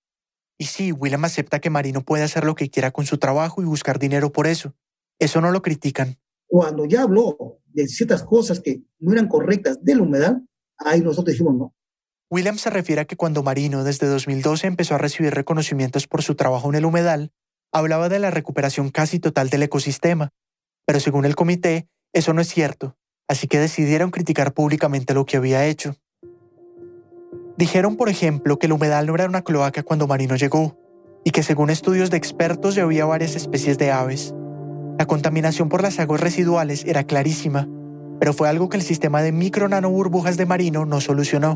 Y 0.56 0.64
sí, 0.64 0.90
William 0.90 1.24
acepta 1.26 1.60
que 1.60 1.68
Marino 1.68 2.02
puede 2.02 2.24
hacer 2.24 2.44
lo 2.44 2.54
que 2.54 2.70
quiera 2.70 2.90
con 2.90 3.04
su 3.04 3.18
trabajo 3.18 3.60
y 3.60 3.66
buscar 3.66 3.98
dinero 3.98 4.32
por 4.32 4.46
eso. 4.46 4.74
Eso 5.18 5.42
no 5.42 5.50
lo 5.50 5.60
critican. 5.60 6.16
Cuando 6.46 6.86
ya 6.86 7.02
habló 7.02 7.60
de 7.66 7.86
ciertas 7.86 8.22
cosas 8.22 8.60
que 8.60 8.82
no 8.98 9.12
eran 9.12 9.28
correctas 9.28 9.84
de 9.84 9.96
la 9.96 10.02
humedad, 10.02 10.36
ahí 10.78 11.02
nosotros 11.02 11.34
dijimos 11.34 11.54
no. 11.54 11.74
William 12.30 12.56
se 12.56 12.70
refiere 12.70 13.02
a 13.02 13.04
que 13.04 13.16
cuando 13.16 13.42
Marino 13.42 13.84
desde 13.84 14.06
2012 14.06 14.66
empezó 14.66 14.94
a 14.94 14.98
recibir 14.98 15.34
reconocimientos 15.34 16.06
por 16.06 16.22
su 16.22 16.34
trabajo 16.34 16.70
en 16.70 16.76
el 16.76 16.86
humedal, 16.86 17.30
hablaba 17.72 18.08
de 18.08 18.20
la 18.20 18.30
recuperación 18.30 18.88
casi 18.88 19.18
total 19.18 19.50
del 19.50 19.64
ecosistema. 19.64 20.30
Pero 20.86 21.00
según 21.00 21.26
el 21.26 21.36
comité, 21.36 21.88
eso 22.14 22.32
no 22.32 22.40
es 22.40 22.48
cierto, 22.48 22.96
así 23.28 23.48
que 23.48 23.58
decidieron 23.58 24.10
criticar 24.10 24.54
públicamente 24.54 25.14
lo 25.14 25.26
que 25.26 25.36
había 25.36 25.66
hecho. 25.66 25.96
Dijeron, 27.56 27.96
por 27.96 28.08
ejemplo, 28.08 28.58
que 28.58 28.66
el 28.66 28.72
humedal 28.72 29.06
no 29.06 29.14
era 29.14 29.26
una 29.26 29.42
cloaca 29.42 29.82
cuando 29.82 30.06
Marino 30.06 30.36
llegó, 30.36 30.78
y 31.24 31.32
que 31.32 31.42
según 31.42 31.70
estudios 31.70 32.10
de 32.10 32.16
expertos 32.16 32.76
ya 32.76 32.84
había 32.84 33.04
varias 33.04 33.34
especies 33.34 33.78
de 33.78 33.90
aves. 33.90 34.32
La 34.96 35.06
contaminación 35.06 35.68
por 35.68 35.82
las 35.82 35.98
aguas 35.98 36.20
residuales 36.20 36.84
era 36.84 37.02
clarísima, 37.04 37.68
pero 38.20 38.32
fue 38.32 38.48
algo 38.48 38.68
que 38.68 38.76
el 38.76 38.82
sistema 38.84 39.20
de 39.20 39.32
micro 39.32 39.68
nano 39.68 39.90
burbujas 39.90 40.36
de 40.36 40.46
Marino 40.46 40.86
no 40.86 41.00
solucionó. 41.00 41.54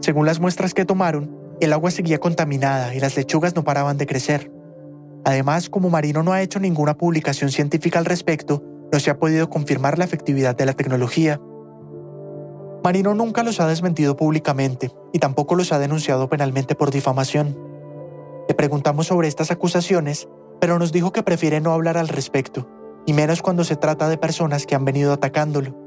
Según 0.00 0.26
las 0.26 0.40
muestras 0.40 0.74
que 0.74 0.84
tomaron, 0.84 1.36
el 1.60 1.72
agua 1.72 1.92
seguía 1.92 2.18
contaminada 2.18 2.94
y 2.94 2.98
las 2.98 3.16
lechugas 3.16 3.54
no 3.54 3.62
paraban 3.62 3.96
de 3.96 4.06
crecer. 4.06 4.50
Además, 5.24 5.70
como 5.70 5.88
Marino 5.88 6.24
no 6.24 6.32
ha 6.32 6.42
hecho 6.42 6.58
ninguna 6.58 6.96
publicación 6.96 7.50
científica 7.50 8.00
al 8.00 8.06
respecto, 8.06 8.64
no 8.92 9.00
se 9.00 9.10
ha 9.10 9.18
podido 9.18 9.48
confirmar 9.48 9.98
la 9.98 10.04
efectividad 10.04 10.54
de 10.54 10.66
la 10.66 10.74
tecnología. 10.74 11.40
Marino 12.84 13.14
nunca 13.14 13.42
los 13.42 13.58
ha 13.58 13.66
desmentido 13.66 14.16
públicamente 14.16 14.90
y 15.12 15.18
tampoco 15.18 15.54
los 15.54 15.72
ha 15.72 15.78
denunciado 15.78 16.28
penalmente 16.28 16.74
por 16.74 16.90
difamación. 16.90 17.56
Le 18.48 18.54
preguntamos 18.54 19.06
sobre 19.06 19.28
estas 19.28 19.50
acusaciones, 19.50 20.28
pero 20.60 20.78
nos 20.78 20.92
dijo 20.92 21.12
que 21.12 21.22
prefiere 21.22 21.60
no 21.60 21.72
hablar 21.72 21.96
al 21.96 22.08
respecto, 22.08 22.68
y 23.06 23.14
menos 23.14 23.40
cuando 23.40 23.64
se 23.64 23.76
trata 23.76 24.08
de 24.08 24.18
personas 24.18 24.66
que 24.66 24.74
han 24.74 24.84
venido 24.84 25.12
atacándolo. 25.12 25.78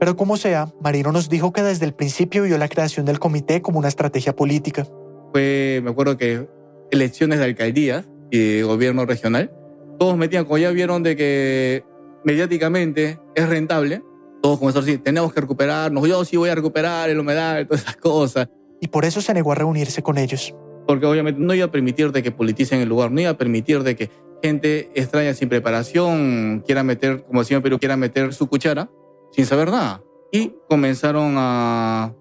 Pero 0.00 0.16
como 0.16 0.36
sea, 0.36 0.72
Marino 0.80 1.12
nos 1.12 1.28
dijo 1.28 1.52
que 1.52 1.62
desde 1.62 1.84
el 1.84 1.94
principio 1.94 2.44
vio 2.44 2.56
la 2.56 2.68
creación 2.68 3.04
del 3.04 3.18
comité 3.18 3.62
como 3.62 3.78
una 3.78 3.88
estrategia 3.88 4.34
política. 4.34 4.86
Fue, 5.32 5.80
me 5.82 5.90
acuerdo 5.90 6.16
que 6.16 6.48
elecciones 6.90 7.40
de 7.40 7.44
alcaldía 7.44 8.04
y 8.30 8.62
gobierno 8.62 9.04
regional, 9.06 9.52
todos 9.98 10.16
metían, 10.16 10.44
como 10.44 10.58
ya 10.58 10.70
vieron 10.70 11.02
de 11.02 11.16
que 11.16 11.84
mediáticamente 12.24 13.20
es 13.34 13.48
rentable, 13.48 14.02
todos 14.42 14.58
comenzaron 14.58 14.84
a 14.84 14.86
decir, 14.86 15.02
tenemos 15.02 15.32
que 15.32 15.40
recuperarnos, 15.40 16.06
yo 16.06 16.24
sí 16.24 16.36
voy 16.36 16.50
a 16.50 16.54
recuperar 16.54 17.08
el 17.08 17.18
humedal, 17.18 17.66
todas 17.68 17.82
esas 17.82 17.96
cosas. 17.96 18.48
Y 18.80 18.88
por 18.88 19.04
eso 19.04 19.20
se 19.20 19.32
negó 19.32 19.52
a 19.52 19.54
reunirse 19.54 20.02
con 20.02 20.18
ellos. 20.18 20.54
Porque 20.86 21.06
obviamente 21.06 21.40
no 21.40 21.54
iba 21.54 21.66
a 21.66 21.70
permitir 21.70 22.12
de 22.12 22.22
que 22.22 22.30
politicen 22.30 22.80
el 22.80 22.88
lugar, 22.88 23.10
no 23.10 23.20
iba 23.20 23.30
a 23.30 23.38
permitir 23.38 23.82
de 23.82 23.96
que 23.96 24.10
gente 24.42 24.90
extraña 24.94 25.32
sin 25.32 25.48
preparación 25.48 26.62
quiera 26.66 26.82
meter, 26.82 27.24
como 27.24 27.40
decía 27.40 27.62
Perú, 27.62 27.78
quiera 27.78 27.96
meter 27.96 28.34
su 28.34 28.46
cuchara 28.46 28.90
sin 29.32 29.46
saber 29.46 29.70
nada. 29.70 30.02
Y 30.30 30.52
comenzaron 30.68 31.36
a, 31.38 32.14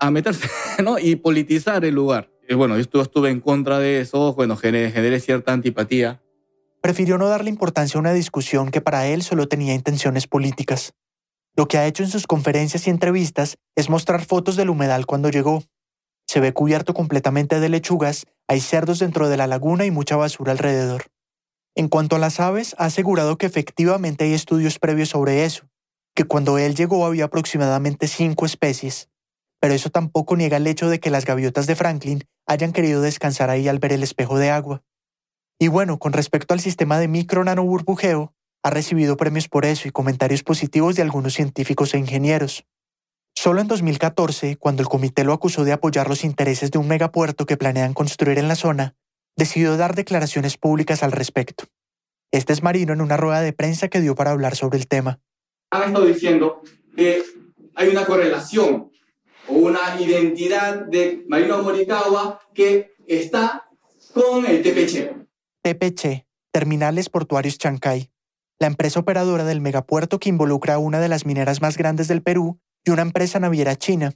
a 0.00 0.10
meterse 0.10 0.48
¿no? 0.82 0.98
y 0.98 1.16
politizar 1.16 1.84
el 1.84 1.94
lugar. 1.94 2.30
Y 2.48 2.54
bueno, 2.54 2.76
yo 2.78 3.02
estuve 3.02 3.30
en 3.30 3.40
contra 3.40 3.78
de 3.78 4.00
eso, 4.00 4.34
bueno, 4.34 4.56
generé, 4.56 4.90
generé 4.90 5.20
cierta 5.20 5.52
antipatía 5.52 6.22
prefirió 6.80 7.18
no 7.18 7.28
darle 7.28 7.50
importancia 7.50 7.98
a 7.98 8.00
una 8.00 8.12
discusión 8.12 8.70
que 8.70 8.80
para 8.80 9.06
él 9.06 9.22
solo 9.22 9.48
tenía 9.48 9.74
intenciones 9.74 10.26
políticas. 10.26 10.94
Lo 11.56 11.66
que 11.66 11.78
ha 11.78 11.86
hecho 11.86 12.02
en 12.02 12.10
sus 12.10 12.26
conferencias 12.26 12.86
y 12.86 12.90
entrevistas 12.90 13.56
es 13.76 13.90
mostrar 13.90 14.24
fotos 14.24 14.56
del 14.56 14.70
humedal 14.70 15.06
cuando 15.06 15.30
llegó. 15.30 15.64
Se 16.26 16.40
ve 16.40 16.52
cubierto 16.52 16.94
completamente 16.94 17.58
de 17.58 17.68
lechugas, 17.68 18.26
hay 18.46 18.60
cerdos 18.60 18.98
dentro 19.00 19.28
de 19.28 19.36
la 19.36 19.46
laguna 19.46 19.84
y 19.84 19.90
mucha 19.90 20.16
basura 20.16 20.52
alrededor. 20.52 21.06
En 21.74 21.88
cuanto 21.88 22.16
a 22.16 22.18
las 22.18 22.40
aves, 22.40 22.74
ha 22.78 22.86
asegurado 22.86 23.38
que 23.38 23.46
efectivamente 23.46 24.24
hay 24.24 24.34
estudios 24.34 24.78
previos 24.78 25.08
sobre 25.08 25.44
eso, 25.44 25.68
que 26.14 26.24
cuando 26.24 26.58
él 26.58 26.74
llegó 26.74 27.06
había 27.06 27.26
aproximadamente 27.26 28.08
cinco 28.08 28.46
especies, 28.46 29.08
pero 29.60 29.74
eso 29.74 29.90
tampoco 29.90 30.36
niega 30.36 30.56
el 30.56 30.66
hecho 30.66 30.88
de 30.88 31.00
que 31.00 31.10
las 31.10 31.24
gaviotas 31.24 31.66
de 31.66 31.76
Franklin 31.76 32.24
hayan 32.46 32.72
querido 32.72 33.00
descansar 33.00 33.50
ahí 33.50 33.68
al 33.68 33.78
ver 33.78 33.92
el 33.92 34.02
espejo 34.02 34.38
de 34.38 34.50
agua. 34.50 34.82
Y 35.58 35.68
bueno, 35.68 35.98
con 35.98 36.12
respecto 36.12 36.54
al 36.54 36.60
sistema 36.60 36.98
de 36.98 37.08
micro 37.08 37.42
nano 37.42 37.64
burbujeo, 37.64 38.32
ha 38.62 38.70
recibido 38.70 39.16
premios 39.16 39.48
por 39.48 39.64
eso 39.64 39.88
y 39.88 39.90
comentarios 39.90 40.42
positivos 40.42 40.94
de 40.94 41.02
algunos 41.02 41.34
científicos 41.34 41.94
e 41.94 41.98
ingenieros. 41.98 42.64
Solo 43.34 43.60
en 43.60 43.68
2014, 43.68 44.56
cuando 44.56 44.82
el 44.82 44.88
comité 44.88 45.24
lo 45.24 45.32
acusó 45.32 45.64
de 45.64 45.72
apoyar 45.72 46.08
los 46.08 46.24
intereses 46.24 46.70
de 46.70 46.78
un 46.78 46.88
megapuerto 46.88 47.46
que 47.46 47.56
planean 47.56 47.94
construir 47.94 48.38
en 48.38 48.48
la 48.48 48.56
zona, 48.56 48.96
decidió 49.36 49.76
dar 49.76 49.94
declaraciones 49.94 50.56
públicas 50.56 51.02
al 51.02 51.12
respecto. 51.12 51.64
Este 52.32 52.52
es 52.52 52.62
Marino 52.62 52.92
en 52.92 53.00
una 53.00 53.16
rueda 53.16 53.40
de 53.40 53.52
prensa 53.52 53.88
que 53.88 54.00
dio 54.00 54.14
para 54.14 54.32
hablar 54.32 54.54
sobre 54.54 54.78
el 54.78 54.86
tema. 54.86 55.20
Han 55.70 55.88
estado 55.88 56.06
diciendo 56.06 56.62
que 56.96 57.22
hay 57.74 57.88
una 57.88 58.04
correlación 58.04 58.90
o 59.48 59.52
una 59.54 60.00
identidad 60.00 60.86
de 60.86 61.24
Marino 61.28 61.62
Morikawa 61.62 62.40
que 62.52 62.92
está 63.06 63.68
con 64.12 64.44
el 64.46 64.62
TPC. 64.62 65.27
TPC, 65.68 66.24
Terminales 66.50 67.10
Portuarios 67.10 67.58
Chancay, 67.58 68.10
la 68.58 68.68
empresa 68.68 69.00
operadora 69.00 69.44
del 69.44 69.60
megapuerto 69.60 70.18
que 70.18 70.30
involucra 70.30 70.74
a 70.74 70.78
una 70.78 70.98
de 70.98 71.08
las 71.08 71.26
mineras 71.26 71.60
más 71.60 71.76
grandes 71.76 72.08
del 72.08 72.22
Perú 72.22 72.58
y 72.86 72.90
una 72.90 73.02
empresa 73.02 73.38
naviera 73.38 73.76
china. 73.76 74.14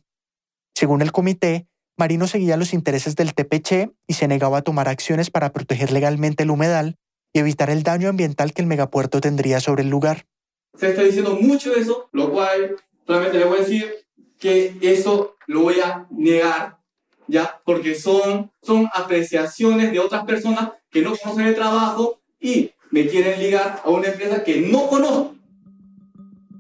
Según 0.74 1.02
el 1.02 1.12
comité, 1.12 1.68
Marino 1.98 2.26
seguía 2.26 2.56
los 2.56 2.72
intereses 2.72 3.16
del 3.16 3.34
TPC 3.34 3.92
y 4.06 4.14
se 4.14 4.28
negaba 4.28 4.58
a 4.58 4.62
tomar 4.62 4.88
acciones 4.88 5.30
para 5.30 5.52
proteger 5.52 5.92
legalmente 5.92 6.44
el 6.44 6.50
humedal 6.50 6.96
y 7.34 7.40
evitar 7.40 7.68
el 7.68 7.82
daño 7.82 8.08
ambiental 8.08 8.54
que 8.54 8.62
el 8.62 8.68
megapuerto 8.68 9.20
tendría 9.20 9.60
sobre 9.60 9.82
el 9.82 9.90
lugar. 9.90 10.26
Se 10.74 10.88
está 10.88 11.02
diciendo 11.02 11.38
mucho 11.38 11.70
de 11.74 11.82
eso, 11.82 12.08
lo 12.12 12.32
cual 12.32 12.76
solamente 13.06 13.38
le 13.38 13.44
voy 13.44 13.58
a 13.58 13.60
decir 13.60 13.92
que 14.38 14.78
eso 14.80 15.36
lo 15.46 15.60
voy 15.60 15.80
a 15.80 16.06
negar, 16.10 16.78
¿ya? 17.28 17.60
Porque 17.66 17.94
son, 17.94 18.50
son 18.62 18.88
apreciaciones 18.94 19.92
de 19.92 19.98
otras 19.98 20.24
personas 20.24 20.70
que 20.92 21.02
no 21.02 21.16
conocen 21.16 21.46
el 21.46 21.54
trabajo 21.54 22.20
y 22.38 22.70
me 22.90 23.06
quieren 23.06 23.40
ligar 23.40 23.80
a 23.82 23.90
una 23.90 24.08
empresa 24.08 24.44
que 24.44 24.60
no 24.60 24.86
conozco. 24.86 25.34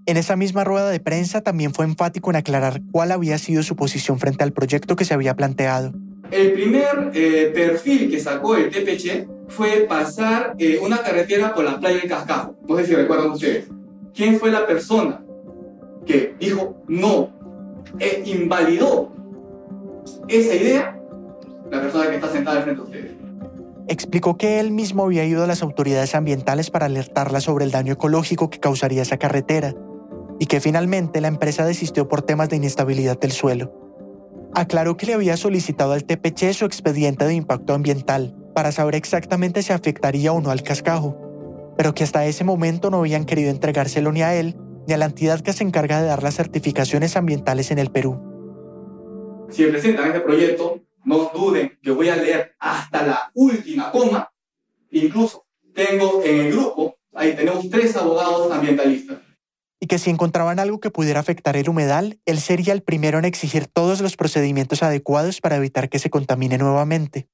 En 0.06 0.16
esa 0.16 0.34
misma 0.34 0.64
rueda 0.64 0.90
de 0.90 0.98
prensa 0.98 1.42
también 1.42 1.72
fue 1.72 1.84
enfático 1.84 2.30
en 2.30 2.36
aclarar 2.36 2.80
cuál 2.90 3.12
había 3.12 3.38
sido 3.38 3.62
su 3.62 3.76
posición 3.76 4.18
frente 4.18 4.42
al 4.42 4.52
proyecto 4.52 4.96
que 4.96 5.04
se 5.04 5.14
había 5.14 5.36
planteado. 5.36 5.92
El 6.30 6.52
primer 6.54 7.12
eh, 7.14 7.52
perfil 7.54 8.10
que 8.10 8.18
sacó 8.18 8.56
el 8.56 8.70
TPC 8.70 9.28
fue 9.48 9.86
pasar 9.88 10.54
eh, 10.58 10.80
una 10.82 11.02
carretera 11.02 11.54
por 11.54 11.64
la 11.64 11.78
playa 11.78 11.98
del 11.98 12.08
Cascajo. 12.08 12.56
No 12.66 12.76
sé 12.78 12.86
si 12.86 12.94
recuerdan 12.94 13.30
ustedes. 13.30 13.66
¿Quién 14.14 14.40
fue 14.40 14.50
la 14.50 14.66
persona 14.66 15.22
que 16.06 16.34
dijo 16.40 16.82
no 16.88 17.30
e 17.98 18.22
invalidó 18.24 19.12
esa 20.26 20.54
idea? 20.54 20.98
La 21.70 21.82
persona 21.82 22.08
que 22.08 22.16
está 22.16 22.32
sentada 22.32 22.62
frente 22.62 22.80
a 22.80 22.84
ustedes 22.84 23.21
explicó 23.88 24.36
que 24.36 24.60
él 24.60 24.70
mismo 24.70 25.04
había 25.04 25.24
ido 25.24 25.44
a 25.44 25.46
las 25.46 25.62
autoridades 25.62 26.14
ambientales 26.14 26.70
para 26.70 26.86
alertarlas 26.86 27.44
sobre 27.44 27.64
el 27.64 27.70
daño 27.70 27.94
ecológico 27.94 28.50
que 28.50 28.60
causaría 28.60 29.02
esa 29.02 29.18
carretera 29.18 29.74
y 30.38 30.46
que 30.46 30.60
finalmente 30.60 31.20
la 31.20 31.28
empresa 31.28 31.64
desistió 31.64 32.08
por 32.08 32.22
temas 32.22 32.48
de 32.48 32.56
inestabilidad 32.56 33.18
del 33.18 33.32
suelo. 33.32 33.72
Aclaró 34.54 34.96
que 34.96 35.06
le 35.06 35.14
había 35.14 35.36
solicitado 35.36 35.92
al 35.92 36.04
TPC 36.04 36.52
su 36.52 36.64
expediente 36.64 37.24
de 37.24 37.34
impacto 37.34 37.74
ambiental 37.74 38.36
para 38.54 38.72
saber 38.72 38.94
exactamente 38.94 39.62
si 39.62 39.72
afectaría 39.72 40.32
o 40.32 40.40
no 40.40 40.50
al 40.50 40.62
cascajo, 40.62 41.16
pero 41.76 41.94
que 41.94 42.04
hasta 42.04 42.26
ese 42.26 42.44
momento 42.44 42.90
no 42.90 42.98
habían 42.98 43.24
querido 43.24 43.50
entregárselo 43.50 44.12
ni 44.12 44.22
a 44.22 44.34
él 44.34 44.56
ni 44.86 44.94
a 44.94 44.98
la 44.98 45.06
entidad 45.06 45.40
que 45.40 45.52
se 45.52 45.64
encarga 45.64 46.00
de 46.00 46.08
dar 46.08 46.22
las 46.22 46.34
certificaciones 46.34 47.16
ambientales 47.16 47.70
en 47.70 47.78
el 47.78 47.90
Perú. 47.90 48.20
Si 49.48 49.64
presentan 49.66 50.08
este 50.08 50.20
proyecto, 50.20 50.80
no 51.04 51.30
duden 51.34 51.78
que 51.82 51.90
voy 51.90 52.08
a 52.08 52.16
leer 52.16 52.54
hasta 52.58 53.06
la 53.06 53.30
última 53.34 53.90
coma. 53.90 54.32
Incluso 54.90 55.46
tengo 55.74 56.22
en 56.22 56.40
el 56.40 56.52
grupo, 56.52 56.96
ahí 57.14 57.34
tenemos 57.34 57.68
tres 57.70 57.96
abogados 57.96 58.50
ambientalistas. 58.52 59.18
Y 59.80 59.86
que 59.86 59.98
si 59.98 60.10
encontraban 60.10 60.60
algo 60.60 60.78
que 60.78 60.90
pudiera 60.90 61.18
afectar 61.18 61.56
el 61.56 61.68
humedal, 61.68 62.20
él 62.24 62.38
sería 62.38 62.72
el 62.72 62.82
primero 62.82 63.18
en 63.18 63.24
exigir 63.24 63.66
todos 63.66 64.00
los 64.00 64.16
procedimientos 64.16 64.82
adecuados 64.82 65.40
para 65.40 65.56
evitar 65.56 65.88
que 65.88 65.98
se 65.98 66.10
contamine 66.10 66.56
nuevamente. 66.58 67.28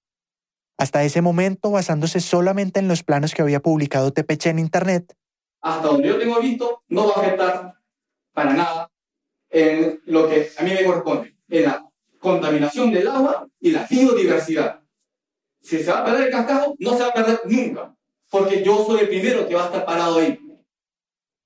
Hasta 0.79 1.05
ese 1.05 1.21
momento, 1.21 1.71
basándose 1.71 2.21
solamente 2.21 2.81
en 2.81 2.89
los 2.89 3.03
planos 3.03 3.35
que 3.35 3.43
había 3.43 3.61
publicado 3.61 4.13
TPC 4.13 4.47
en 4.47 4.61
Internet. 4.61 5.15
Hasta 5.61 5.89
donde 5.89 6.09
yo 6.09 6.19
tengo 6.19 6.41
visto, 6.41 6.85
no 6.89 7.09
va 7.09 7.15
a 7.17 7.21
afectar 7.21 7.75
para 8.33 8.55
nada 8.55 8.91
en 9.51 10.01
lo 10.07 10.29
que 10.29 10.49
a 10.57 10.63
mí 10.63 10.71
me 10.71 10.85
corresponde, 10.85 11.37
en 11.49 11.65
la 11.65 11.88
contaminación 12.19 12.91
del 12.93 13.09
agua 13.09 13.49
y 13.61 13.71
la 13.71 13.87
biodiversidad. 13.89 14.81
Si 15.61 15.83
se 15.83 15.91
va 15.91 16.01
a 16.01 16.05
perder 16.05 16.29
el 16.29 16.31
cascajo, 16.31 16.75
no 16.79 16.97
se 16.97 17.03
va 17.03 17.09
a 17.09 17.15
perder 17.15 17.41
nunca, 17.47 17.95
porque 18.31 18.63
yo 18.63 18.85
soy 18.87 19.01
el 19.01 19.09
primero 19.09 19.47
que 19.49 19.55
va 19.55 19.65
a 19.65 19.67
estar 19.67 19.85
parado 19.85 20.19
ahí. 20.19 20.39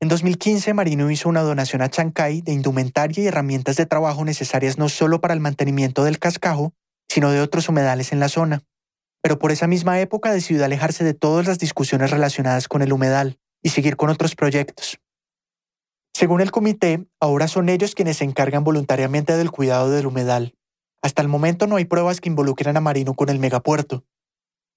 En 0.00 0.08
2015, 0.08 0.74
Marino 0.74 1.10
hizo 1.10 1.28
una 1.28 1.42
donación 1.42 1.80
a 1.80 1.88
Chancay 1.88 2.40
de 2.40 2.52
indumentaria 2.52 3.22
y 3.22 3.26
herramientas 3.28 3.76
de 3.76 3.86
trabajo 3.86 4.24
necesarias 4.24 4.76
no 4.76 4.88
solo 4.88 5.20
para 5.20 5.32
el 5.32 5.40
mantenimiento 5.40 6.02
del 6.02 6.18
cascajo, 6.18 6.74
sino 7.08 7.30
de 7.30 7.40
otros 7.40 7.68
humedales 7.68 8.12
en 8.12 8.18
la 8.18 8.28
zona. 8.28 8.62
Pero 9.22 9.38
por 9.38 9.52
esa 9.52 9.68
misma 9.68 10.00
época 10.00 10.32
decidió 10.32 10.64
alejarse 10.64 11.04
de 11.04 11.14
todas 11.14 11.46
las 11.46 11.60
discusiones 11.60 12.10
relacionadas 12.10 12.66
con 12.66 12.82
el 12.82 12.92
humedal 12.92 13.38
y 13.62 13.68
seguir 13.68 13.96
con 13.96 14.10
otros 14.10 14.34
proyectos. 14.34 14.98
Según 16.14 16.40
el 16.40 16.50
comité, 16.50 17.06
ahora 17.20 17.46
son 17.46 17.68
ellos 17.68 17.94
quienes 17.94 18.16
se 18.16 18.24
encargan 18.24 18.64
voluntariamente 18.64 19.36
del 19.36 19.52
cuidado 19.52 19.90
del 19.90 20.06
humedal, 20.06 20.54
hasta 21.02 21.20
el 21.20 21.28
momento 21.28 21.66
no 21.66 21.76
hay 21.76 21.84
pruebas 21.84 22.20
que 22.20 22.28
involucren 22.28 22.76
a 22.76 22.80
Marino 22.80 23.14
con 23.14 23.28
el 23.28 23.40
megapuerto. 23.40 24.04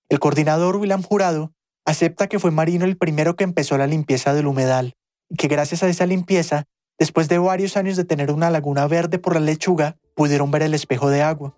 El 0.09 0.19
coordinador 0.19 0.75
William 0.75 1.03
Jurado 1.03 1.53
acepta 1.85 2.27
que 2.27 2.39
fue 2.39 2.51
Marino 2.51 2.85
el 2.85 2.97
primero 2.97 3.35
que 3.35 3.43
empezó 3.43 3.77
la 3.77 3.87
limpieza 3.87 4.33
del 4.33 4.47
humedal 4.47 4.95
y 5.29 5.35
que 5.35 5.47
gracias 5.47 5.83
a 5.83 5.87
esa 5.87 6.05
limpieza, 6.07 6.65
después 6.97 7.29
de 7.29 7.37
varios 7.37 7.77
años 7.77 7.95
de 7.95 8.05
tener 8.05 8.31
una 8.31 8.49
laguna 8.49 8.87
verde 8.87 9.19
por 9.19 9.35
la 9.35 9.39
lechuga, 9.39 9.97
pudieron 10.15 10.49
ver 10.49 10.63
el 10.63 10.73
espejo 10.73 11.09
de 11.09 11.21
agua. 11.21 11.55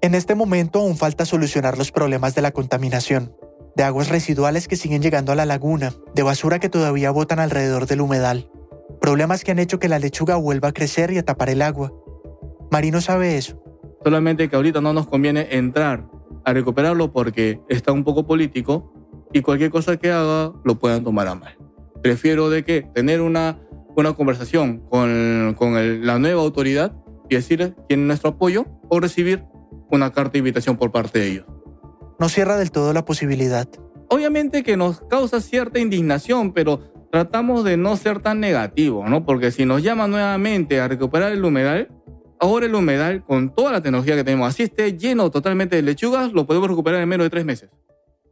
En 0.00 0.14
este 0.14 0.34
momento 0.34 0.80
aún 0.80 0.96
falta 0.96 1.26
solucionar 1.26 1.76
los 1.76 1.92
problemas 1.92 2.34
de 2.34 2.42
la 2.42 2.52
contaminación, 2.52 3.34
de 3.76 3.82
aguas 3.82 4.08
residuales 4.08 4.68
que 4.68 4.76
siguen 4.76 5.02
llegando 5.02 5.32
a 5.32 5.34
la 5.34 5.44
laguna, 5.44 5.92
de 6.14 6.22
basura 6.22 6.58
que 6.60 6.68
todavía 6.68 7.10
botan 7.10 7.40
alrededor 7.40 7.86
del 7.86 8.00
humedal, 8.00 8.50
problemas 9.00 9.44
que 9.44 9.50
han 9.50 9.58
hecho 9.58 9.78
que 9.78 9.88
la 9.88 9.98
lechuga 9.98 10.36
vuelva 10.36 10.68
a 10.68 10.72
crecer 10.72 11.10
y 11.12 11.18
a 11.18 11.24
tapar 11.24 11.50
el 11.50 11.62
agua, 11.62 11.92
Marino 12.70 13.00
sabe 13.00 13.36
eso. 13.36 13.62
Solamente 14.04 14.48
que 14.48 14.56
ahorita 14.56 14.80
no 14.80 14.92
nos 14.92 15.06
conviene 15.06 15.48
entrar 15.50 16.06
a 16.44 16.52
recuperarlo 16.52 17.12
porque 17.12 17.60
está 17.68 17.92
un 17.92 18.04
poco 18.04 18.26
político 18.26 18.92
y 19.32 19.42
cualquier 19.42 19.70
cosa 19.70 19.96
que 19.96 20.10
haga 20.10 20.52
lo 20.64 20.78
puedan 20.78 21.04
tomar 21.04 21.28
a 21.28 21.34
mal. 21.34 21.56
Prefiero 22.02 22.48
de 22.48 22.64
que 22.64 22.82
tener 22.82 23.20
una, 23.20 23.60
una 23.96 24.12
conversación 24.14 24.78
con, 24.88 25.54
con 25.58 26.06
la 26.06 26.18
nueva 26.18 26.42
autoridad 26.42 26.94
y 27.28 27.34
decir 27.34 27.74
tiene 27.88 28.04
nuestro 28.04 28.30
apoyo 28.30 28.66
o 28.88 29.00
recibir 29.00 29.44
una 29.90 30.12
carta 30.12 30.32
de 30.32 30.38
invitación 30.38 30.76
por 30.76 30.92
parte 30.92 31.18
de 31.18 31.26
ellos. 31.28 31.46
No 32.18 32.28
cierra 32.28 32.56
del 32.56 32.70
todo 32.70 32.92
la 32.92 33.04
posibilidad. 33.04 33.68
Obviamente 34.10 34.62
que 34.62 34.76
nos 34.76 35.00
causa 35.02 35.40
cierta 35.40 35.78
indignación, 35.78 36.52
pero 36.52 36.80
tratamos 37.10 37.64
de 37.64 37.76
no 37.76 37.96
ser 37.96 38.20
tan 38.20 38.40
negativos, 38.40 39.08
¿no? 39.08 39.24
Porque 39.24 39.50
si 39.50 39.64
nos 39.64 39.82
llama 39.82 40.08
nuevamente 40.08 40.80
a 40.80 40.88
recuperar 40.88 41.32
el 41.32 41.44
humedal, 41.44 41.88
Ahora 42.40 42.66
el 42.66 42.74
humedal, 42.74 43.24
con 43.24 43.54
toda 43.54 43.72
la 43.72 43.82
tecnología 43.82 44.14
que 44.14 44.24
tenemos, 44.24 44.48
así 44.48 44.62
esté 44.62 44.96
lleno 44.96 45.30
totalmente 45.30 45.76
de 45.76 45.82
lechugas, 45.82 46.32
lo 46.32 46.46
podemos 46.46 46.68
recuperar 46.68 47.00
en 47.02 47.08
menos 47.08 47.24
de 47.24 47.30
tres 47.30 47.44
meses. 47.44 47.70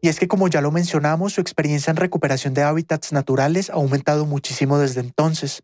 Y 0.01 0.09
es 0.09 0.21
que 0.21 0.29
como 0.29 0.49
ya 0.49 0.61
lo 0.61 0.71
mencionamos, 0.71 1.33
su 1.33 1.41
experiencia 1.41 1.91
en 1.91 1.97
recuperación 1.97 2.55
de 2.55 2.63
hábitats 2.63 3.13
naturales 3.13 3.71
ha 3.71 3.75
aumentado 3.75 4.25
muchísimo 4.27 4.79
desde 4.79 5.01
entonces. 5.01 5.63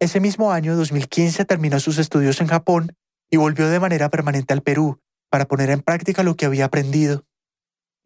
Ese 0.00 0.20
mismo 0.20 0.52
año, 0.52 0.76
2015, 0.76 1.44
terminó 1.46 1.80
sus 1.80 1.98
estudios 1.98 2.40
en 2.40 2.48
Japón 2.48 2.94
y 3.30 3.38
volvió 3.38 3.68
de 3.68 3.80
manera 3.80 4.10
permanente 4.10 4.52
al 4.52 4.60
Perú 4.60 5.00
para 5.30 5.46
poner 5.46 5.70
en 5.70 5.80
práctica 5.80 6.22
lo 6.22 6.36
que 6.36 6.44
había 6.44 6.66
aprendido. 6.66 7.24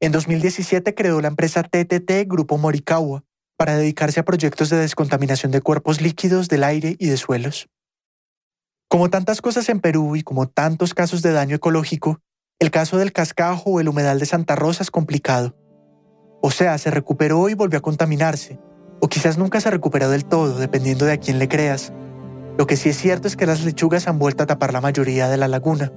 En 0.00 0.12
2017 0.12 0.94
creó 0.94 1.20
la 1.20 1.28
empresa 1.28 1.64
TTT 1.64 2.28
Grupo 2.28 2.56
Morikawa 2.56 3.24
para 3.56 3.76
dedicarse 3.76 4.20
a 4.20 4.24
proyectos 4.24 4.70
de 4.70 4.76
descontaminación 4.76 5.50
de 5.50 5.60
cuerpos 5.60 6.00
líquidos 6.00 6.48
del 6.48 6.62
aire 6.62 6.94
y 7.00 7.08
de 7.08 7.16
suelos. 7.16 7.68
Como 8.90 9.10
tantas 9.10 9.42
cosas 9.42 9.68
en 9.68 9.80
Perú 9.80 10.16
y 10.16 10.22
como 10.22 10.48
tantos 10.48 10.94
casos 10.94 11.20
de 11.20 11.32
daño 11.32 11.56
ecológico, 11.56 12.22
el 12.58 12.70
caso 12.70 12.96
del 12.96 13.12
cascajo 13.12 13.72
o 13.72 13.80
el 13.80 13.88
humedal 13.88 14.18
de 14.18 14.24
Santa 14.24 14.56
Rosa 14.56 14.82
es 14.82 14.90
complicado. 14.90 15.54
O 16.40 16.50
sea, 16.50 16.78
se 16.78 16.90
recuperó 16.90 17.50
y 17.50 17.54
volvió 17.54 17.80
a 17.80 17.82
contaminarse, 17.82 18.58
o 19.00 19.08
quizás 19.08 19.36
nunca 19.36 19.60
se 19.60 19.70
recuperó 19.70 20.08
del 20.08 20.24
todo, 20.24 20.58
dependiendo 20.58 21.04
de 21.04 21.12
a 21.12 21.16
quién 21.18 21.38
le 21.38 21.48
creas. 21.48 21.92
Lo 22.56 22.66
que 22.66 22.78
sí 22.78 22.88
es 22.88 22.96
cierto 22.96 23.28
es 23.28 23.36
que 23.36 23.44
las 23.44 23.62
lechugas 23.62 24.08
han 24.08 24.18
vuelto 24.18 24.44
a 24.44 24.46
tapar 24.46 24.72
la 24.72 24.80
mayoría 24.80 25.28
de 25.28 25.36
la 25.36 25.48
laguna. 25.48 25.92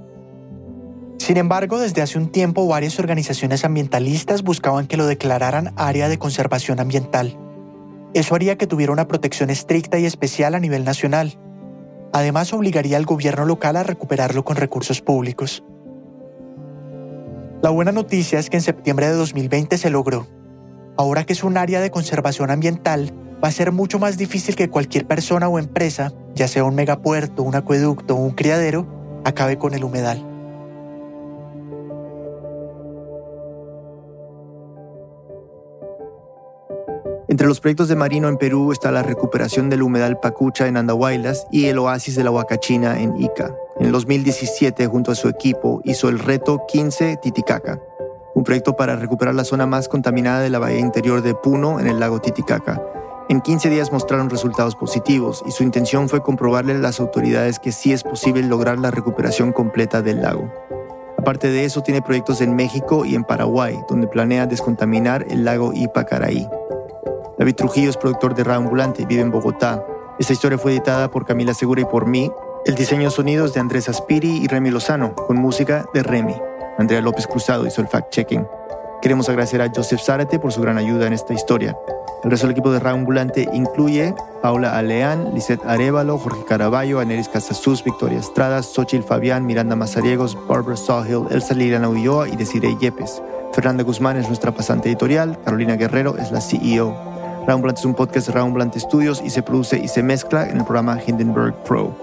Sin 1.16 1.38
embargo, 1.38 1.78
desde 1.78 2.02
hace 2.02 2.18
un 2.18 2.30
tiempo 2.30 2.66
varias 2.66 2.98
organizaciones 2.98 3.64
ambientalistas 3.64 4.42
buscaban 4.42 4.86
que 4.86 4.98
lo 4.98 5.06
declararan 5.06 5.72
área 5.76 6.10
de 6.10 6.18
conservación 6.18 6.78
ambiental. 6.78 7.38
Eso 8.12 8.34
haría 8.34 8.58
que 8.58 8.66
tuviera 8.66 8.92
una 8.92 9.08
protección 9.08 9.48
estricta 9.48 9.98
y 9.98 10.04
especial 10.04 10.54
a 10.54 10.60
nivel 10.60 10.84
nacional, 10.84 11.38
Además, 12.12 12.52
obligaría 12.52 12.96
al 12.96 13.06
gobierno 13.06 13.44
local 13.44 13.76
a 13.76 13.82
recuperarlo 13.82 14.44
con 14.44 14.56
recursos 14.56 15.00
públicos. 15.00 15.64
La 17.62 17.70
buena 17.70 17.92
noticia 17.92 18.38
es 18.38 18.50
que 18.50 18.56
en 18.56 18.62
septiembre 18.62 19.08
de 19.08 19.14
2020 19.14 19.78
se 19.78 19.90
logró. 19.90 20.26
Ahora 20.96 21.24
que 21.24 21.32
es 21.32 21.44
un 21.44 21.56
área 21.56 21.80
de 21.80 21.90
conservación 21.90 22.50
ambiental, 22.50 23.12
va 23.42 23.48
a 23.48 23.52
ser 23.52 23.72
mucho 23.72 23.98
más 23.98 24.18
difícil 24.18 24.56
que 24.56 24.68
cualquier 24.68 25.06
persona 25.06 25.48
o 25.48 25.58
empresa, 25.58 26.12
ya 26.34 26.48
sea 26.48 26.64
un 26.64 26.74
megapuerto, 26.74 27.42
un 27.42 27.54
acueducto 27.54 28.16
o 28.16 28.18
un 28.18 28.32
criadero, 28.32 28.86
acabe 29.24 29.58
con 29.58 29.74
el 29.74 29.84
humedal. 29.84 30.31
Entre 37.32 37.46
los 37.46 37.60
proyectos 37.60 37.88
de 37.88 37.96
Marino 37.96 38.28
en 38.28 38.36
Perú 38.36 38.72
está 38.72 38.90
la 38.90 39.02
recuperación 39.02 39.70
del 39.70 39.80
humedal 39.80 40.20
Pacucha 40.20 40.66
en 40.66 40.76
Andahuaylas 40.76 41.46
y 41.50 41.64
el 41.64 41.78
oasis 41.78 42.14
de 42.14 42.24
la 42.24 42.30
Huacachina 42.30 43.00
en 43.00 43.18
Ica. 43.18 43.56
En 43.80 43.86
el 43.86 43.92
2017, 43.92 44.86
junto 44.86 45.12
a 45.12 45.14
su 45.14 45.30
equipo, 45.30 45.80
hizo 45.84 46.10
el 46.10 46.18
reto 46.18 46.66
15 46.68 47.16
Titicaca, 47.22 47.80
un 48.34 48.44
proyecto 48.44 48.76
para 48.76 48.96
recuperar 48.96 49.34
la 49.34 49.44
zona 49.44 49.64
más 49.64 49.88
contaminada 49.88 50.40
de 50.40 50.50
la 50.50 50.58
bahía 50.58 50.80
interior 50.80 51.22
de 51.22 51.34
Puno 51.34 51.80
en 51.80 51.86
el 51.86 52.00
lago 52.00 52.20
Titicaca. 52.20 52.82
En 53.30 53.40
15 53.40 53.70
días 53.70 53.92
mostraron 53.92 54.28
resultados 54.28 54.76
positivos 54.76 55.42
y 55.46 55.52
su 55.52 55.62
intención 55.62 56.10
fue 56.10 56.22
comprobarle 56.22 56.74
a 56.74 56.78
las 56.80 57.00
autoridades 57.00 57.58
que 57.58 57.72
sí 57.72 57.94
es 57.94 58.02
posible 58.02 58.42
lograr 58.42 58.78
la 58.78 58.90
recuperación 58.90 59.52
completa 59.54 60.02
del 60.02 60.20
lago. 60.20 60.52
Aparte 61.16 61.48
de 61.48 61.64
eso, 61.64 61.82
tiene 61.82 62.02
proyectos 62.02 62.42
en 62.42 62.54
México 62.56 63.06
y 63.06 63.14
en 63.14 63.24
Paraguay, 63.24 63.78
donde 63.88 64.06
planea 64.06 64.46
descontaminar 64.46 65.24
el 65.30 65.46
lago 65.46 65.72
Ipacaraí. 65.72 66.46
David 67.42 67.56
Trujillo 67.56 67.90
es 67.90 67.96
productor 67.96 68.36
de 68.36 68.48
Ambulante 68.52 69.02
y 69.02 69.04
vive 69.04 69.20
en 69.20 69.32
Bogotá. 69.32 69.84
Esta 70.16 70.32
historia 70.32 70.58
fue 70.58 70.70
editada 70.70 71.10
por 71.10 71.26
Camila 71.26 71.54
Segura 71.54 71.80
y 71.80 71.84
por 71.84 72.06
mí. 72.06 72.30
El 72.66 72.76
diseño 72.76 73.10
sonidos 73.10 73.52
de 73.52 73.58
Andrés 73.58 73.88
Aspiri 73.88 74.36
y 74.36 74.46
Remy 74.46 74.70
Lozano, 74.70 75.16
con 75.16 75.38
música 75.38 75.84
de 75.92 76.04
Remy. 76.04 76.36
Andrea 76.78 77.00
López 77.00 77.26
Cruzado 77.26 77.66
hizo 77.66 77.80
el 77.80 77.88
fact-checking. 77.88 78.46
Queremos 79.02 79.28
agradecer 79.28 79.60
a 79.60 79.72
Joseph 79.74 80.00
Zárate 80.00 80.38
por 80.38 80.52
su 80.52 80.60
gran 80.60 80.78
ayuda 80.78 81.08
en 81.08 81.14
esta 81.14 81.34
historia. 81.34 81.76
El 82.22 82.30
resto 82.30 82.46
del 82.46 82.52
equipo 82.52 82.70
de 82.70 82.88
Ambulante 82.88 83.48
incluye 83.52 84.14
Paula 84.40 84.78
Aleán, 84.78 85.34
Lisette 85.34 85.66
Arevalo, 85.66 86.18
Jorge 86.18 86.44
Caraballo, 86.44 87.00
Aneris 87.00 87.28
Casasus, 87.28 87.82
Victoria 87.82 88.20
Estrada, 88.20 88.62
Xochil 88.62 89.02
Fabián, 89.02 89.46
Miranda 89.46 89.74
Mazariegos, 89.74 90.38
Barbara 90.46 90.76
Sawhill, 90.76 91.26
Elsa 91.32 91.54
Liliana 91.54 91.88
Ulloa 91.88 92.28
y 92.28 92.36
Desiree 92.36 92.76
Yepes. 92.78 93.20
Fernanda 93.52 93.82
Guzmán 93.82 94.16
es 94.16 94.28
nuestra 94.28 94.54
pasante 94.54 94.88
editorial, 94.88 95.40
Carolina 95.44 95.74
Guerrero 95.74 96.16
es 96.18 96.30
la 96.30 96.40
CEO. 96.40 97.11
Raumblante 97.46 97.80
es 97.80 97.84
un 97.84 97.94
podcast 97.94 98.28
de 98.28 98.34
Raumblante 98.34 98.78
Studios 98.78 99.20
y 99.24 99.30
se 99.30 99.42
produce 99.42 99.78
y 99.78 99.88
se 99.88 100.02
mezcla 100.02 100.48
en 100.48 100.58
el 100.58 100.64
programa 100.64 100.98
Hindenburg 101.04 101.54
Pro. 101.64 101.94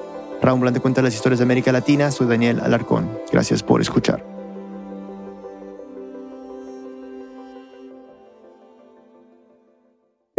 Raumblante 0.42 0.80
cuenta 0.80 1.02
las 1.02 1.16
historias 1.16 1.40
de 1.40 1.44
América 1.44 1.72
Latina. 1.72 2.12
Soy 2.12 2.28
Daniel 2.28 2.60
Alarcón. 2.60 3.10
Gracias 3.32 3.64
por 3.64 3.82
escuchar. 3.82 4.39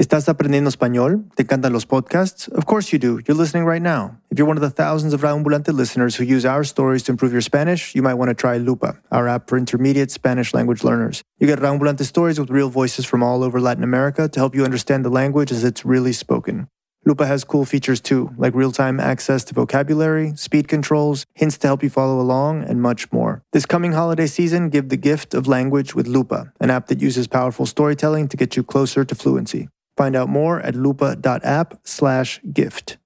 ¿Estás 0.01 0.31
aprendiendo 0.31 0.71
español? 0.71 1.27
¿Te 1.35 1.43
encantan 1.43 1.75
los 1.75 1.85
podcasts? 1.85 2.49
Of 2.57 2.65
course 2.65 2.91
you 2.91 2.99
do. 2.99 3.21
You're 3.27 3.37
listening 3.37 3.67
right 3.67 3.83
now. 3.83 4.17
If 4.31 4.39
you're 4.39 4.49
one 4.49 4.57
of 4.57 4.63
the 4.63 4.71
thousands 4.71 5.13
of 5.13 5.21
Raambulante 5.21 5.75
listeners 5.75 6.17
who 6.17 6.25
use 6.25 6.47
our 6.47 6.65
stories 6.65 7.03
to 7.03 7.13
improve 7.13 7.33
your 7.33 7.43
Spanish, 7.43 7.95
you 7.95 8.01
might 8.01 8.15
want 8.15 8.31
to 8.31 8.35
try 8.35 8.57
Lupa, 8.57 8.97
our 9.13 9.29
app 9.29 9.51
for 9.51 9.59
intermediate 9.59 10.11
Spanish 10.11 10.55
language 10.55 10.83
learners. 10.83 11.23
You 11.39 11.47
get 11.47 11.59
Raambulante 11.59 12.07
stories 12.07 12.41
with 12.41 12.49
real 12.49 12.71
voices 12.71 13.05
from 13.05 13.23
all 13.23 13.45
over 13.45 13.61
Latin 13.61 13.85
America 13.85 14.27
to 14.27 14.41
help 14.41 14.55
you 14.55 14.65
understand 14.65 15.05
the 15.05 15.11
language 15.11 15.53
as 15.53 15.65
it's 15.65 15.85
really 15.85 16.15
spoken. 16.15 16.67
Lupa 17.05 17.27
has 17.27 17.45
cool 17.45 17.67
features 17.67 18.01
too, 18.01 18.31
like 18.39 18.55
real 18.55 18.73
time 18.73 19.01
access 19.01 19.45
to 19.45 19.55
vocabulary, 19.55 20.33
speed 20.35 20.67
controls, 20.67 21.27
hints 21.35 21.59
to 21.59 21.67
help 21.67 21.83
you 21.83 21.91
follow 21.91 22.19
along, 22.19 22.65
and 22.65 22.81
much 22.81 23.13
more. 23.13 23.43
This 23.53 23.67
coming 23.67 23.93
holiday 23.93 24.29
season, 24.29 24.71
give 24.71 24.89
the 24.89 24.97
gift 24.97 25.35
of 25.35 25.47
language 25.47 25.95
with 25.95 26.07
Lupa, 26.07 26.55
an 26.59 26.71
app 26.71 26.87
that 26.87 27.03
uses 27.03 27.29
powerful 27.29 27.67
storytelling 27.67 28.29
to 28.29 28.39
get 28.39 28.57
you 28.57 28.63
closer 28.63 29.05
to 29.05 29.15
fluency. 29.15 29.69
Find 30.01 30.17
out 30.17 30.31
more 30.31 30.63
at 30.63 30.75
lupa.app 30.75 31.75
slash 31.85 32.41
gift. 32.55 32.97